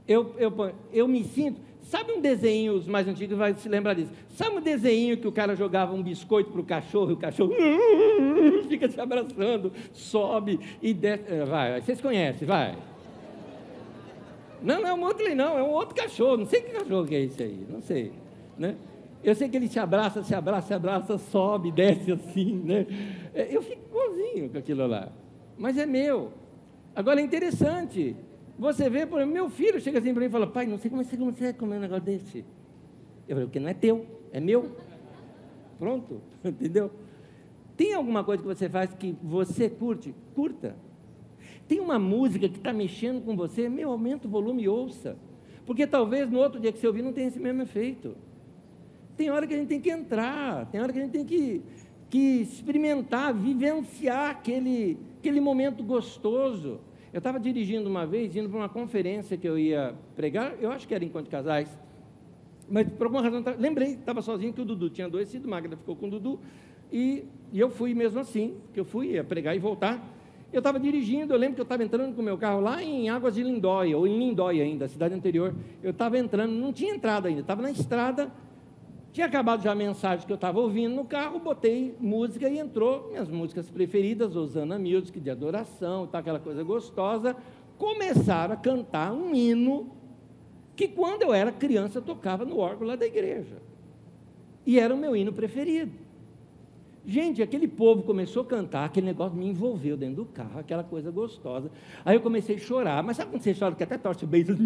Eu, 0.07 0.35
eu, 0.39 0.53
eu 0.91 1.07
me 1.07 1.23
sinto, 1.25 1.61
sabe 1.89 2.13
um 2.13 2.21
desenho, 2.21 2.75
os 2.75 2.87
mais 2.87 3.07
antigos 3.09 3.37
vai 3.37 3.55
se 3.55 3.69
lembrar 3.69 3.95
disso, 3.95 4.11
sabe 4.31 4.57
um 4.57 4.61
desenho 4.61 5.17
que 5.17 5.27
o 5.27 5.33
cara 5.33 5.57
jogava 5.57 5.93
um 5.93 6.03
biscoito 6.03 6.51
para 6.51 6.61
o 6.61 6.65
cachorro, 6.65 7.11
e 7.11 7.15
o 7.15 7.17
cachorro 7.17 7.53
fica 8.69 8.89
se 8.89 9.01
abraçando, 9.01 9.73
sobe 9.93 10.61
e 10.81 10.95
desce, 10.95 11.25
é, 11.27 11.45
vai, 11.45 11.81
vocês 11.81 12.01
conhecem, 12.01 12.47
vai. 12.47 12.77
Não, 14.63 14.81
não 14.81 14.89
é 14.89 14.93
um 14.95 15.03
outro 15.03 15.35
não, 15.35 15.59
é 15.59 15.63
um 15.63 15.71
outro 15.71 15.95
cachorro, 15.95 16.39
não 16.39 16.47
sei 16.47 16.61
que 16.61 16.73
cachorro 16.73 17.07
que 17.07 17.15
é 17.15 17.21
esse 17.21 17.43
aí, 17.43 17.67
não 17.71 17.81
sei 17.81 18.13
né? 18.59 18.77
Eu 19.23 19.35
sei 19.35 19.49
que 19.49 19.57
ele 19.57 19.69
se 19.69 19.79
abraça, 19.79 20.23
se 20.23 20.35
abraça, 20.35 20.69
se 20.69 20.75
abraça, 20.75 21.19
sobe, 21.19 21.71
desce 21.71 22.13
assim, 22.13 22.55
né? 22.65 22.87
É, 23.35 23.55
eu 23.55 23.63
fico 23.63 23.83
igualzinho 23.89 24.51
com 24.51 24.59
aquilo 24.59 24.87
lá. 24.87 25.09
Mas 25.57 25.77
é 25.77 25.87
meu. 25.87 26.33
Agora 26.95 27.21
é 27.21 27.25
interessante. 27.25 28.17
Você 28.59 28.91
vê, 28.91 29.07
por 29.07 29.21
exemplo, 29.21 29.35
meu 29.35 29.49
filho 29.49 29.81
chega 29.81 29.99
assim 30.01 30.13
para 30.13 30.21
mim 30.21 30.27
e 30.27 30.31
fala, 30.31 30.47
pai, 30.47 30.67
não 30.67 30.79
sei 30.79 30.91
como 30.91 31.05
você 31.05 31.17
consegue 31.17 31.59
comer 31.59 31.77
um 31.77 31.81
negócio 31.81 32.05
desse. 32.05 32.45
Eu 33.29 33.37
falei, 33.37 33.45
porque 33.45 33.61
não 33.61 33.69
é 33.69 33.75
teu, 33.75 34.05
é 34.33 34.41
meu. 34.41 34.73
Pronto, 35.79 36.21
entendeu? 36.45 36.91
Tem 37.77 37.95
alguma 37.95 38.25
coisa 38.25 38.43
que 38.43 38.49
você 38.49 38.69
faz 38.69 38.93
que 38.93 39.15
você 39.23 39.71
curte? 39.71 40.13
Curta. 40.35 40.75
Tem 41.69 41.79
uma 41.79 41.99
música 41.99 42.49
que 42.49 42.57
está 42.57 42.73
mexendo 42.73 43.25
com 43.25 43.37
você, 43.37 43.69
meu, 43.69 43.93
aumenta 43.93 44.27
o 44.27 44.31
volume 44.31 44.65
e 44.65 44.69
ouça. 44.69 45.17
Porque 45.65 45.87
talvez 45.87 46.29
no 46.29 46.39
outro 46.39 46.59
dia 46.59 46.73
que 46.73 46.79
você 46.79 46.87
ouvir 46.87 47.03
não 47.03 47.13
tenha 47.13 47.29
esse 47.29 47.39
mesmo 47.39 47.63
efeito. 47.63 48.17
Tem 49.17 49.31
hora 49.31 49.47
que 49.47 49.55
a 49.55 49.57
gente 49.57 49.69
tem 49.69 49.81
que 49.81 49.91
entrar, 49.91 50.67
tem 50.67 50.81
hora 50.81 50.93
que 50.93 50.99
a 50.99 51.03
gente 51.03 51.13
tem 51.13 51.25
que, 51.25 51.63
que 52.11 52.41
experimentar, 52.41 53.33
vivenciar 53.35 54.31
aquele, 54.31 54.99
aquele 55.19 55.41
momento 55.41 55.85
gostoso. 55.85 56.81
Eu 57.13 57.19
estava 57.19 57.41
dirigindo 57.41 57.89
uma 57.89 58.07
vez, 58.07 58.37
indo 58.37 58.49
para 58.49 58.59
uma 58.59 58.69
conferência 58.69 59.37
que 59.37 59.49
eu 59.49 59.59
ia 59.59 59.95
pregar, 60.15 60.55
eu 60.61 60.71
acho 60.71 60.87
que 60.87 60.95
era 60.95 61.05
de 61.05 61.31
casais, 61.31 61.69
mas 62.71 62.89
por 62.89 63.07
alguma 63.07 63.23
razão, 63.23 63.43
lembrei, 63.59 63.93
estava 63.95 64.21
sozinho 64.21 64.53
que 64.53 64.61
o 64.61 64.65
Dudu 64.65 64.91
tinha 64.91 65.07
adoecido, 65.07 65.49
Magda 65.49 65.77
ficou 65.77 65.97
com 65.97 66.07
o 66.07 66.11
Dudu, 66.11 66.39
e, 66.93 67.25
e 67.53 67.59
eu 67.59 67.71
fui 67.71 67.95
mesmo 67.95 68.21
assim, 68.21 68.57
que 68.75 68.81
eu 68.81 68.85
fui 68.85 69.13
ia 69.13 69.25
pregar 69.25 69.57
e 69.57 69.59
voltar. 69.59 70.17
Eu 70.53 70.59
estava 70.59 70.81
dirigindo, 70.81 71.35
eu 71.35 71.39
lembro 71.39 71.57
que 71.57 71.61
eu 71.61 71.65
estava 71.65 71.85
entrando 71.85 72.15
com 72.15 72.23
o 72.23 72.25
meu 72.25 72.39
carro 72.39 72.61
lá 72.61 72.83
em 72.83 73.11
Águas 73.11 73.35
de 73.35 73.43
Lindóia, 73.43 73.97
ou 73.97 74.07
em 74.07 74.19
Lindóia 74.19 74.65
ainda, 74.65 74.89
cidade 74.89 75.15
anterior. 75.15 75.55
Eu 75.83 75.91
estava 75.91 76.19
entrando, 76.19 76.53
não 76.53 76.73
tinha 76.73 76.95
entrada 76.95 77.29
ainda, 77.29 77.43
estava 77.43 77.61
na 77.61 77.71
estrada, 77.71 78.33
tinha 79.19 79.27
acabado 79.27 79.65
já 79.65 79.73
a 79.73 79.75
mensagem 79.75 80.25
que 80.25 80.33
eu 80.33 80.37
estava 80.37 80.61
ouvindo 80.61 80.95
no 80.95 81.05
carro, 81.05 81.41
botei 81.41 81.93
música 81.99 82.49
e 82.49 82.57
entrou 82.57 83.09
minhas 83.09 83.29
músicas 83.29 83.69
preferidas, 83.69 84.37
Osana 84.37 84.79
Music, 84.79 85.19
de 85.19 85.29
adoração, 85.29 86.07
tá, 86.07 86.21
aquela 86.21 86.39
coisa 86.39 86.63
gostosa. 86.63 87.35
Começaram 87.77 88.55
a 88.55 88.57
cantar 88.57 89.13
um 89.13 89.35
hino 89.35 89.91
que 90.77 90.87
quando 90.87 91.23
eu 91.23 91.35
era 91.35 91.51
criança 91.51 92.01
tocava 92.01 92.45
no 92.45 92.59
órgão 92.59 92.87
lá 92.87 92.95
da 92.95 93.07
igreja. 93.07 93.61
E 94.65 94.79
era 94.79 94.95
o 94.95 94.97
meu 94.97 95.17
hino 95.17 95.33
preferido. 95.33 95.91
Gente, 97.07 97.43
aquele 97.43 97.67
povo 97.67 98.03
começou 98.03 98.43
a 98.43 98.45
cantar, 98.45 98.85
aquele 98.85 99.07
negócio 99.07 99.37
me 99.37 99.47
envolveu 99.47 99.97
dentro 99.97 100.17
do 100.17 100.25
carro, 100.27 100.59
aquela 100.59 100.85
coisa 100.85 101.11
gostosa. 101.11 101.71
Aí 102.05 102.17
eu 102.17 102.21
comecei 102.21 102.57
a 102.57 102.59
chorar, 102.59 103.03
mas 103.03 103.17
sabe 103.17 103.31
quando 103.31 103.43
você 103.43 103.55
chora 103.55 103.75
que 103.75 103.83
até 103.83 103.97
torce 103.97 104.25
o 104.25 104.29
beijo? 104.29 104.57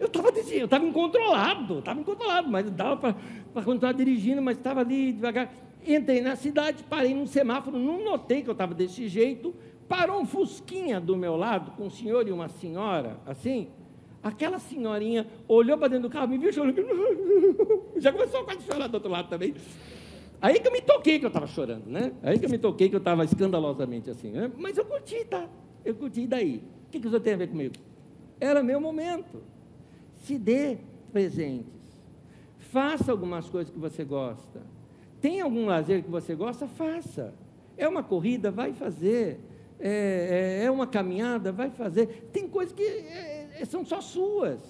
Eu 0.00 0.06
estava 0.06 0.28
eu 0.28 0.64
estava 0.64 0.84
incontrolado, 0.84 1.78
estava 1.80 2.00
incontrolado, 2.00 2.48
mas 2.48 2.70
dava 2.70 3.14
para 3.52 3.62
continuar 3.62 3.92
dirigindo, 3.92 4.40
mas 4.40 4.56
estava 4.56 4.80
ali 4.80 5.12
devagar. 5.12 5.52
Entrei 5.86 6.20
na 6.20 6.34
cidade, 6.36 6.82
parei 6.84 7.14
num 7.14 7.26
semáforo, 7.26 7.78
não 7.78 8.04
notei 8.04 8.42
que 8.42 8.48
eu 8.48 8.52
estava 8.52 8.74
desse 8.74 9.08
jeito. 9.08 9.54
Parou 9.88 10.20
um 10.20 10.26
fusquinha 10.26 11.00
do 11.00 11.16
meu 11.16 11.36
lado, 11.36 11.72
com 11.72 11.86
um 11.86 11.90
senhor 11.90 12.26
e 12.26 12.32
uma 12.32 12.48
senhora, 12.48 13.18
assim. 13.26 13.68
Aquela 14.22 14.58
senhorinha 14.58 15.26
olhou 15.46 15.78
para 15.78 15.88
dentro 15.88 16.08
do 16.08 16.12
carro, 16.12 16.28
me 16.28 16.38
viu 16.38 16.52
chorando. 16.52 16.76
Já 17.96 18.12
começou 18.12 18.40
a 18.40 18.44
quase 18.44 18.62
chorar 18.62 18.88
do 18.88 18.94
outro 18.94 19.10
lado 19.10 19.28
também. 19.28 19.54
Aí 20.40 20.60
que 20.60 20.68
eu 20.68 20.72
me 20.72 20.80
toquei 20.80 21.18
que 21.18 21.24
eu 21.24 21.28
estava 21.28 21.46
chorando, 21.46 21.86
né? 21.86 22.12
Aí 22.22 22.38
que 22.38 22.46
eu 22.46 22.50
me 22.50 22.58
toquei 22.58 22.88
que 22.88 22.94
eu 22.94 22.98
estava 22.98 23.24
escandalosamente 23.24 24.10
assim. 24.10 24.30
Né? 24.30 24.50
Mas 24.56 24.78
eu 24.78 24.84
curti, 24.84 25.24
tá? 25.24 25.48
Eu 25.84 25.94
curti, 25.94 26.22
e 26.22 26.26
daí? 26.26 26.62
O 26.86 26.90
que, 26.90 27.00
que 27.00 27.06
isso 27.08 27.20
tem 27.20 27.34
a 27.34 27.36
ver 27.36 27.48
comigo? 27.48 27.74
Era 28.40 28.62
meu 28.62 28.80
momento. 28.80 29.42
Se 30.22 30.38
dê 30.38 30.78
presentes. 31.12 31.74
Faça 32.58 33.10
algumas 33.10 33.48
coisas 33.48 33.72
que 33.72 33.78
você 33.78 34.04
gosta. 34.04 34.62
Tem 35.20 35.40
algum 35.40 35.66
lazer 35.66 36.04
que 36.04 36.10
você 36.10 36.34
gosta? 36.34 36.68
Faça. 36.68 37.34
É 37.76 37.88
uma 37.88 38.02
corrida? 38.02 38.50
Vai 38.50 38.72
fazer. 38.72 39.40
é, 39.80 40.60
é, 40.60 40.64
é 40.66 40.70
uma 40.70 40.86
caminhada, 40.86 41.50
vai 41.50 41.70
fazer. 41.70 42.28
Tem 42.32 42.48
coisas 42.48 42.72
que 42.72 42.82
é, 42.82 43.60
é 43.60 43.64
são 43.64 43.84
só 43.84 44.00
suas, 44.00 44.60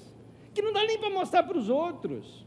que 0.54 0.62
não 0.62 0.72
dá 0.72 0.84
nem 0.84 0.98
para 0.98 1.10
mostrar 1.10 1.42
para 1.42 1.58
os 1.58 1.68
outros. 1.68 2.46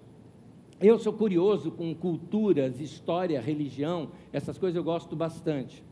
Eu 0.82 0.98
sou 0.98 1.14
curioso 1.14 1.70
com 1.70 1.94
culturas, 1.94 2.82
história, 2.82 3.40
religião, 3.40 4.10
essas 4.34 4.58
coisas 4.58 4.76
eu 4.76 4.84
gosto 4.84 5.16
bastante. 5.16 5.84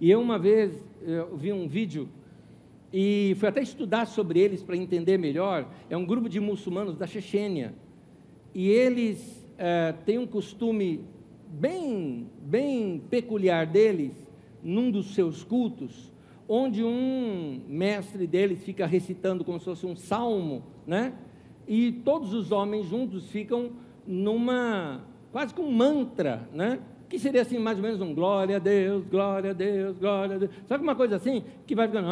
E 0.00 0.08
eu 0.08 0.20
uma 0.20 0.38
vez 0.38 0.72
eu 1.02 1.36
vi 1.36 1.52
um 1.52 1.66
vídeo 1.66 2.08
e 2.92 3.34
fui 3.36 3.48
até 3.48 3.60
estudar 3.60 4.06
sobre 4.06 4.38
eles 4.38 4.62
para 4.62 4.76
entender 4.76 5.18
melhor. 5.18 5.68
É 5.90 5.96
um 5.96 6.06
grupo 6.06 6.28
de 6.28 6.38
muçulmanos 6.38 6.96
da 6.96 7.04
Chechênia 7.04 7.74
e 8.54 8.68
eles 8.68 9.44
é, 9.58 9.92
têm 10.06 10.18
um 10.18 10.26
costume 10.26 11.00
bem, 11.48 12.28
bem 12.42 13.02
peculiar 13.10 13.66
deles, 13.66 14.12
num 14.62 14.88
dos 14.88 15.16
seus 15.16 15.42
cultos, 15.42 16.12
onde 16.48 16.84
um 16.84 17.60
mestre 17.66 18.24
deles 18.24 18.62
fica 18.62 18.86
recitando 18.86 19.44
como 19.44 19.58
se 19.58 19.64
fosse 19.64 19.84
um 19.84 19.96
salmo, 19.96 20.62
né? 20.86 21.12
E 21.66 21.92
todos 22.04 22.34
os 22.34 22.52
homens 22.52 22.86
juntos 22.86 23.28
ficam 23.30 23.70
numa, 24.06 25.00
quase 25.32 25.54
com 25.54 25.62
um 25.62 25.72
mantra, 25.72 26.48
né? 26.52 26.80
Que 27.08 27.18
seria 27.18 27.42
assim, 27.42 27.58
mais 27.58 27.76
ou 27.76 27.82
menos 27.82 28.00
um 28.00 28.14
glória 28.14 28.56
a 28.56 28.58
Deus, 28.58 29.04
glória 29.06 29.50
a 29.50 29.52
Deus, 29.52 29.96
glória 29.98 30.36
a 30.36 30.38
Deus. 30.38 30.50
Sabe 30.66 30.82
uma 30.82 30.94
coisa 30.94 31.16
assim? 31.16 31.44
Que 31.66 31.74
vai 31.74 31.86
ficando. 31.86 32.08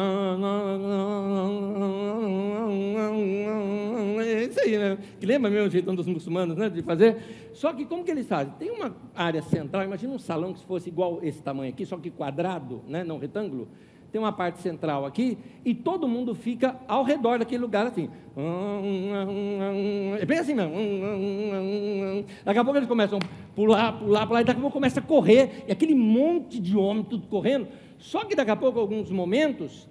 É 4.21 4.43
isso 4.43 4.59
aí, 4.61 4.77
né? 4.77 4.97
Que 5.19 5.25
lembra 5.25 5.51
mesmo 5.51 5.67
o 5.67 5.71
jeitão 5.71 5.93
dos 5.93 6.07
muçulmanos, 6.07 6.55
né? 6.55 6.69
De 6.69 6.81
fazer. 6.81 7.17
Só 7.53 7.73
que 7.73 7.85
como 7.85 8.03
que 8.03 8.11
eles 8.11 8.27
fazem? 8.27 8.53
Tem 8.57 8.71
uma 8.71 8.95
área 9.13 9.41
central, 9.41 9.83
imagina 9.83 10.13
um 10.13 10.19
salão 10.19 10.53
que 10.53 10.63
fosse 10.65 10.89
igual 10.89 11.19
esse 11.21 11.41
tamanho 11.41 11.73
aqui, 11.73 11.85
só 11.85 11.97
que 11.97 12.09
quadrado, 12.09 12.81
né? 12.87 13.03
Não 13.03 13.17
retângulo 13.17 13.67
tem 14.13 14.21
uma 14.21 14.31
parte 14.31 14.61
central 14.61 15.07
aqui, 15.07 15.39
e 15.65 15.73
todo 15.73 16.07
mundo 16.07 16.35
fica 16.35 16.75
ao 16.87 17.03
redor 17.03 17.39
daquele 17.39 17.63
lugar 17.63 17.87
assim. 17.87 18.11
É 20.21 20.25
bem 20.25 20.37
assim 20.37 20.53
mesmo. 20.53 20.71
Daqui 22.45 22.59
a 22.59 22.63
pouco 22.63 22.77
eles 22.77 22.87
começam 22.87 23.17
a 23.17 23.21
pular, 23.55 23.93
pular, 23.93 24.27
pular, 24.27 24.41
e 24.41 24.43
daqui 24.43 24.59
a 24.59 24.61
pouco 24.61 24.75
começa 24.75 24.99
a 24.99 25.03
correr, 25.03 25.65
e 25.67 25.71
aquele 25.71 25.95
monte 25.95 26.59
de 26.59 26.77
homem 26.77 27.03
tudo 27.03 27.25
correndo. 27.25 27.67
Só 27.97 28.23
que 28.23 28.35
daqui 28.35 28.51
a 28.51 28.55
pouco, 28.55 28.79
alguns 28.79 29.09
momentos, 29.09 29.89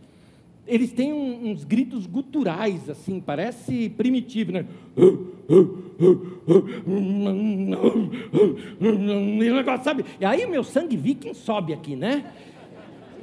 eles 0.68 0.92
têm 0.92 1.12
uns 1.12 1.64
gritos 1.64 2.06
guturais, 2.06 2.88
assim, 2.88 3.18
parece 3.18 3.88
primitivo, 3.88 4.52
né? 4.52 4.66
E 9.40 9.50
o 9.50 9.54
negócio, 9.56 9.82
sabe? 9.82 10.04
E 10.20 10.24
aí 10.24 10.46
meu 10.46 10.62
sangue 10.62 10.96
viking 10.96 11.34
sobe 11.34 11.72
aqui, 11.72 11.96
né? 11.96 12.24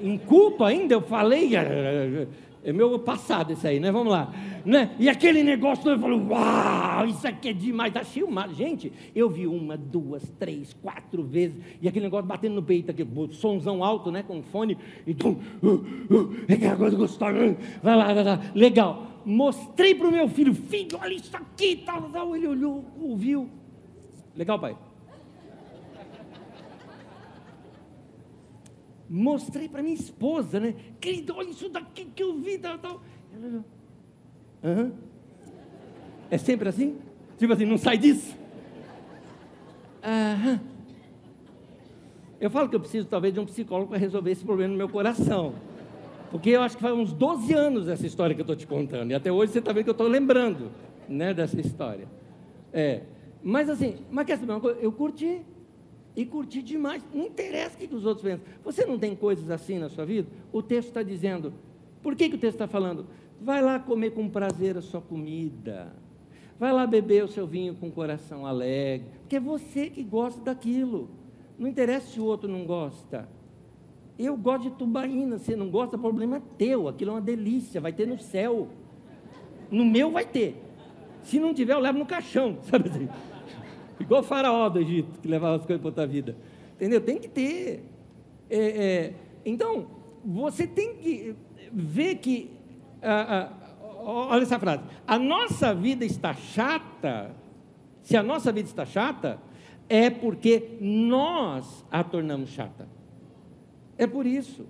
Em 0.01 0.17
culto 0.17 0.63
ainda, 0.63 0.93
eu 0.93 1.01
falei, 1.01 1.55
é, 1.55 2.27
é 2.63 2.73
meu 2.73 2.99
passado 2.99 3.53
isso 3.53 3.65
aí, 3.65 3.79
né? 3.79 3.91
Vamos 3.91 4.11
lá. 4.11 4.33
Né? 4.65 4.91
E 4.99 5.07
aquele 5.07 5.43
negócio, 5.43 5.89
eu 5.89 5.99
falo, 5.99 6.29
uau, 6.29 7.05
isso 7.05 7.27
aqui 7.27 7.49
é 7.49 7.53
demais, 7.53 7.93
tá 7.93 8.03
filmado. 8.03 8.53
Gente, 8.53 8.91
eu 9.15 9.29
vi 9.29 9.47
uma, 9.47 9.77
duas, 9.77 10.23
três, 10.37 10.73
quatro 10.73 11.23
vezes, 11.23 11.57
e 11.81 11.87
aquele 11.87 12.05
negócio 12.05 12.25
batendo 12.25 12.55
no 12.55 12.63
peito, 12.63 12.91
aquele 12.91 13.09
somzão 13.31 13.83
alto, 13.83 14.11
né? 14.11 14.23
Com 14.23 14.41
fone, 14.43 14.77
e 15.07 15.13
tum, 15.13 15.39
uh, 15.63 15.67
uh, 15.67 16.35
é 16.47 16.53
aquela 16.53 16.75
coisa 16.75 16.97
gostosa, 16.97 17.57
vai 17.81 17.95
lá, 17.95 18.13
vai 18.13 18.23
lá, 18.23 18.41
legal. 18.53 19.07
Mostrei 19.25 19.95
para 19.95 20.07
o 20.07 20.11
meu 20.11 20.27
filho, 20.27 20.53
filho, 20.53 20.97
olha 21.01 21.13
isso 21.13 21.35
aqui, 21.35 21.77
tal, 21.85 22.03
tal, 22.09 22.35
ele 22.35 22.47
olhou, 22.47 22.83
ouviu. 23.01 23.49
Legal, 24.35 24.59
pai? 24.59 24.75
Mostrei 29.09 29.67
para 29.67 29.81
minha 29.81 29.95
esposa, 29.95 30.59
né? 30.59 30.75
Querida, 30.99 31.33
olha 31.33 31.49
isso 31.49 31.67
daqui 31.69 32.05
que 32.05 32.21
eu 32.21 32.37
vi, 32.37 32.57
tal, 32.59 32.77
tal. 32.77 33.01
Ela 33.33 33.47
olhou. 33.47 34.91
É 36.29 36.37
sempre 36.37 36.69
assim? 36.69 36.97
Tipo 37.37 37.53
assim, 37.53 37.65
não 37.65 37.77
sai 37.77 37.97
disso? 37.97 38.37
Aham. 40.03 40.59
Eu 42.39 42.49
falo 42.49 42.69
que 42.69 42.75
eu 42.75 42.79
preciso 42.79 43.07
talvez 43.07 43.33
de 43.33 43.39
um 43.39 43.45
psicólogo 43.45 43.89
para 43.89 43.97
resolver 43.97 44.31
esse 44.31 44.45
problema 44.45 44.71
no 44.71 44.77
meu 44.77 44.87
coração. 44.87 45.53
Porque 46.31 46.51
eu 46.51 46.61
acho 46.61 46.77
que 46.77 46.81
faz 46.81 46.93
uns 46.95 47.11
12 47.11 47.53
anos 47.53 47.87
essa 47.87 48.05
história 48.05 48.35
que 48.35 48.41
eu 48.41 48.43
estou 48.43 48.55
te 48.55 48.67
contando. 48.67 49.11
E 49.11 49.13
até 49.13 49.31
hoje 49.31 49.51
você 49.51 49.59
está 49.59 49.73
vendo 49.73 49.83
que 49.85 49.89
eu 49.89 49.93
estou 49.93 50.07
lembrando 50.07 50.71
né, 51.07 51.33
dessa 51.33 51.59
história. 51.59 52.07
É. 52.71 53.01
Mas 53.43 53.69
assim, 53.69 53.97
mas 54.11 54.25
quer 54.25 54.37
saber 54.37 54.51
uma 54.53 54.61
coisa? 54.61 54.79
Eu 54.79 54.91
curti 54.91 55.41
e 56.19 56.25
curtir 56.25 56.61
demais. 56.61 57.01
Não 57.13 57.27
interessa 57.27 57.75
o 57.75 57.87
que 57.87 57.95
os 57.95 58.05
outros 58.05 58.25
pensam. 58.25 58.45
Você 58.65 58.85
não 58.85 58.99
tem 58.99 59.15
coisas 59.15 59.49
assim 59.49 59.79
na 59.79 59.87
sua 59.87 60.03
vida? 60.03 60.27
O 60.51 60.61
texto 60.61 60.89
está 60.89 61.01
dizendo. 61.01 61.53
Por 62.03 62.13
que, 62.13 62.27
que 62.27 62.35
o 62.35 62.37
texto 62.37 62.55
está 62.55 62.67
falando? 62.67 63.07
Vai 63.41 63.61
lá 63.61 63.79
comer 63.79 64.11
com 64.11 64.27
prazer 64.27 64.77
a 64.77 64.81
sua 64.81 64.99
comida. 64.99 65.93
Vai 66.57 66.73
lá 66.73 66.85
beber 66.85 67.23
o 67.23 67.27
seu 67.29 67.47
vinho 67.47 67.73
com 67.73 67.87
o 67.87 67.91
coração 67.91 68.45
alegre. 68.45 69.07
Porque 69.21 69.37
é 69.37 69.39
você 69.39 69.89
que 69.89 70.03
gosta 70.03 70.41
daquilo. 70.41 71.09
Não 71.57 71.69
interessa 71.69 72.07
se 72.07 72.19
o 72.19 72.25
outro 72.25 72.49
não 72.49 72.65
gosta. 72.65 73.29
Eu 74.17 74.35
gosto 74.35 74.63
de 74.63 74.71
tubaína, 74.71 75.37
você 75.37 75.55
não 75.55 75.69
gosta, 75.69 75.95
o 75.95 75.99
problema 75.99 76.35
é 76.35 76.41
teu. 76.57 76.89
Aquilo 76.89 77.11
é 77.11 77.13
uma 77.13 77.21
delícia, 77.21 77.79
vai 77.79 77.93
ter 77.93 78.05
no 78.05 78.19
céu. 78.19 78.67
No 79.71 79.85
meu 79.85 80.11
vai 80.11 80.25
ter. 80.25 80.61
Se 81.23 81.39
não 81.39 81.53
tiver, 81.53 81.75
eu 81.75 81.79
levo 81.79 81.97
no 81.97 82.05
caixão, 82.05 82.57
sabe 82.69 82.89
assim? 82.89 83.07
Igual 83.99 84.21
o 84.21 84.23
faraó 84.23 84.69
do 84.69 84.79
Egito, 84.79 85.19
que 85.19 85.27
levava 85.27 85.55
as 85.55 85.65
coisas 85.65 85.81
para 85.81 85.89
outra 85.89 86.07
vida. 86.07 86.35
Entendeu? 86.75 87.01
Tem 87.01 87.17
que 87.17 87.27
ter. 87.27 87.83
É, 88.49 88.57
é, 88.57 89.13
então, 89.45 89.87
você 90.23 90.65
tem 90.65 90.95
que 90.95 91.35
ver 91.71 92.15
que. 92.15 92.51
Ah, 93.01 93.51
ah, 93.51 94.29
olha 94.31 94.43
essa 94.43 94.59
frase. 94.59 94.83
A 95.07 95.19
nossa 95.19 95.73
vida 95.73 96.05
está 96.05 96.33
chata. 96.33 97.35
Se 98.01 98.15
a 98.15 98.23
nossa 98.23 98.51
vida 98.51 98.67
está 98.67 98.85
chata, 98.85 99.39
é 99.87 100.09
porque 100.09 100.77
nós 100.79 101.85
a 101.91 102.03
tornamos 102.03 102.49
chata. 102.49 102.87
É 103.97 104.07
por 104.07 104.25
isso. 104.25 104.65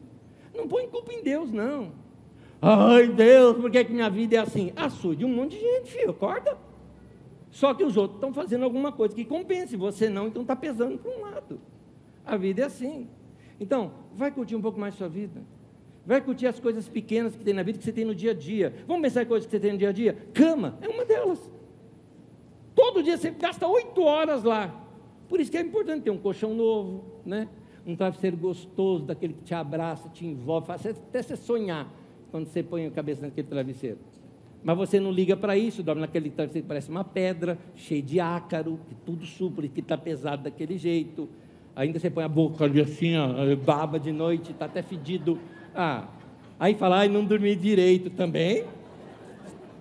Não 0.55 0.67
põe 0.67 0.87
culpa 0.87 1.13
em 1.13 1.21
Deus, 1.21 1.51
não. 1.51 1.91
Ai, 2.61 3.07
Deus, 3.07 3.57
por 3.57 3.71
que, 3.71 3.85
que 3.85 3.93
minha 3.93 4.09
vida 4.09 4.35
é 4.35 4.39
assim? 4.39 4.73
A 4.75 4.89
sua 4.89 5.15
de 5.15 5.23
um 5.23 5.33
monte 5.33 5.55
de 5.55 5.61
gente, 5.61 5.91
filho, 5.91 6.11
acorda. 6.11 6.57
Só 7.51 7.73
que 7.73 7.83
os 7.83 7.97
outros 7.97 8.17
estão 8.17 8.33
fazendo 8.33 8.63
alguma 8.63 8.91
coisa 8.91 9.15
que 9.15 9.25
compense, 9.25 9.75
você 9.75 10.09
não, 10.09 10.27
então 10.27 10.43
está 10.43 10.55
pesando 10.55 10.97
para 10.97 11.11
um 11.11 11.21
lado. 11.21 11.59
A 12.25 12.37
vida 12.37 12.61
é 12.61 12.65
assim. 12.65 13.07
Então, 13.59 13.91
vai 14.15 14.31
curtir 14.31 14.55
um 14.55 14.61
pouco 14.61 14.79
mais 14.79 14.93
sua 14.95 15.09
vida. 15.09 15.41
Vai 16.05 16.21
curtir 16.21 16.47
as 16.47 16.59
coisas 16.59 16.87
pequenas 16.87 17.35
que 17.35 17.43
tem 17.43 17.53
na 17.53 17.63
vida, 17.63 17.77
que 17.77 17.83
você 17.83 17.91
tem 17.91 18.05
no 18.05 18.15
dia 18.15 18.31
a 18.31 18.33
dia. 18.33 18.73
Vamos 18.87 19.01
pensar 19.01 19.23
em 19.23 19.25
coisas 19.25 19.45
que 19.45 19.51
você 19.51 19.59
tem 19.59 19.73
no 19.73 19.77
dia 19.77 19.89
a 19.89 19.91
dia? 19.91 20.13
Cama 20.33 20.77
é 20.81 20.87
uma 20.87 21.05
delas. 21.05 21.51
Todo 22.75 23.03
dia 23.03 23.17
você 23.17 23.31
gasta 23.31 23.67
oito 23.67 24.01
horas 24.01 24.43
lá. 24.43 24.87
Por 25.27 25.39
isso 25.39 25.51
que 25.51 25.57
é 25.57 25.61
importante 25.61 26.03
ter 26.03 26.11
um 26.11 26.17
colchão 26.17 26.53
novo, 26.53 27.03
né? 27.25 27.49
um 27.85 27.95
travesseiro 27.95 28.37
gostoso, 28.37 29.05
daquele 29.05 29.33
que 29.33 29.43
te 29.43 29.53
abraça, 29.53 30.09
te 30.09 30.25
envolve, 30.25 30.67
faz 30.67 30.85
até 30.85 31.21
você 31.21 31.35
sonhar 31.35 31.91
quando 32.31 32.47
você 32.47 32.61
põe 32.61 32.85
a 32.85 32.91
cabeça 32.91 33.21
naquele 33.23 33.47
travesseiro. 33.47 33.97
Mas 34.63 34.77
você 34.77 34.99
não 34.99 35.11
liga 35.11 35.37
para 35.37 35.57
isso, 35.57 35.81
dorme 35.81 36.01
naquele 36.01 36.29
travesseiro 36.29 36.63
que 36.63 36.67
parece 36.67 36.89
uma 36.89 37.03
pedra, 37.03 37.57
cheio 37.75 38.01
de 38.01 38.19
ácaro, 38.19 38.79
que 38.87 38.95
tudo 39.05 39.25
supra, 39.25 39.67
que 39.67 39.79
está 39.79 39.97
pesado 39.97 40.43
daquele 40.43 40.77
jeito. 40.77 41.29
Ainda 41.75 41.97
você 41.97 42.09
põe 42.09 42.25
a 42.25 42.27
boca 42.27 42.65
ali 42.65 42.81
assim, 42.81 43.15
ó, 43.15 43.55
baba 43.55 43.99
de 43.99 44.11
noite, 44.11 44.51
está 44.51 44.65
até 44.65 44.81
fedido. 44.81 45.39
Ah, 45.73 46.09
aí 46.59 46.75
fala, 46.75 46.99
ai, 46.99 47.07
não 47.07 47.23
dormi 47.23 47.55
direito 47.55 48.09
também. 48.09 48.65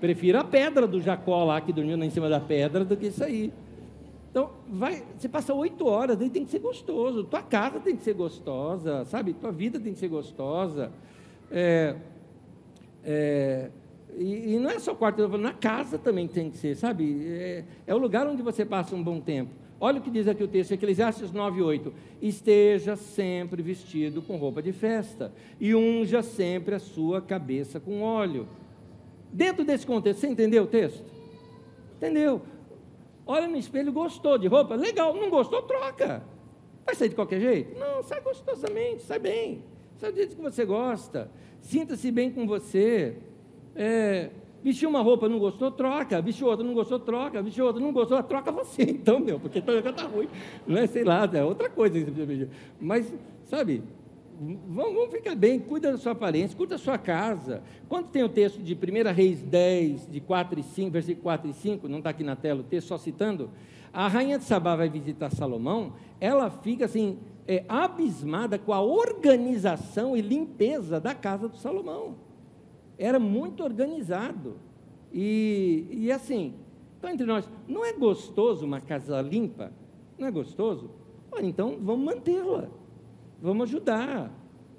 Prefiro 0.00 0.38
a 0.38 0.44
pedra 0.44 0.86
do 0.86 1.00
Jacó 1.00 1.44
lá, 1.44 1.60
que 1.60 1.72
dormiu 1.72 2.00
em 2.02 2.10
cima 2.10 2.28
da 2.28 2.38
pedra, 2.38 2.84
do 2.84 2.96
que 2.96 3.08
isso 3.08 3.24
aí. 3.24 3.52
Então, 4.30 4.50
vai, 4.68 5.02
você 5.16 5.28
passa 5.28 5.52
oito 5.54 5.86
horas, 5.86 6.20
aí 6.20 6.30
tem 6.30 6.44
que 6.44 6.50
ser 6.52 6.60
gostoso. 6.60 7.24
Tua 7.24 7.42
casa 7.42 7.80
tem 7.80 7.96
que 7.96 8.02
ser 8.02 8.14
gostosa, 8.14 9.04
sabe? 9.06 9.32
Tua 9.32 9.50
vida 9.50 9.80
tem 9.80 9.92
que 9.92 9.98
ser 9.98 10.06
gostosa. 10.06 10.92
É, 11.50 11.96
é, 13.02 13.70
e, 14.16 14.54
e, 14.54 14.58
não 14.58 14.70
é 14.70 14.78
só 14.78 14.94
quarto, 14.94 15.26
na 15.38 15.52
casa 15.52 15.98
também 15.98 16.26
tem 16.26 16.50
que 16.50 16.56
ser, 16.56 16.76
sabe? 16.76 17.26
É, 17.26 17.64
é, 17.86 17.94
o 17.94 17.98
lugar 17.98 18.26
onde 18.26 18.42
você 18.42 18.64
passa 18.64 18.94
um 18.94 19.02
bom 19.02 19.20
tempo. 19.20 19.50
Olha 19.80 20.00
o 20.00 20.02
que 20.02 20.10
diz 20.10 20.26
aqui 20.26 20.42
o 20.42 20.48
texto, 20.48 20.72
Eclesiastes 20.72 21.30
9,8. 21.30 21.92
Esteja 22.20 22.96
sempre 22.96 23.62
vestido 23.62 24.20
com 24.20 24.36
roupa 24.36 24.60
de 24.60 24.72
festa, 24.72 25.32
e 25.60 25.74
unja 25.74 26.22
sempre 26.22 26.74
a 26.74 26.78
sua 26.80 27.20
cabeça 27.20 27.78
com 27.78 28.02
óleo. 28.02 28.48
Dentro 29.32 29.64
desse 29.64 29.86
contexto, 29.86 30.20
você 30.20 30.26
entendeu 30.26 30.64
o 30.64 30.66
texto? 30.66 31.04
Entendeu? 31.96 32.42
Olha 33.26 33.46
no 33.46 33.56
espelho, 33.56 33.92
gostou 33.92 34.38
de 34.38 34.48
roupa? 34.48 34.74
Legal, 34.74 35.14
não 35.14 35.30
gostou, 35.30 35.62
troca. 35.62 36.24
Vai 36.84 36.94
sair 36.94 37.10
de 37.10 37.14
qualquer 37.14 37.40
jeito? 37.40 37.78
Não, 37.78 38.02
sai 38.02 38.20
gostosamente, 38.20 39.02
sai 39.02 39.18
bem. 39.18 39.62
Sai 39.98 40.10
do 40.10 40.16
jeito 40.16 40.34
que 40.34 40.42
você 40.42 40.64
gosta. 40.64 41.30
Sinta-se 41.60 42.10
bem 42.10 42.30
com 42.30 42.46
você. 42.46 43.18
É, 43.74 44.30
vestiu 44.62 44.88
uma 44.88 45.00
roupa, 45.00 45.28
não 45.28 45.38
gostou, 45.38 45.70
troca. 45.70 46.20
Vestiu 46.20 46.46
outra, 46.46 46.64
não 46.64 46.74
gostou, 46.74 46.98
troca. 46.98 47.42
Vestiu 47.42 47.66
outra, 47.66 47.82
não 47.82 47.92
gostou, 47.92 48.22
troca 48.22 48.50
você, 48.50 48.82
então, 48.90 49.18
meu, 49.20 49.38
porque 49.38 49.58
está 49.58 50.06
ruim. 50.06 50.28
Não 50.66 50.78
é, 50.78 50.86
sei 50.86 51.04
lá, 51.04 51.28
é 51.32 51.44
outra 51.44 51.68
coisa. 51.68 51.98
Mas, 52.80 53.12
sabe, 53.44 53.82
vamos, 54.40 54.94
vamos 54.94 55.10
ficar 55.10 55.34
bem, 55.34 55.58
cuida 55.58 55.92
da 55.92 55.98
sua 55.98 56.12
aparência, 56.12 56.56
cuida 56.56 56.76
da 56.76 56.78
sua 56.78 56.96
casa. 56.96 57.62
Quando 57.88 58.06
tem 58.08 58.22
o 58.22 58.28
texto 58.28 58.62
de 58.62 58.74
1 58.74 59.12
Reis 59.12 59.42
10, 59.42 60.08
de 60.10 60.20
4 60.20 60.60
e 60.60 60.62
5, 60.62 60.90
versículo 60.90 61.22
4 61.24 61.50
e 61.50 61.54
5, 61.54 61.88
não 61.88 61.98
está 61.98 62.10
aqui 62.10 62.22
na 62.22 62.36
tela 62.36 62.60
o 62.60 62.64
texto, 62.64 62.88
só 62.88 62.98
citando, 62.98 63.50
a 63.92 64.06
rainha 64.06 64.38
de 64.38 64.44
Sabá 64.44 64.76
vai 64.76 64.88
visitar 64.88 65.30
Salomão, 65.30 65.94
ela 66.20 66.50
fica 66.50 66.84
assim, 66.84 67.18
é, 67.46 67.64
abismada 67.68 68.58
com 68.58 68.72
a 68.72 68.80
organização 68.80 70.16
e 70.16 70.20
limpeza 70.20 71.00
da 71.00 71.14
casa 71.14 71.48
do 71.48 71.56
Salomão. 71.56 72.14
Era 72.98 73.18
muito 73.18 73.62
organizado. 73.62 74.56
E, 75.12 75.86
e 75.90 76.12
assim, 76.12 76.54
então 76.98 77.10
entre 77.10 77.26
nós, 77.26 77.48
não 77.66 77.84
é 77.84 77.92
gostoso 77.92 78.66
uma 78.66 78.80
casa 78.80 79.20
limpa? 79.20 79.72
Não 80.18 80.26
é 80.26 80.30
gostoso? 80.30 80.90
Olha, 81.30 81.46
então 81.46 81.78
vamos 81.80 82.04
mantê-la, 82.04 82.68
vamos 83.40 83.68
ajudar, 83.68 84.32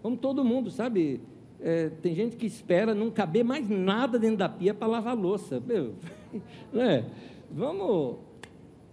vamos 0.03 0.19
todo 0.19 0.43
mundo, 0.43 0.69
sabe? 0.69 1.21
É, 1.61 1.89
tem 1.89 2.13
gente 2.13 2.35
que 2.35 2.45
espera 2.45 2.93
não 2.93 3.09
caber 3.09 3.43
mais 3.43 3.69
nada 3.69 4.19
dentro 4.19 4.37
da 4.37 4.49
pia 4.49 4.73
para 4.73 4.87
lavar 4.87 5.17
louça. 5.17 5.61
Meu, 5.65 5.93
né? 6.73 7.05
Vamos 7.51 8.17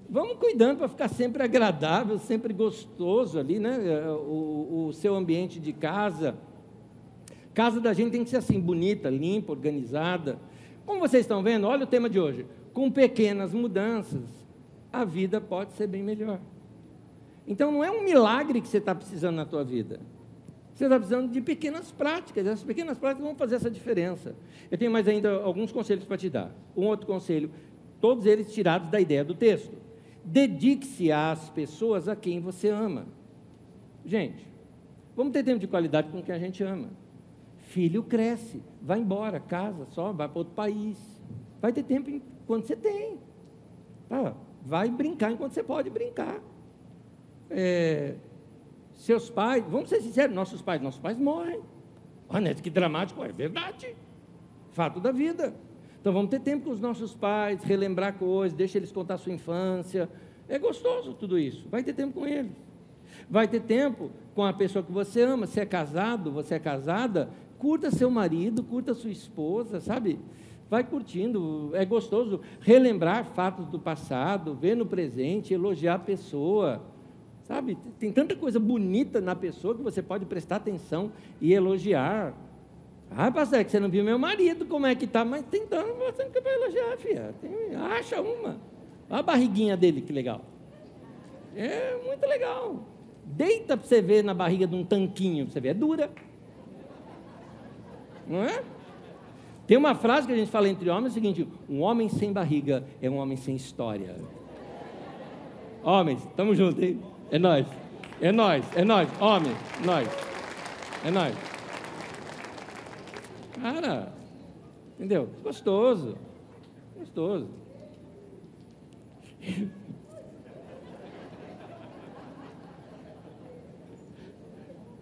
Vamos 0.08 0.36
cuidando 0.36 0.78
para 0.78 0.88
ficar 0.88 1.08
sempre 1.08 1.42
agradável, 1.42 2.16
sempre 2.18 2.54
gostoso 2.54 3.38
ali, 3.40 3.58
né? 3.58 3.76
É, 3.84 4.08
o, 4.08 4.86
o, 4.86 4.92
seu 4.92 5.14
ambiente 5.16 5.58
de 5.58 5.72
casa. 5.72 6.36
Casa 7.56 7.80
da 7.80 7.94
gente 7.94 8.12
tem 8.12 8.22
que 8.22 8.28
ser 8.28 8.36
assim, 8.36 8.60
bonita, 8.60 9.08
limpa, 9.08 9.50
organizada. 9.50 10.38
Como 10.84 11.00
vocês 11.00 11.22
estão 11.22 11.42
vendo, 11.42 11.66
olha 11.66 11.84
o 11.84 11.86
tema 11.86 12.10
de 12.10 12.20
hoje. 12.20 12.44
Com 12.70 12.90
pequenas 12.90 13.54
mudanças, 13.54 14.28
a 14.92 15.06
vida 15.06 15.40
pode 15.40 15.72
ser 15.72 15.86
bem 15.86 16.02
melhor. 16.02 16.38
Então 17.48 17.72
não 17.72 17.82
é 17.82 17.90
um 17.90 18.04
milagre 18.04 18.60
que 18.60 18.68
você 18.68 18.76
está 18.76 18.94
precisando 18.94 19.36
na 19.36 19.46
tua 19.46 19.64
vida. 19.64 20.00
Você 20.74 20.84
está 20.84 20.98
precisando 20.98 21.32
de 21.32 21.40
pequenas 21.40 21.90
práticas. 21.90 22.46
Essas 22.46 22.62
pequenas 22.62 22.98
práticas 22.98 23.26
vão 23.26 23.34
fazer 23.34 23.54
essa 23.54 23.70
diferença. 23.70 24.36
Eu 24.70 24.76
tenho 24.76 24.92
mais 24.92 25.08
ainda 25.08 25.36
alguns 25.36 25.72
conselhos 25.72 26.04
para 26.04 26.18
te 26.18 26.28
dar. 26.28 26.54
Um 26.76 26.84
outro 26.84 27.06
conselho, 27.06 27.50
todos 28.02 28.26
eles 28.26 28.52
tirados 28.52 28.90
da 28.90 29.00
ideia 29.00 29.24
do 29.24 29.34
texto. 29.34 29.72
Dedique-se 30.22 31.10
às 31.10 31.48
pessoas 31.48 32.06
a 32.06 32.14
quem 32.14 32.38
você 32.38 32.68
ama. 32.68 33.06
Gente, 34.04 34.46
vamos 35.16 35.32
ter 35.32 35.42
tempo 35.42 35.58
de 35.58 35.66
qualidade 35.66 36.10
com 36.10 36.22
quem 36.22 36.34
a 36.34 36.38
gente 36.38 36.62
ama. 36.62 37.05
Filho 37.76 38.02
cresce, 38.02 38.62
vai 38.80 39.00
embora, 39.00 39.38
casa, 39.38 39.84
só, 39.84 40.10
vai 40.10 40.26
para 40.26 40.38
outro 40.38 40.54
país. 40.54 40.96
Vai 41.60 41.74
ter 41.74 41.82
tempo 41.82 42.08
enquanto 42.08 42.64
você 42.64 42.74
tem. 42.74 43.18
Tá? 44.08 44.34
Vai 44.64 44.88
brincar 44.88 45.30
enquanto 45.30 45.52
você 45.52 45.62
pode 45.62 45.90
brincar. 45.90 46.40
É, 47.50 48.14
seus 48.94 49.28
pais, 49.28 49.62
vamos 49.68 49.90
ser 49.90 50.00
sinceros, 50.00 50.34
nossos 50.34 50.62
pais, 50.62 50.80
nossos 50.80 50.98
pais 50.98 51.18
morrem. 51.18 51.60
Olha, 52.30 52.54
que 52.54 52.70
dramático, 52.70 53.22
é 53.22 53.30
verdade. 53.30 53.94
Fato 54.70 54.98
da 54.98 55.12
vida. 55.12 55.54
Então 56.00 56.14
vamos 56.14 56.30
ter 56.30 56.40
tempo 56.40 56.64
com 56.64 56.70
os 56.70 56.80
nossos 56.80 57.14
pais, 57.14 57.62
relembrar 57.62 58.14
coisas, 58.14 58.56
deixa 58.56 58.78
eles 58.78 58.90
contar 58.90 59.16
a 59.16 59.18
sua 59.18 59.34
infância. 59.34 60.08
É 60.48 60.58
gostoso 60.58 61.12
tudo 61.12 61.38
isso. 61.38 61.68
Vai 61.68 61.82
ter 61.82 61.92
tempo 61.92 62.20
com 62.20 62.26
eles. 62.26 62.56
Vai 63.28 63.46
ter 63.46 63.60
tempo 63.60 64.10
com 64.34 64.42
a 64.42 64.52
pessoa 64.54 64.82
que 64.82 64.90
você 64.90 65.20
ama. 65.20 65.46
Se 65.46 65.60
é 65.60 65.66
casado, 65.66 66.30
você 66.30 66.54
é 66.54 66.58
casada, 66.58 67.28
curta 67.58 67.90
seu 67.90 68.10
marido, 68.10 68.62
curta 68.62 68.94
sua 68.94 69.10
esposa, 69.10 69.80
sabe? 69.80 70.18
Vai 70.68 70.82
curtindo, 70.82 71.70
é 71.74 71.84
gostoso 71.84 72.40
relembrar 72.60 73.24
fatos 73.24 73.66
do 73.68 73.78
passado, 73.78 74.54
ver 74.54 74.76
no 74.76 74.84
presente, 74.84 75.54
elogiar 75.54 75.94
a 75.94 75.98
pessoa. 75.98 76.82
Sabe? 77.44 77.78
Tem 78.00 78.10
tanta 78.10 78.34
coisa 78.34 78.58
bonita 78.58 79.20
na 79.20 79.36
pessoa 79.36 79.76
que 79.76 79.82
você 79.82 80.02
pode 80.02 80.26
prestar 80.26 80.56
atenção 80.56 81.12
e 81.40 81.52
elogiar. 81.52 82.34
Ah, 83.08 83.30
pastor, 83.30 83.60
é 83.60 83.64
que 83.64 83.70
você 83.70 83.78
não 83.78 83.88
viu 83.88 84.02
meu 84.02 84.18
marido, 84.18 84.66
como 84.66 84.84
é 84.84 84.96
que 84.96 85.06
tá? 85.06 85.24
Mas 85.24 85.44
tentando, 85.44 85.96
mostrando 85.96 86.32
que 86.32 86.40
vai 86.40 86.54
elogiar, 86.54 86.96
filha. 86.96 87.34
Tem, 87.40 87.76
acha 87.76 88.20
uma. 88.20 88.56
Olha 89.08 89.20
a 89.20 89.22
barriguinha 89.22 89.76
dele, 89.76 90.00
que 90.00 90.12
legal. 90.12 90.44
É 91.54 91.96
muito 92.04 92.26
legal. 92.26 92.84
Deita 93.24 93.76
para 93.76 93.86
você 93.86 94.02
ver 94.02 94.24
na 94.24 94.34
barriga 94.34 94.66
de 94.66 94.74
um 94.74 94.84
tanquinho, 94.84 95.48
você 95.48 95.60
vê, 95.60 95.68
é 95.68 95.74
dura. 95.74 96.10
Não 98.26 98.42
é? 98.42 98.62
Tem 99.66 99.76
uma 99.76 99.94
frase 99.94 100.26
que 100.26 100.32
a 100.32 100.36
gente 100.36 100.50
fala 100.50 100.68
entre 100.68 100.88
homens, 100.88 101.06
é 101.06 101.10
o 101.10 101.14
seguinte, 101.14 101.48
um 101.68 101.80
homem 101.82 102.08
sem 102.08 102.32
barriga 102.32 102.84
é 103.02 103.10
um 103.10 103.16
homem 103.16 103.36
sem 103.36 103.56
história. 103.56 104.16
Homens, 105.82 106.24
estamos 106.24 106.56
juntos, 106.56 106.82
hein? 106.82 107.00
É 107.30 107.38
nós. 107.38 107.66
É 108.20 108.32
nós, 108.32 108.64
é 108.74 108.84
nós, 108.84 109.08
homem, 109.20 109.52
nós. 109.84 110.08
É 111.04 111.10
nós. 111.10 111.34
Cara, 113.60 114.12
entendeu? 114.94 115.28
Gostoso. 115.42 116.16
Gostoso. 116.96 117.48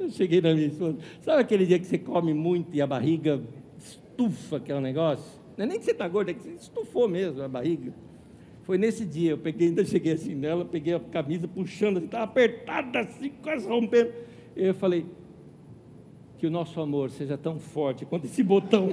Eu 0.05 0.11
cheguei 0.11 0.41
na 0.41 0.55
minha 0.55 0.67
esposa. 0.67 0.99
Sabe 1.23 1.41
aquele 1.41 1.65
dia 1.65 1.79
que 1.79 1.87
você 1.87 1.97
come 1.97 2.35
muito 2.35 2.77
e 2.77 2.83
a 2.83 2.87
barriga 2.87 3.43
estufa 3.79 4.59
aquele 4.59 4.81
negócio? 4.81 5.41
Não 5.57 5.65
é 5.65 5.69
nem 5.69 5.79
que 5.79 5.85
você 5.85 5.93
está 5.93 6.07
gordo, 6.07 6.31
é 6.31 6.35
que 6.35 6.43
você 6.43 6.51
estufou 6.51 7.09
mesmo 7.09 7.43
a 7.43 7.49
barriga. 7.49 7.93
Foi 8.65 8.77
nesse 8.77 9.05
dia, 9.05 9.31
eu 9.33 9.39
peguei, 9.39 9.69
ainda 9.69 9.85
cheguei 9.85 10.13
assim 10.13 10.35
nela, 10.35 10.65
peguei 10.65 10.95
a 10.95 11.01
camisa 11.01 11.49
puxando, 11.49 11.99
estava 11.99 12.25
apertada 12.25 13.01
assim, 13.01 13.31
quase 13.43 13.67
rompendo. 13.67 14.13
Eu 14.55 14.75
falei, 14.75 15.07
que 16.39 16.47
o 16.47 16.51
nosso 16.51 16.79
amor 16.81 17.11
seja 17.11 17.39
tão 17.39 17.59
forte 17.59 18.05
quanto 18.05 18.27
esse 18.27 18.43
botão. 18.43 18.93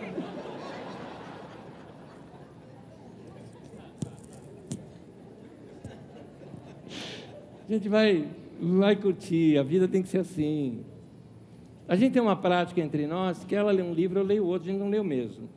A 7.68 7.74
gente 7.74 7.90
vai, 7.90 8.28
vai 8.60 8.96
curtir, 8.96 9.58
a 9.58 9.64
vida 9.64 9.88
tem 9.88 10.02
que 10.02 10.10
ser 10.10 10.20
assim. 10.20 10.84
A 11.92 11.96
gente 11.98 12.14
tem 12.14 12.22
uma 12.22 12.38
prática 12.38 12.80
entre 12.80 13.06
nós 13.06 13.44
que 13.44 13.54
ela 13.54 13.70
lê 13.70 13.82
um 13.82 13.94
livro, 13.94 14.18
eu 14.18 14.24
leio 14.24 14.46
outro, 14.46 14.70
a 14.70 14.72
gente 14.72 14.80
não 14.80 14.90
lê 14.90 14.98
o 14.98 15.04
mesmo. 15.04 15.50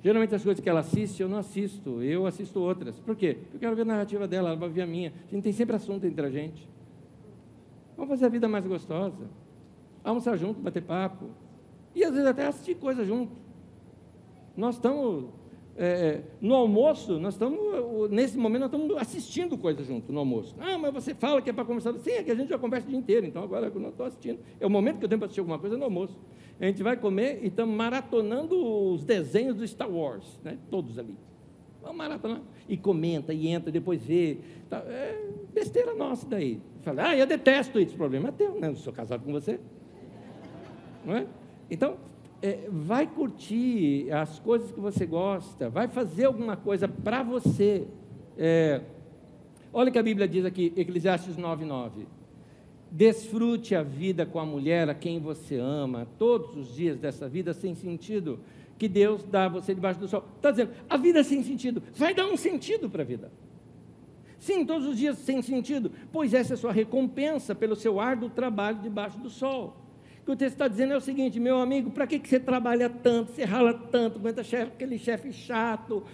Geralmente 0.00 0.32
as 0.32 0.44
coisas 0.44 0.62
que 0.62 0.70
ela 0.70 0.78
assiste, 0.78 1.20
eu 1.20 1.28
não 1.28 1.38
assisto, 1.38 2.00
eu 2.00 2.26
assisto 2.26 2.60
outras. 2.60 3.00
Por 3.00 3.16
quê? 3.16 3.38
Porque 3.40 3.56
eu 3.56 3.60
quero 3.60 3.74
ver 3.74 3.82
a 3.82 3.86
narrativa 3.86 4.28
dela, 4.28 4.50
ela 4.50 4.56
vai 4.56 4.68
ver 4.68 4.82
a 4.82 4.86
minha. 4.86 5.12
A 5.26 5.34
gente 5.34 5.42
tem 5.42 5.52
sempre 5.52 5.74
assunto 5.74 6.06
entre 6.06 6.24
a 6.24 6.30
gente. 6.30 6.68
Vamos 7.96 8.10
fazer 8.10 8.26
a 8.26 8.28
vida 8.28 8.46
mais 8.46 8.64
gostosa 8.64 9.26
almoçar 10.04 10.36
junto, 10.36 10.60
bater 10.60 10.82
papo. 10.82 11.26
E 11.94 12.04
às 12.04 12.12
vezes 12.12 12.26
até 12.26 12.46
assistir 12.46 12.76
coisa 12.76 13.04
junto. 13.04 13.32
Nós 14.56 14.76
estamos, 14.76 15.26
é, 15.80 16.22
no 16.40 16.56
almoço, 16.56 17.20
nós 17.20 17.34
estamos, 17.34 18.10
nesse 18.10 18.36
momento, 18.36 18.62
nós 18.62 18.72
estamos 18.72 18.96
assistindo 18.96 19.56
coisa 19.56 19.84
junto 19.84 20.12
no 20.12 20.18
almoço. 20.18 20.56
Ah, 20.58 20.76
mas 20.76 20.92
você 20.92 21.14
fala 21.14 21.40
que 21.40 21.48
é 21.48 21.52
para 21.52 21.64
conversar. 21.64 21.94
Sim, 22.00 22.10
é 22.10 22.22
que 22.24 22.32
a 22.32 22.34
gente 22.34 22.48
já 22.48 22.58
conversa 22.58 22.88
o 22.88 22.90
dia 22.90 22.98
inteiro, 22.98 23.24
então 23.24 23.42
agora 23.44 23.68
eu 23.72 23.80
não 23.80 23.90
estou 23.90 24.04
assistindo. 24.04 24.40
É 24.58 24.66
o 24.66 24.70
momento 24.70 24.98
que 24.98 25.04
eu 25.04 25.08
tenho 25.08 25.20
para 25.20 25.26
assistir 25.26 25.38
alguma 25.38 25.58
coisa 25.58 25.76
no 25.76 25.84
almoço. 25.84 26.18
A 26.60 26.66
gente 26.66 26.82
vai 26.82 26.96
comer 26.96 27.38
e 27.44 27.46
estamos 27.46 27.76
maratonando 27.76 28.56
os 28.92 29.04
desenhos 29.04 29.54
do 29.54 29.66
Star 29.68 29.88
Wars, 29.88 30.40
né? 30.42 30.58
todos 30.68 30.98
ali. 30.98 31.14
Vamos 31.80 31.96
maratonar. 31.96 32.42
E 32.68 32.76
comenta, 32.76 33.32
e 33.32 33.46
entra, 33.46 33.70
depois 33.70 34.02
vê. 34.02 34.38
Tá, 34.68 34.78
é 34.78 35.30
besteira 35.54 35.94
nossa 35.94 36.26
daí. 36.26 36.60
Fala, 36.82 37.10
ah, 37.10 37.16
eu 37.16 37.24
detesto 37.24 37.78
isso. 37.78 37.96
Problema 37.96 38.30
é 38.30 38.32
teu, 38.32 38.58
né? 38.58 38.68
Eu 38.68 38.74
sou 38.74 38.92
casado 38.92 39.24
com 39.24 39.30
você. 39.30 39.60
Não 41.04 41.16
é? 41.16 41.26
Então, 41.70 41.96
é, 42.40 42.68
vai 42.70 43.06
curtir 43.06 44.10
as 44.12 44.38
coisas 44.38 44.70
que 44.70 44.80
você 44.80 45.04
gosta, 45.04 45.68
vai 45.68 45.88
fazer 45.88 46.26
alguma 46.26 46.56
coisa 46.56 46.86
para 46.86 47.22
você. 47.22 47.86
É, 48.36 48.80
olha 49.72 49.90
o 49.90 49.92
que 49.92 49.98
a 49.98 50.02
Bíblia 50.02 50.28
diz 50.28 50.44
aqui, 50.44 50.72
Eclesiastes 50.76 51.36
9,9. 51.36 52.06
Desfrute 52.90 53.74
a 53.74 53.82
vida 53.82 54.24
com 54.24 54.38
a 54.38 54.46
mulher 54.46 54.88
a 54.88 54.94
quem 54.94 55.18
você 55.18 55.56
ama, 55.56 56.06
todos 56.18 56.56
os 56.56 56.74
dias 56.74 56.98
dessa 56.98 57.28
vida 57.28 57.52
sem 57.52 57.74
sentido 57.74 58.38
que 58.78 58.88
Deus 58.88 59.24
dá 59.24 59.46
a 59.46 59.48
você 59.48 59.74
debaixo 59.74 59.98
do 59.98 60.06
sol. 60.06 60.24
Está 60.36 60.52
dizendo, 60.52 60.70
a 60.88 60.96
vida 60.96 61.24
sem 61.24 61.42
sentido, 61.42 61.82
vai 61.96 62.14
dar 62.14 62.26
um 62.26 62.36
sentido 62.36 62.88
para 62.88 63.02
a 63.02 63.06
vida. 63.06 63.30
Sim, 64.38 64.64
todos 64.64 64.86
os 64.86 64.96
dias 64.96 65.18
sem 65.18 65.42
sentido, 65.42 65.90
pois 66.12 66.32
essa 66.32 66.52
é 66.52 66.54
a 66.54 66.56
sua 66.56 66.72
recompensa 66.72 67.56
pelo 67.56 67.74
seu 67.74 67.98
árduo 67.98 68.30
trabalho 68.30 68.78
debaixo 68.78 69.18
do 69.18 69.28
sol 69.28 69.87
que 70.28 70.32
o 70.32 70.36
texto 70.36 70.56
está 70.56 70.68
dizendo 70.68 70.92
é 70.92 70.96
o 70.98 71.00
seguinte, 71.00 71.40
meu 71.40 71.58
amigo, 71.58 71.90
para 71.90 72.06
que, 72.06 72.18
que 72.18 72.28
você 72.28 72.38
trabalha 72.38 72.90
tanto, 72.90 73.32
você 73.32 73.44
rala 73.44 73.72
tanto, 73.72 74.18
aguenta 74.18 74.44
chefe, 74.44 74.72
aquele 74.74 74.98
chefe 74.98 75.32
chato, 75.32 76.04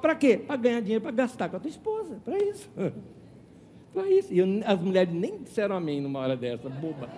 para 0.00 0.16
quê? 0.16 0.38
Para 0.44 0.56
ganhar 0.56 0.80
dinheiro, 0.80 1.00
para 1.00 1.12
gastar 1.12 1.48
com 1.48 1.56
a 1.56 1.60
tua 1.60 1.68
esposa, 1.68 2.20
para 2.24 2.36
isso. 2.42 2.68
para 3.94 4.08
isso. 4.08 4.34
E 4.34 4.38
eu, 4.38 4.46
as 4.66 4.80
mulheres 4.80 5.14
nem 5.14 5.40
disseram 5.40 5.76
amém 5.76 6.00
numa 6.00 6.18
hora 6.18 6.36
dessa, 6.36 6.68
boba, 6.68 7.08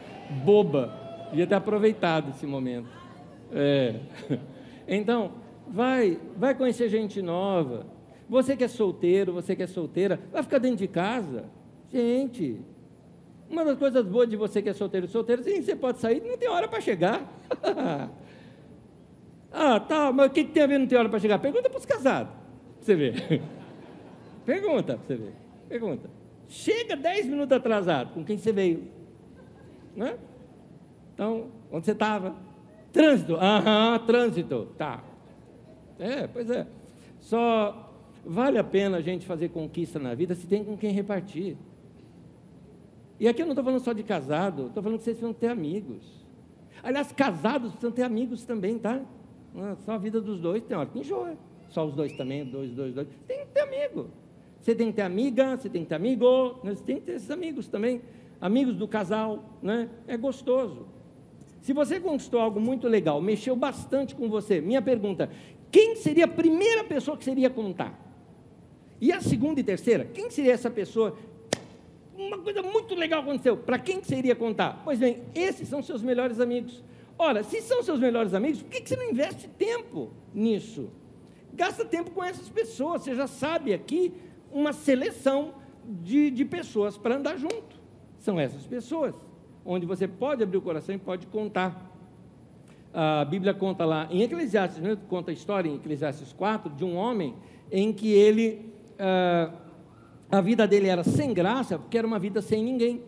boba. 0.44 1.28
Devia 1.30 1.46
ter 1.46 1.54
aproveitado 1.54 2.32
esse 2.32 2.46
momento. 2.46 2.88
É. 3.50 3.94
Então, 4.86 5.32
vai, 5.66 6.20
vai 6.36 6.54
conhecer 6.54 6.90
gente 6.90 7.22
nova. 7.22 7.86
Você 8.28 8.54
que 8.54 8.64
é 8.64 8.68
solteiro, 8.68 9.32
você 9.32 9.56
que 9.56 9.62
é 9.62 9.66
solteira, 9.66 10.20
vai 10.30 10.42
ficar 10.42 10.58
dentro 10.58 10.76
de 10.76 10.86
casa. 10.86 11.46
Gente, 11.90 12.60
Uma 13.48 13.64
das 13.64 13.78
coisas 13.78 14.04
boas 14.06 14.28
de 14.28 14.36
você 14.36 14.62
que 14.62 14.68
é 14.68 14.72
solteiro 14.72 15.06
solteiro, 15.06 15.42
sim, 15.42 15.62
você 15.62 15.76
pode 15.76 16.00
sair, 16.00 16.22
não 16.22 16.36
tem 16.36 16.48
hora 16.48 16.66
para 16.66 16.80
chegar. 16.80 17.22
ah, 19.52 19.80
tá, 19.80 20.12
mas 20.12 20.26
o 20.26 20.30
que, 20.30 20.44
tem 20.44 20.62
a 20.62 20.66
ver 20.66 20.78
não 20.78 20.86
tem 20.86 20.98
hora 20.98 21.08
para 21.08 21.18
chegar? 21.18 21.38
Pergunta 21.38 21.68
para 21.68 21.78
os 21.78 21.86
casados, 21.86 22.32
para 22.32 22.84
você 22.84 22.94
ver. 22.94 23.42
Pergunta 24.44 24.96
para 24.96 25.06
você 25.06 25.16
ver. 25.16 25.34
Pergunta. 25.68 26.10
Chega 26.48 26.96
10 26.96 27.26
minutos 27.26 27.56
atrasado, 27.56 28.12
com 28.12 28.24
quem 28.24 28.36
você 28.36 28.52
veio? 28.52 28.84
Né? 29.96 30.18
Então, 31.14 31.48
onde 31.70 31.86
você 31.86 31.92
estava? 31.92 32.34
Trânsito. 32.92 33.36
Aham, 33.36 33.98
trânsito. 34.06 34.68
Tá. 34.76 35.02
É, 35.98 36.26
pois 36.26 36.50
é. 36.50 36.66
Só 37.20 37.92
vale 38.24 38.58
a 38.58 38.64
pena 38.64 38.98
a 38.98 39.00
gente 39.00 39.26
fazer 39.26 39.48
conquista 39.50 39.98
na 39.98 40.14
vida 40.14 40.34
se 40.34 40.46
tem 40.46 40.64
com 40.64 40.76
quem 40.76 40.92
repartir. 40.92 41.56
E 43.18 43.28
aqui 43.28 43.42
eu 43.42 43.46
não 43.46 43.52
estou 43.52 43.64
falando 43.64 43.80
só 43.80 43.92
de 43.92 44.02
casado, 44.02 44.66
estou 44.66 44.82
falando 44.82 44.98
que 44.98 45.04
vocês 45.04 45.16
precisam 45.16 45.32
ter 45.32 45.48
amigos. 45.48 46.24
Aliás, 46.82 47.12
casados 47.12 47.70
precisam 47.70 47.92
ter 47.92 48.02
amigos 48.02 48.44
também, 48.44 48.78
tá? 48.78 49.00
É 49.56 49.76
só 49.84 49.92
a 49.92 49.98
vida 49.98 50.20
dos 50.20 50.40
dois, 50.40 50.62
tem 50.62 50.76
hora 50.76 50.88
que 50.88 50.98
enjoa. 50.98 51.36
Só 51.68 51.86
os 51.86 51.94
dois 51.94 52.12
também, 52.12 52.44
dois, 52.44 52.70
dois, 52.72 52.94
dois. 52.94 53.08
Tem 53.26 53.40
que 53.40 53.52
ter 53.52 53.60
amigo. 53.60 54.10
Você 54.60 54.74
tem 54.74 54.88
que 54.88 54.94
ter 54.94 55.02
amiga, 55.02 55.56
você 55.56 55.68
tem 55.68 55.82
que 55.82 55.88
ter 55.88 55.94
amigo, 55.94 56.58
né? 56.64 56.74
você 56.74 56.82
tem 56.82 56.96
que 56.96 57.02
ter 57.02 57.12
esses 57.12 57.30
amigos 57.30 57.68
também. 57.68 58.02
Amigos 58.40 58.76
do 58.76 58.88
casal, 58.88 59.58
né? 59.62 59.88
É 60.06 60.16
gostoso. 60.16 60.86
Se 61.60 61.72
você 61.72 61.98
conquistou 61.98 62.40
algo 62.40 62.60
muito 62.60 62.88
legal, 62.88 63.20
mexeu 63.22 63.56
bastante 63.56 64.14
com 64.14 64.28
você, 64.28 64.60
minha 64.60 64.82
pergunta: 64.82 65.30
quem 65.70 65.96
seria 65.96 66.24
a 66.24 66.28
primeira 66.28 66.84
pessoa 66.84 67.16
que 67.16 67.24
seria 67.24 67.48
contar? 67.48 67.98
E 69.00 69.12
a 69.12 69.20
segunda 69.20 69.60
e 69.60 69.64
terceira, 69.64 70.04
quem 70.04 70.30
seria 70.30 70.52
essa 70.52 70.70
pessoa 70.70 71.16
uma 72.16 72.38
coisa 72.38 72.62
muito 72.62 72.94
legal 72.94 73.22
aconteceu. 73.22 73.56
Para 73.56 73.78
quem 73.78 74.00
que 74.00 74.06
você 74.06 74.16
iria 74.16 74.34
contar? 74.34 74.82
Pois 74.84 74.98
bem, 74.98 75.22
esses 75.34 75.68
são 75.68 75.82
seus 75.82 76.02
melhores 76.02 76.40
amigos. 76.40 76.82
Ora, 77.18 77.42
se 77.42 77.60
são 77.60 77.82
seus 77.82 78.00
melhores 78.00 78.34
amigos, 78.34 78.62
por 78.62 78.70
que, 78.70 78.80
que 78.80 78.88
você 78.88 78.96
não 78.96 79.10
investe 79.10 79.48
tempo 79.48 80.10
nisso? 80.32 80.90
Gasta 81.52 81.84
tempo 81.84 82.10
com 82.10 82.22
essas 82.22 82.48
pessoas. 82.48 83.02
Você 83.02 83.14
já 83.14 83.26
sabe 83.26 83.72
aqui 83.72 84.12
uma 84.52 84.72
seleção 84.72 85.54
de, 85.84 86.30
de 86.30 86.44
pessoas 86.44 86.96
para 86.96 87.16
andar 87.16 87.36
junto. 87.36 87.76
São 88.18 88.40
essas 88.40 88.66
pessoas, 88.66 89.14
onde 89.64 89.86
você 89.86 90.08
pode 90.08 90.42
abrir 90.42 90.56
o 90.56 90.62
coração 90.62 90.94
e 90.94 90.98
pode 90.98 91.26
contar. 91.26 91.92
A 92.92 93.24
Bíblia 93.24 93.52
conta 93.52 93.84
lá, 93.84 94.08
em 94.10 94.22
Eclesiastes, 94.22 94.80
né, 94.80 94.96
conta 95.08 95.30
a 95.30 95.34
história 95.34 95.68
em 95.68 95.74
Eclesiastes 95.74 96.32
4, 96.32 96.72
de 96.72 96.84
um 96.84 96.96
homem 96.96 97.34
em 97.70 97.92
que 97.92 98.12
ele. 98.12 98.72
Ah, 98.98 99.50
a 100.36 100.40
vida 100.40 100.66
dele 100.66 100.88
era 100.88 101.04
sem 101.04 101.32
graça, 101.32 101.78
porque 101.78 101.96
era 101.96 102.06
uma 102.06 102.18
vida 102.18 102.42
sem 102.42 102.62
ninguém. 102.62 103.02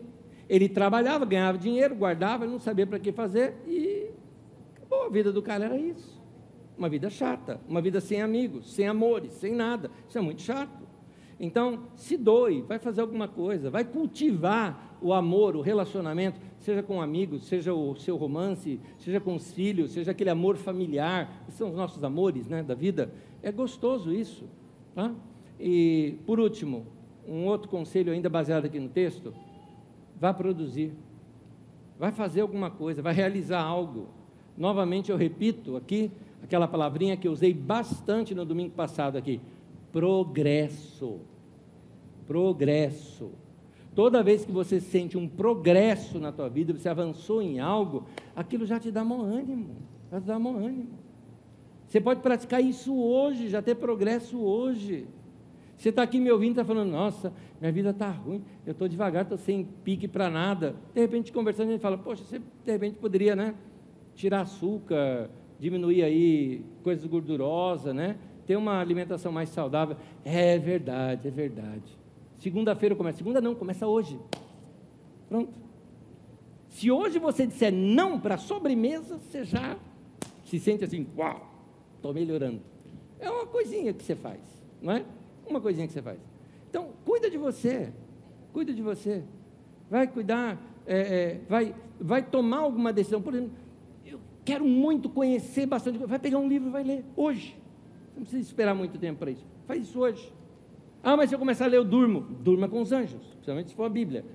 Ele 0.49 0.69
trabalhava, 0.69 1.25
ganhava 1.25 1.57
dinheiro, 1.57 1.95
guardava, 1.95 2.45
não 2.45 2.59
sabia 2.59 2.87
para 2.87 2.99
que 2.99 3.11
fazer 3.11 3.55
e 3.67 4.09
acabou. 4.75 5.05
A 5.05 5.09
vida 5.09 5.31
do 5.31 5.41
cara 5.41 5.65
era 5.65 5.77
isso. 5.77 6.17
Uma 6.77 6.87
vida 6.87 7.09
chata, 7.09 7.59
uma 7.67 7.81
vida 7.81 7.99
sem 7.99 8.21
amigos, 8.21 8.73
sem 8.73 8.87
amores, 8.87 9.33
sem 9.33 9.53
nada. 9.53 9.91
Isso 10.07 10.17
é 10.17 10.21
muito 10.21 10.41
chato. 10.41 10.87
Então, 11.39 11.83
se 11.95 12.17
doe, 12.17 12.61
vai 12.61 12.79
fazer 12.79 13.01
alguma 13.01 13.27
coisa, 13.27 13.69
vai 13.69 13.83
cultivar 13.83 14.97
o 15.01 15.13
amor, 15.13 15.55
o 15.55 15.61
relacionamento, 15.61 16.39
seja 16.57 16.81
com 16.81 16.99
amigos, 16.99 17.45
seja 17.45 17.73
o 17.73 17.95
seu 17.95 18.15
romance, 18.15 18.79
seja 18.97 19.19
com 19.19 19.35
os 19.35 19.51
filhos, 19.51 19.91
seja 19.91 20.11
aquele 20.11 20.31
amor 20.31 20.55
familiar, 20.55 21.43
que 21.45 21.51
são 21.51 21.69
os 21.69 21.75
nossos 21.75 22.03
amores 22.03 22.47
né, 22.47 22.63
da 22.63 22.73
vida. 22.73 23.13
É 23.43 23.51
gostoso 23.51 24.11
isso. 24.11 24.45
Tá? 24.95 25.13
E, 25.59 26.17
por 26.25 26.39
último, 26.39 26.87
um 27.27 27.45
outro 27.45 27.69
conselho 27.69 28.11
ainda 28.11 28.29
baseado 28.29 28.65
aqui 28.65 28.79
no 28.79 28.89
texto, 28.89 29.33
vá 30.19 30.33
produzir, 30.33 30.93
vai 31.99 32.11
fazer 32.11 32.41
alguma 32.41 32.71
coisa, 32.71 33.01
vai 33.01 33.13
realizar 33.13 33.61
algo. 33.61 34.07
Novamente 34.57 35.11
eu 35.11 35.17
repito 35.17 35.75
aqui 35.75 36.11
aquela 36.41 36.67
palavrinha 36.67 37.17
que 37.17 37.27
eu 37.27 37.31
usei 37.31 37.53
bastante 37.53 38.33
no 38.33 38.45
domingo 38.45 38.71
passado 38.71 39.17
aqui, 39.17 39.41
progresso. 39.91 41.19
Progresso. 42.25 43.31
Toda 43.95 44.21
vez 44.21 44.45
que 44.45 44.51
você 44.51 44.79
sente 44.79 45.17
um 45.17 45.27
progresso 45.27 46.19
na 46.19 46.31
tua 46.31 46.47
vida, 46.49 46.71
você 46.71 46.87
avançou 46.87 47.41
em 47.41 47.59
algo, 47.59 48.05
aquilo 48.35 48.65
já 48.65 48.79
te 48.79 48.91
dá 48.91 49.03
bom 49.03 49.21
ânimo, 49.21 49.75
já 50.11 50.21
te 50.21 50.27
dá 50.27 50.37
bom 50.37 50.55
ânimo. 50.55 51.07
Você 51.87 52.01
pode 52.01 52.19
praticar 52.19 52.61
isso 52.61 52.95
hoje, 52.95 53.49
já 53.49 53.61
ter 53.61 53.75
progresso 53.75 54.39
hoje. 54.39 55.07
Você 55.77 55.89
está 55.89 56.01
aqui 56.01 56.19
me 56.19 56.31
ouvindo 56.31 56.51
está 56.51 56.65
falando, 56.65 56.89
nossa, 56.89 57.31
minha 57.61 57.71
vida 57.71 57.91
está 57.91 58.09
ruim, 58.09 58.43
eu 58.65 58.71
estou 58.71 58.87
devagar, 58.87 59.21
estou 59.21 59.37
sem 59.37 59.63
pique 59.63 60.07
para 60.07 60.27
nada. 60.27 60.75
De 60.93 60.99
repente, 60.99 61.31
conversando, 61.31 61.69
a 61.69 61.71
gente 61.73 61.81
fala, 61.81 61.97
poxa, 61.97 62.23
você 62.23 62.39
de 62.39 62.71
repente 62.71 62.97
poderia, 62.97 63.35
né? 63.35 63.53
Tirar 64.15 64.41
açúcar, 64.41 65.29
diminuir 65.59 66.03
aí 66.03 66.65
coisas 66.83 67.05
gordurosas, 67.05 67.93
né? 67.93 68.17
Ter 68.47 68.55
uma 68.55 68.79
alimentação 68.79 69.31
mais 69.31 69.49
saudável. 69.49 69.95
É 70.25 70.57
verdade, 70.57 71.27
é 71.27 71.31
verdade. 71.31 71.97
Segunda-feira 72.37 72.95
começa. 72.95 73.19
Segunda 73.19 73.39
não, 73.39 73.53
começa 73.53 73.85
hoje. 73.85 74.19
Pronto. 75.29 75.59
Se 76.69 76.89
hoje 76.89 77.19
você 77.19 77.45
disser 77.45 77.71
não 77.71 78.19
para 78.19 78.35
a 78.35 78.37
sobremesa, 78.39 79.17
você 79.17 79.43
já 79.43 79.77
se 80.43 80.59
sente 80.59 80.83
assim, 80.83 81.05
uau, 81.15 81.47
estou 81.95 82.13
melhorando. 82.13 82.61
É 83.19 83.29
uma 83.29 83.45
coisinha 83.45 83.93
que 83.93 84.03
você 84.03 84.15
faz, 84.15 84.39
não 84.81 84.93
é? 84.93 85.05
Uma 85.47 85.61
coisinha 85.61 85.87
que 85.87 85.93
você 85.93 86.01
faz. 86.01 86.19
Então, 86.69 86.89
cuida 87.05 87.29
de 87.29 87.37
você. 87.37 87.91
Cuida 88.53 88.73
de 88.73 88.81
você. 88.81 89.23
Vai 89.89 90.07
cuidar, 90.07 90.61
é, 90.85 90.99
é, 90.99 91.41
vai, 91.47 91.73
vai 91.99 92.21
tomar 92.21 92.59
alguma 92.59 92.91
decisão. 92.91 93.21
Por 93.21 93.33
exemplo, 93.33 93.53
eu 94.05 94.19
quero 94.43 94.65
muito 94.65 95.09
conhecer 95.09 95.65
bastante. 95.65 95.97
Vai 95.97 96.19
pegar 96.19 96.37
um 96.37 96.47
livro 96.47 96.67
e 96.67 96.71
vai 96.71 96.83
ler 96.83 97.05
hoje. 97.15 97.57
Não 98.15 98.23
precisa 98.23 98.41
esperar 98.41 98.73
muito 98.73 98.97
tempo 98.97 99.19
para 99.19 99.31
isso. 99.31 99.45
Faz 99.65 99.83
isso 99.83 99.99
hoje. 99.99 100.33
Ah, 101.03 101.15
mas 101.15 101.29
se 101.29 101.35
eu 101.35 101.39
começar 101.39 101.65
a 101.65 101.67
ler, 101.67 101.77
eu 101.77 101.85
durmo. 101.85 102.21
Durma 102.21 102.67
com 102.67 102.81
os 102.81 102.91
anjos, 102.91 103.21
principalmente 103.35 103.69
se 103.69 103.75
for 103.75 103.83
a 103.83 103.89
Bíblia, 103.89 104.25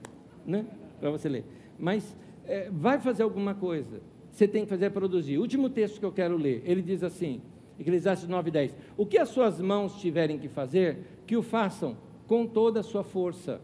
né? 0.46 0.64
Para 1.00 1.10
você 1.10 1.28
ler. 1.28 1.44
Mas 1.78 2.16
é, 2.46 2.70
vai 2.70 2.98
fazer 2.98 3.22
alguma 3.22 3.54
coisa. 3.54 4.00
Você 4.30 4.48
tem 4.48 4.64
que 4.64 4.70
fazer 4.70 4.86
é 4.86 4.90
produzir. 4.90 5.36
O 5.36 5.42
último 5.42 5.68
texto 5.68 5.98
que 5.98 6.06
eu 6.06 6.12
quero 6.12 6.36
ler, 6.36 6.62
ele 6.64 6.80
diz 6.80 7.02
assim: 7.02 7.42
Eclesiastes 7.78 8.28
9:10. 8.28 8.74
O 8.96 9.06
que 9.06 9.18
as 9.18 9.28
suas 9.28 9.60
mãos 9.60 10.00
tiverem 10.00 10.38
que 10.38 10.48
fazer, 10.48 11.22
que 11.26 11.36
o 11.36 11.42
façam 11.42 11.96
com 12.26 12.46
toda 12.46 12.80
a 12.80 12.82
sua 12.82 13.04
força. 13.04 13.60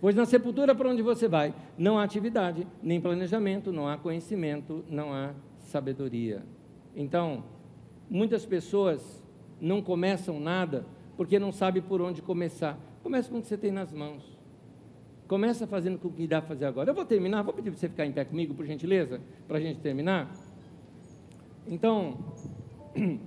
Pois 0.00 0.16
na 0.16 0.24
sepultura 0.24 0.74
para 0.74 0.88
onde 0.88 1.00
você 1.00 1.28
vai, 1.28 1.54
não 1.78 1.98
há 1.98 2.02
atividade, 2.02 2.66
nem 2.82 3.00
planejamento, 3.00 3.72
não 3.72 3.86
há 3.86 3.96
conhecimento, 3.96 4.84
não 4.88 5.12
há 5.12 5.32
sabedoria. 5.58 6.42
Então, 6.94 7.44
muitas 8.10 8.44
pessoas 8.44 9.22
não 9.60 9.80
começam 9.80 10.40
nada 10.40 10.84
porque 11.16 11.38
não 11.38 11.52
sabem 11.52 11.80
por 11.80 12.02
onde 12.02 12.20
começar. 12.20 12.78
Começa 13.02 13.30
com 13.30 13.38
o 13.38 13.42
que 13.42 13.46
você 13.46 13.56
tem 13.56 13.70
nas 13.70 13.92
mãos. 13.92 14.36
Começa 15.28 15.66
fazendo 15.66 15.98
com 15.98 16.08
o 16.08 16.12
que 16.12 16.26
dá 16.26 16.40
para 16.40 16.48
fazer 16.48 16.64
agora. 16.64 16.90
Eu 16.90 16.94
vou 16.94 17.04
terminar, 17.04 17.42
vou 17.42 17.54
pedir 17.54 17.70
para 17.70 17.78
você 17.78 17.88
ficar 17.88 18.04
em 18.04 18.12
pé 18.12 18.24
comigo, 18.24 18.54
por 18.54 18.66
gentileza, 18.66 19.20
para 19.46 19.58
a 19.58 19.60
gente 19.60 19.80
terminar. 19.80 20.30
Então, 21.66 22.18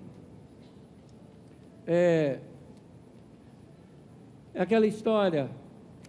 é, 1.87 2.39
é 4.53 4.61
aquela 4.61 4.87
história. 4.87 5.49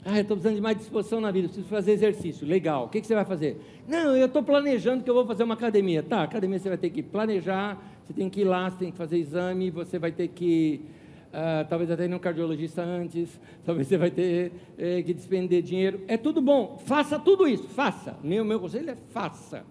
Ah, 0.08 0.18
eu 0.18 0.22
estou 0.22 0.36
precisando 0.36 0.54
de 0.54 0.62
mais 0.62 0.78
disposição 0.78 1.20
na 1.20 1.32
vida, 1.32 1.48
preciso 1.48 1.68
fazer 1.68 1.90
exercício. 1.90 2.46
Legal. 2.46 2.84
O 2.84 2.88
que, 2.88 3.00
que 3.00 3.06
você 3.08 3.14
vai 3.16 3.24
fazer? 3.24 3.60
Não, 3.88 4.16
eu 4.16 4.26
estou 4.26 4.40
planejando 4.40 5.02
que 5.02 5.10
eu 5.10 5.14
vou 5.14 5.26
fazer 5.26 5.42
uma 5.42 5.54
academia. 5.54 6.00
Tá, 6.00 6.22
academia 6.22 6.60
você 6.60 6.68
vai 6.68 6.78
ter 6.78 6.90
que 6.90 7.02
planejar, 7.02 7.82
você 8.04 8.12
tem 8.12 8.30
que 8.30 8.42
ir 8.42 8.44
lá, 8.44 8.70
você 8.70 8.78
tem 8.78 8.92
que 8.92 8.96
fazer 8.96 9.18
exame, 9.18 9.68
você 9.68 9.98
vai 9.98 10.12
ter 10.12 10.28
que. 10.28 10.80
Uh, 11.26 11.68
talvez 11.68 11.90
até 11.90 12.06
ir 12.06 12.14
um 12.14 12.20
cardiologista 12.20 12.82
antes, 12.82 13.28
talvez 13.66 13.88
você 13.88 13.98
vai 13.98 14.10
ter 14.12 14.52
eh, 14.78 15.02
que 15.02 15.12
despender 15.12 15.60
dinheiro. 15.60 16.00
É 16.06 16.16
tudo 16.16 16.40
bom, 16.40 16.78
faça 16.86 17.18
tudo 17.18 17.48
isso, 17.48 17.64
faça. 17.64 18.16
Meu, 18.22 18.44
meu 18.44 18.60
conselho 18.60 18.90
é 18.90 18.96
faça. 19.10 19.64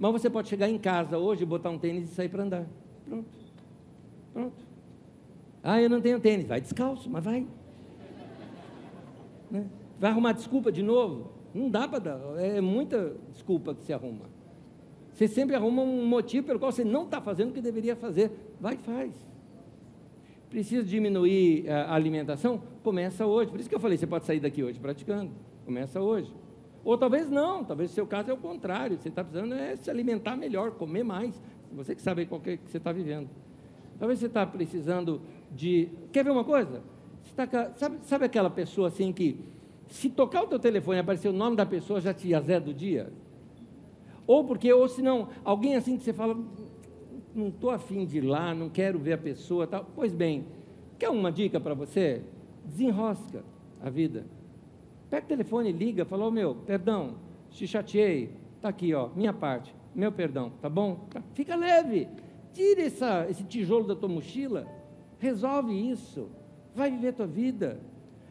Mas 0.00 0.12
você 0.12 0.28
pode 0.28 0.48
chegar 0.48 0.68
em 0.68 0.78
casa 0.78 1.16
hoje, 1.16 1.44
botar 1.44 1.70
um 1.70 1.78
tênis 1.78 2.10
e 2.10 2.14
sair 2.14 2.28
para 2.28 2.42
andar. 2.42 2.66
Pronto. 3.06 3.28
Pronto. 4.32 4.64
Ah, 5.62 5.80
eu 5.80 5.90
não 5.90 6.00
tenho 6.00 6.20
tênis. 6.20 6.46
Vai 6.46 6.60
descalço, 6.60 7.08
mas 7.10 7.24
vai. 7.24 7.46
Né? 9.50 9.66
Vai 9.98 10.10
arrumar 10.10 10.32
desculpa 10.32 10.70
de 10.72 10.82
novo? 10.82 11.32
Não 11.54 11.68
dá 11.68 11.86
para 11.86 11.98
dar. 11.98 12.20
É 12.38 12.60
muita 12.60 13.16
desculpa 13.32 13.74
que 13.74 13.82
se 13.82 13.92
arruma. 13.92 14.26
Você 15.12 15.28
sempre 15.28 15.54
arruma 15.54 15.82
um 15.82 16.06
motivo 16.06 16.46
pelo 16.46 16.58
qual 16.58 16.72
você 16.72 16.84
não 16.84 17.04
está 17.04 17.20
fazendo 17.20 17.50
o 17.50 17.52
que 17.52 17.60
deveria 17.60 17.96
fazer. 17.96 18.30
Vai 18.60 18.74
e 18.74 18.78
faz. 18.78 19.12
Precisa 20.48 20.82
diminuir 20.82 21.68
a 21.70 21.94
alimentação? 21.94 22.62
Começa 22.82 23.26
hoje. 23.26 23.50
Por 23.50 23.60
isso 23.60 23.68
que 23.68 23.74
eu 23.74 23.80
falei, 23.80 23.98
você 23.98 24.06
pode 24.06 24.24
sair 24.24 24.40
daqui 24.40 24.64
hoje 24.64 24.78
praticando. 24.78 25.30
Começa 25.64 26.00
hoje. 26.00 26.32
Ou 26.82 26.96
talvez 26.96 27.30
não, 27.30 27.62
talvez 27.62 27.90
o 27.90 27.94
seu 27.94 28.06
caso 28.06 28.30
é 28.30 28.34
o 28.34 28.36
contrário. 28.36 28.98
Você 28.98 29.08
está 29.08 29.22
precisando 29.22 29.54
é 29.54 29.76
se 29.76 29.90
alimentar 29.90 30.36
melhor, 30.36 30.72
comer 30.72 31.04
mais. 31.04 31.40
Você 31.72 31.94
que 31.94 32.02
sabe 32.02 32.26
qual 32.26 32.40
que, 32.40 32.50
é 32.50 32.58
você 32.64 32.78
está 32.78 32.92
vivendo. 32.92 33.28
Talvez 33.98 34.18
você 34.18 34.26
está 34.26 34.46
precisando 34.46 35.20
de. 35.50 35.88
Quer 36.12 36.24
ver 36.24 36.30
uma 36.30 36.44
coisa? 36.44 36.82
Tá, 37.36 37.70
sabe, 37.74 37.98
sabe 38.02 38.24
aquela 38.24 38.50
pessoa 38.50 38.88
assim 38.88 39.12
que 39.12 39.38
se 39.88 40.08
tocar 40.08 40.42
o 40.42 40.46
teu 40.46 40.58
telefone 40.58 40.98
e 40.98 41.00
aparecer 41.00 41.28
o 41.28 41.32
nome 41.32 41.56
da 41.56 41.66
pessoa, 41.66 42.00
já 42.00 42.14
te 42.14 42.34
azeda 42.34 42.66
do 42.66 42.74
dia? 42.74 43.12
Ou 44.26 44.44
porque, 44.44 44.72
ou 44.72 44.88
se 44.88 45.02
não, 45.02 45.28
alguém 45.44 45.74
assim 45.74 45.96
que 45.96 46.04
você 46.04 46.12
fala, 46.12 46.36
não 47.34 47.48
estou 47.48 47.70
afim 47.70 48.06
de 48.06 48.18
ir 48.18 48.22
lá, 48.22 48.54
não 48.54 48.68
quero 48.68 48.98
ver 48.98 49.14
a 49.14 49.18
pessoa 49.18 49.66
tal. 49.66 49.86
Pois 49.94 50.14
bem, 50.14 50.46
quer 50.98 51.10
uma 51.10 51.32
dica 51.32 51.58
para 51.60 51.74
você? 51.74 52.22
Desenrosca 52.64 53.44
a 53.82 53.90
vida. 53.90 54.26
Pega 55.08 55.24
o 55.24 55.28
telefone, 55.28 55.72
liga, 55.72 56.04
fala, 56.04 56.26
oh, 56.26 56.30
meu, 56.30 56.54
perdão, 56.54 57.16
te 57.50 57.66
chateei, 57.66 58.30
está 58.56 58.68
aqui, 58.68 58.94
ó, 58.94 59.08
minha 59.16 59.32
parte, 59.32 59.74
meu 59.94 60.12
perdão, 60.12 60.52
tá 60.60 60.68
bom? 60.68 61.06
Tá. 61.10 61.22
Fica 61.34 61.56
leve, 61.56 62.08
tira 62.52 62.82
essa, 62.82 63.26
esse 63.28 63.44
tijolo 63.44 63.86
da 63.86 63.96
tua 63.96 64.08
mochila, 64.08 64.66
resolve 65.18 65.72
isso, 65.72 66.28
vai 66.74 66.90
viver 66.90 67.08
a 67.08 67.12
tua 67.12 67.26
vida. 67.26 67.80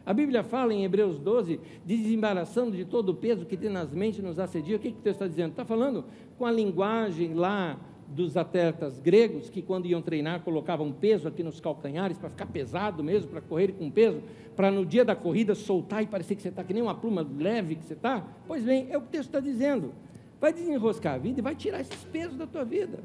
A 0.04 0.14
Bíblia 0.14 0.42
fala 0.42 0.72
em 0.72 0.84
Hebreus 0.84 1.18
12, 1.18 1.60
desembaraçando 1.84 2.76
de 2.76 2.84
todo 2.84 3.10
o 3.10 3.14
peso 3.14 3.44
que 3.44 3.56
tenazmente 3.56 4.22
nos 4.22 4.38
assedia. 4.38 4.76
O 4.76 4.80
que, 4.80 4.90
que 4.90 4.98
o 4.98 5.02
texto 5.02 5.16
está 5.16 5.26
dizendo? 5.26 5.50
Está 5.50 5.64
falando 5.64 6.04
com 6.38 6.46
a 6.46 6.50
linguagem 6.50 7.34
lá 7.34 7.78
dos 8.08 8.36
atletas 8.36 8.98
gregos, 8.98 9.48
que 9.48 9.62
quando 9.62 9.86
iam 9.86 10.02
treinar 10.02 10.40
colocavam 10.40 10.90
peso 10.90 11.28
aqui 11.28 11.42
nos 11.42 11.60
calcanhares 11.60 12.18
para 12.18 12.28
ficar 12.28 12.46
pesado 12.46 13.04
mesmo, 13.04 13.30
para 13.30 13.40
correr 13.40 13.72
com 13.72 13.90
peso, 13.90 14.20
para 14.56 14.70
no 14.70 14.84
dia 14.84 15.04
da 15.04 15.14
corrida 15.14 15.54
soltar 15.54 16.02
e 16.02 16.06
parecer 16.06 16.34
que 16.34 16.42
você 16.42 16.48
está 16.48 16.64
que 16.64 16.74
nem 16.74 16.82
uma 16.82 16.94
pluma 16.94 17.24
leve 17.38 17.76
que 17.76 17.84
você 17.84 17.94
está. 17.94 18.26
Pois 18.46 18.64
bem, 18.64 18.88
é 18.90 18.98
o 18.98 19.00
que 19.00 19.06
o 19.06 19.10
texto 19.10 19.28
está 19.28 19.38
dizendo. 19.40 19.92
Vai 20.40 20.52
desenroscar 20.52 21.14
a 21.14 21.18
vida 21.18 21.40
e 21.40 21.42
vai 21.42 21.54
tirar 21.54 21.80
esses 21.80 22.04
pesos 22.04 22.36
da 22.36 22.46
tua 22.46 22.64
vida. 22.64 23.00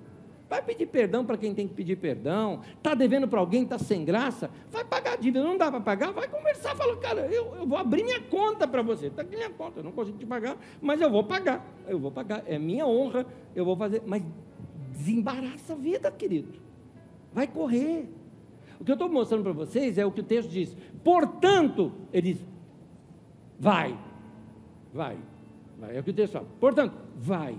Vai 0.47 0.61
pedir 0.61 0.85
perdão 0.85 1.25
para 1.25 1.37
quem 1.37 1.55
tem 1.55 1.67
que 1.67 1.73
pedir 1.73 1.95
perdão. 1.97 2.61
Está 2.77 2.93
devendo 2.93 3.27
para 3.27 3.39
alguém, 3.39 3.63
está 3.63 3.79
sem 3.79 4.05
graça. 4.05 4.49
Vai 4.71 4.85
pagar 4.85 5.13
a 5.13 5.15
dívida. 5.15 5.43
Não 5.43 5.57
dá 5.57 5.71
para 5.71 5.81
pagar, 5.81 6.11
vai 6.11 6.27
conversar. 6.27 6.75
Fala, 6.75 6.95
cara, 6.97 7.21
eu, 7.21 7.55
eu 7.55 7.67
vou 7.67 7.77
abrir 7.77 8.03
minha 8.03 8.21
conta 8.21 8.67
para 8.67 8.83
você. 8.83 9.07
Está 9.07 9.23
aqui 9.23 9.35
minha 9.35 9.49
conta, 9.49 9.79
eu 9.79 9.83
não 9.83 9.91
consigo 9.91 10.17
te 10.17 10.25
pagar, 10.25 10.55
mas 10.79 11.01
eu 11.01 11.09
vou 11.09 11.23
pagar. 11.23 11.65
Eu 11.87 11.99
vou 11.99 12.11
pagar. 12.11 12.43
É 12.45 12.59
minha 12.59 12.85
honra, 12.85 13.25
eu 13.55 13.65
vou 13.65 13.75
fazer. 13.75 14.03
Mas 14.05 14.23
desembaraça 14.91 15.73
a 15.73 15.75
vida, 15.75 16.11
querido. 16.11 16.53
Vai 17.33 17.47
correr. 17.47 18.07
O 18.79 18.85
que 18.85 18.91
eu 18.91 18.95
estou 18.95 19.09
mostrando 19.09 19.43
para 19.43 19.51
vocês 19.51 19.97
é 19.97 20.05
o 20.05 20.11
que 20.11 20.21
o 20.21 20.23
texto 20.23 20.49
diz. 20.49 20.77
Portanto, 21.03 21.91
ele 22.13 22.33
diz: 22.33 22.45
vai, 23.59 23.97
vai. 24.93 25.17
É 25.81 25.99
o 25.99 26.03
que 26.03 26.11
o 26.11 26.13
texto 26.13 26.33
fala. 26.33 26.47
Portanto, 26.59 26.95
vai, 27.15 27.57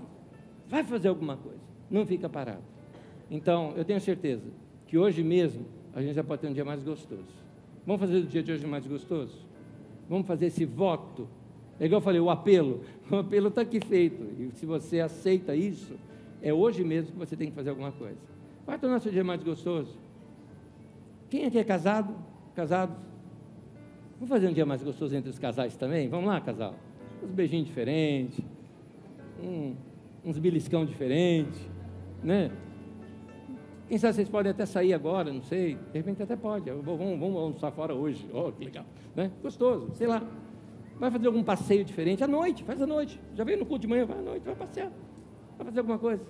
vai 0.67 0.83
fazer 0.83 1.07
alguma 1.07 1.37
coisa. 1.37 1.59
Não 1.89 2.05
fica 2.05 2.27
parado. 2.27 2.63
Então, 3.29 3.73
eu 3.75 3.85
tenho 3.85 3.99
certeza 4.01 4.45
que 4.87 4.97
hoje 4.97 5.23
mesmo 5.23 5.65
a 5.93 6.01
gente 6.01 6.13
já 6.13 6.23
pode 6.23 6.41
ter 6.41 6.47
um 6.47 6.53
dia 6.53 6.65
mais 6.65 6.83
gostoso. 6.83 7.25
Vamos 7.85 8.01
fazer 8.01 8.17
o 8.17 8.23
dia 8.23 8.43
de 8.43 8.51
hoje 8.51 8.65
mais 8.65 8.85
gostoso? 8.85 9.45
Vamos 10.09 10.27
fazer 10.27 10.47
esse 10.47 10.65
voto. 10.65 11.27
É 11.79 11.85
igual 11.85 11.99
eu 11.99 12.03
falei, 12.03 12.19
o 12.19 12.29
apelo. 12.29 12.81
O 13.09 13.15
apelo 13.15 13.47
está 13.47 13.61
aqui 13.61 13.79
feito. 13.79 14.21
E 14.37 14.51
se 14.55 14.65
você 14.65 14.99
aceita 14.99 15.55
isso, 15.55 15.95
é 16.41 16.53
hoje 16.53 16.83
mesmo 16.83 17.13
que 17.13 17.17
você 17.17 17.37
tem 17.37 17.49
que 17.49 17.55
fazer 17.55 17.69
alguma 17.69 17.91
coisa. 17.91 18.17
Vai 18.65 18.77
tornar 18.77 18.99
seu 18.99 19.11
dia 19.11 19.23
mais 19.23 19.41
gostoso. 19.41 19.97
Quem 21.29 21.45
aqui 21.45 21.57
é 21.57 21.63
casado? 21.63 22.13
Casados? 22.53 22.97
Vamos 24.15 24.29
fazer 24.29 24.49
um 24.49 24.53
dia 24.53 24.65
mais 24.65 24.83
gostoso 24.83 25.15
entre 25.15 25.29
os 25.29 25.39
casais 25.39 25.77
também? 25.77 26.09
Vamos 26.09 26.27
lá, 26.27 26.41
casal? 26.41 26.75
Uns 27.23 27.31
beijinhos 27.31 27.67
diferentes, 27.67 28.39
um, 29.41 29.75
uns 30.23 30.37
beliscão 30.37 30.85
diferentes, 30.85 31.59
né? 32.23 32.51
Quem 33.87 33.97
sabe 33.97 34.15
vocês 34.15 34.27
podem 34.27 34.51
até 34.51 34.65
sair 34.65 34.93
agora, 34.93 35.31
não 35.31 35.41
sei. 35.41 35.75
De 35.75 35.97
repente 35.97 36.21
até 36.21 36.35
pode. 36.35 36.69
Vamos, 36.69 37.19
vamos 37.19 37.35
almoçar 37.37 37.71
fora 37.71 37.93
hoje. 37.93 38.27
Oh, 38.33 38.51
que 38.51 38.65
legal. 38.65 38.85
Né? 39.15 39.31
Gostoso, 39.41 39.91
sei 39.95 40.07
lá. 40.07 40.21
Vai 40.99 41.09
fazer 41.09 41.27
algum 41.27 41.43
passeio 41.43 41.85
diferente 41.85 42.23
à 42.23 42.27
noite, 42.27 42.63
faz 42.63 42.81
à 42.81 42.87
noite. 42.87 43.19
Já 43.35 43.43
veio 43.43 43.59
no 43.59 43.65
culto 43.65 43.81
de 43.81 43.87
manhã, 43.87 44.05
vai 44.05 44.17
à 44.17 44.21
noite, 44.21 44.43
vai 44.43 44.55
passear. 44.55 44.91
Vai 45.57 45.65
fazer 45.65 45.79
alguma 45.79 45.97
coisa. 45.97 46.23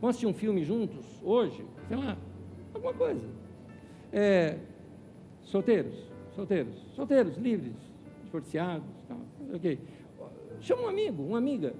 Vamos 0.00 0.16
assistir 0.16 0.26
um 0.26 0.32
filme 0.32 0.64
juntos 0.64 1.04
hoje? 1.22 1.64
Sei 1.86 1.96
lá. 1.96 2.16
Alguma 2.72 2.94
coisa. 2.94 3.20
É, 4.12 4.56
solteiros, 5.42 5.94
solteiros, 6.34 6.74
solteiros, 6.94 7.36
livres, 7.36 7.76
divorciados, 8.24 8.88
tal, 9.06 9.18
ok. 9.54 9.78
Chama 10.60 10.82
um 10.82 10.88
amigo, 10.88 11.22
uma 11.22 11.38
amiga, 11.38 11.74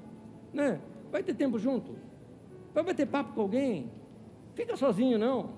né? 0.52 0.80
Vai 1.10 1.22
ter 1.22 1.34
tempo 1.34 1.58
junto. 1.58 1.96
Vai 2.72 2.84
bater 2.84 3.06
papo 3.06 3.34
com 3.34 3.40
alguém. 3.40 3.90
Fica 4.54 4.76
sozinho, 4.76 5.18
não. 5.18 5.50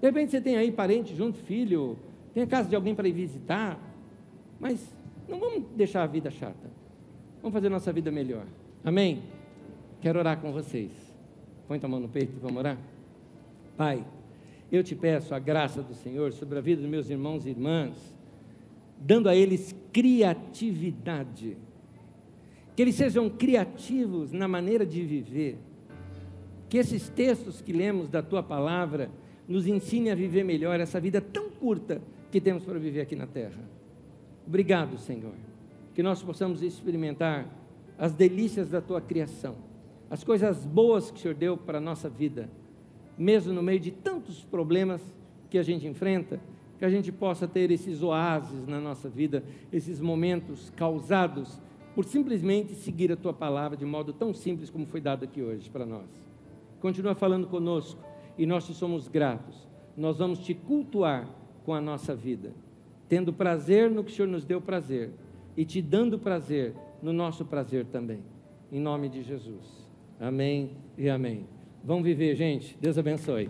De 0.00 0.08
repente 0.08 0.30
você 0.30 0.40
tem 0.40 0.56
aí 0.56 0.70
parente 0.72 1.14
junto, 1.14 1.38
filho, 1.38 1.98
tem 2.34 2.42
a 2.42 2.46
casa 2.46 2.68
de 2.68 2.76
alguém 2.76 2.94
para 2.94 3.08
ir 3.08 3.12
visitar. 3.12 3.78
Mas 4.58 4.86
não 5.28 5.38
vamos 5.38 5.64
deixar 5.74 6.02
a 6.02 6.06
vida 6.06 6.30
chata. 6.30 6.70
Vamos 7.40 7.54
fazer 7.54 7.68
nossa 7.68 7.92
vida 7.92 8.10
melhor. 8.10 8.46
Amém? 8.84 9.22
Quero 10.00 10.18
orar 10.18 10.40
com 10.40 10.52
vocês. 10.52 10.90
Põe 11.66 11.78
tua 11.78 11.88
mão 11.88 12.00
no 12.00 12.08
peito 12.08 12.36
e 12.36 12.40
vamos 12.40 12.58
orar. 12.58 12.78
Pai, 13.76 14.04
eu 14.70 14.82
te 14.82 14.94
peço 14.94 15.34
a 15.34 15.38
graça 15.38 15.82
do 15.82 15.94
Senhor 15.94 16.32
sobre 16.32 16.58
a 16.58 16.60
vida 16.60 16.82
dos 16.82 16.90
meus 16.90 17.10
irmãos 17.10 17.46
e 17.46 17.50
irmãs, 17.50 17.94
dando 18.98 19.28
a 19.28 19.34
eles 19.34 19.74
criatividade. 19.92 21.56
Que 22.74 22.82
eles 22.82 22.94
sejam 22.94 23.28
criativos 23.28 24.32
na 24.32 24.48
maneira 24.48 24.84
de 24.84 25.02
viver. 25.02 25.58
Que 26.68 26.78
esses 26.78 27.08
textos 27.08 27.60
que 27.60 27.72
lemos 27.72 28.08
da 28.08 28.22
tua 28.22 28.42
palavra 28.42 29.10
nos 29.46 29.66
ensinem 29.66 30.12
a 30.12 30.14
viver 30.14 30.44
melhor 30.44 30.80
essa 30.80 31.00
vida 31.00 31.20
tão 31.20 31.50
curta 31.50 32.00
que 32.30 32.40
temos 32.40 32.64
para 32.64 32.78
viver 32.78 33.02
aqui 33.02 33.14
na 33.14 33.26
terra. 33.26 33.62
Obrigado, 34.46 34.96
Senhor. 34.98 35.34
Que 35.94 36.02
nós 36.02 36.22
possamos 36.22 36.62
experimentar 36.62 37.46
as 37.98 38.12
delícias 38.12 38.70
da 38.70 38.80
tua 38.80 39.00
criação 39.00 39.56
as 40.12 40.22
coisas 40.22 40.66
boas 40.66 41.10
que 41.10 41.16
o 41.16 41.22
Senhor 41.22 41.34
deu 41.34 41.56
para 41.56 41.78
a 41.78 41.80
nossa 41.80 42.06
vida, 42.06 42.46
mesmo 43.16 43.50
no 43.50 43.62
meio 43.62 43.80
de 43.80 43.90
tantos 43.90 44.44
problemas 44.44 45.00
que 45.48 45.56
a 45.56 45.62
gente 45.62 45.86
enfrenta, 45.86 46.38
que 46.78 46.84
a 46.84 46.90
gente 46.90 47.10
possa 47.10 47.48
ter 47.48 47.70
esses 47.70 48.02
oásis 48.02 48.66
na 48.66 48.78
nossa 48.78 49.08
vida, 49.08 49.42
esses 49.72 50.02
momentos 50.02 50.70
causados 50.76 51.58
por 51.94 52.04
simplesmente 52.04 52.74
seguir 52.74 53.12
a 53.12 53.16
tua 53.16 53.32
palavra 53.32 53.76
de 53.76 53.84
modo 53.84 54.12
tão 54.12 54.32
simples 54.32 54.70
como 54.70 54.86
foi 54.86 55.00
dado 55.00 55.24
aqui 55.24 55.42
hoje 55.42 55.68
para 55.68 55.84
nós. 55.84 56.08
Continua 56.80 57.14
falando 57.14 57.46
conosco 57.46 58.02
e 58.36 58.46
nós 58.46 58.66
te 58.66 58.74
somos 58.74 59.08
gratos. 59.08 59.68
Nós 59.96 60.18
vamos 60.18 60.38
te 60.38 60.54
cultuar 60.54 61.28
com 61.64 61.74
a 61.74 61.80
nossa 61.80 62.14
vida, 62.14 62.52
tendo 63.08 63.32
prazer 63.32 63.90
no 63.90 64.02
que 64.02 64.10
o 64.10 64.14
Senhor 64.14 64.28
nos 64.28 64.44
deu 64.44 64.60
prazer 64.60 65.10
e 65.56 65.64
te 65.64 65.82
dando 65.82 66.18
prazer 66.18 66.74
no 67.02 67.12
nosso 67.12 67.44
prazer 67.44 67.86
também. 67.86 68.20
Em 68.70 68.80
nome 68.80 69.08
de 69.08 69.22
Jesus. 69.22 69.86
Amém 70.18 70.70
e 70.96 71.10
amém. 71.10 71.46
Vamos 71.84 72.04
viver, 72.04 72.34
gente. 72.34 72.76
Deus 72.80 72.96
abençoe. 72.96 73.48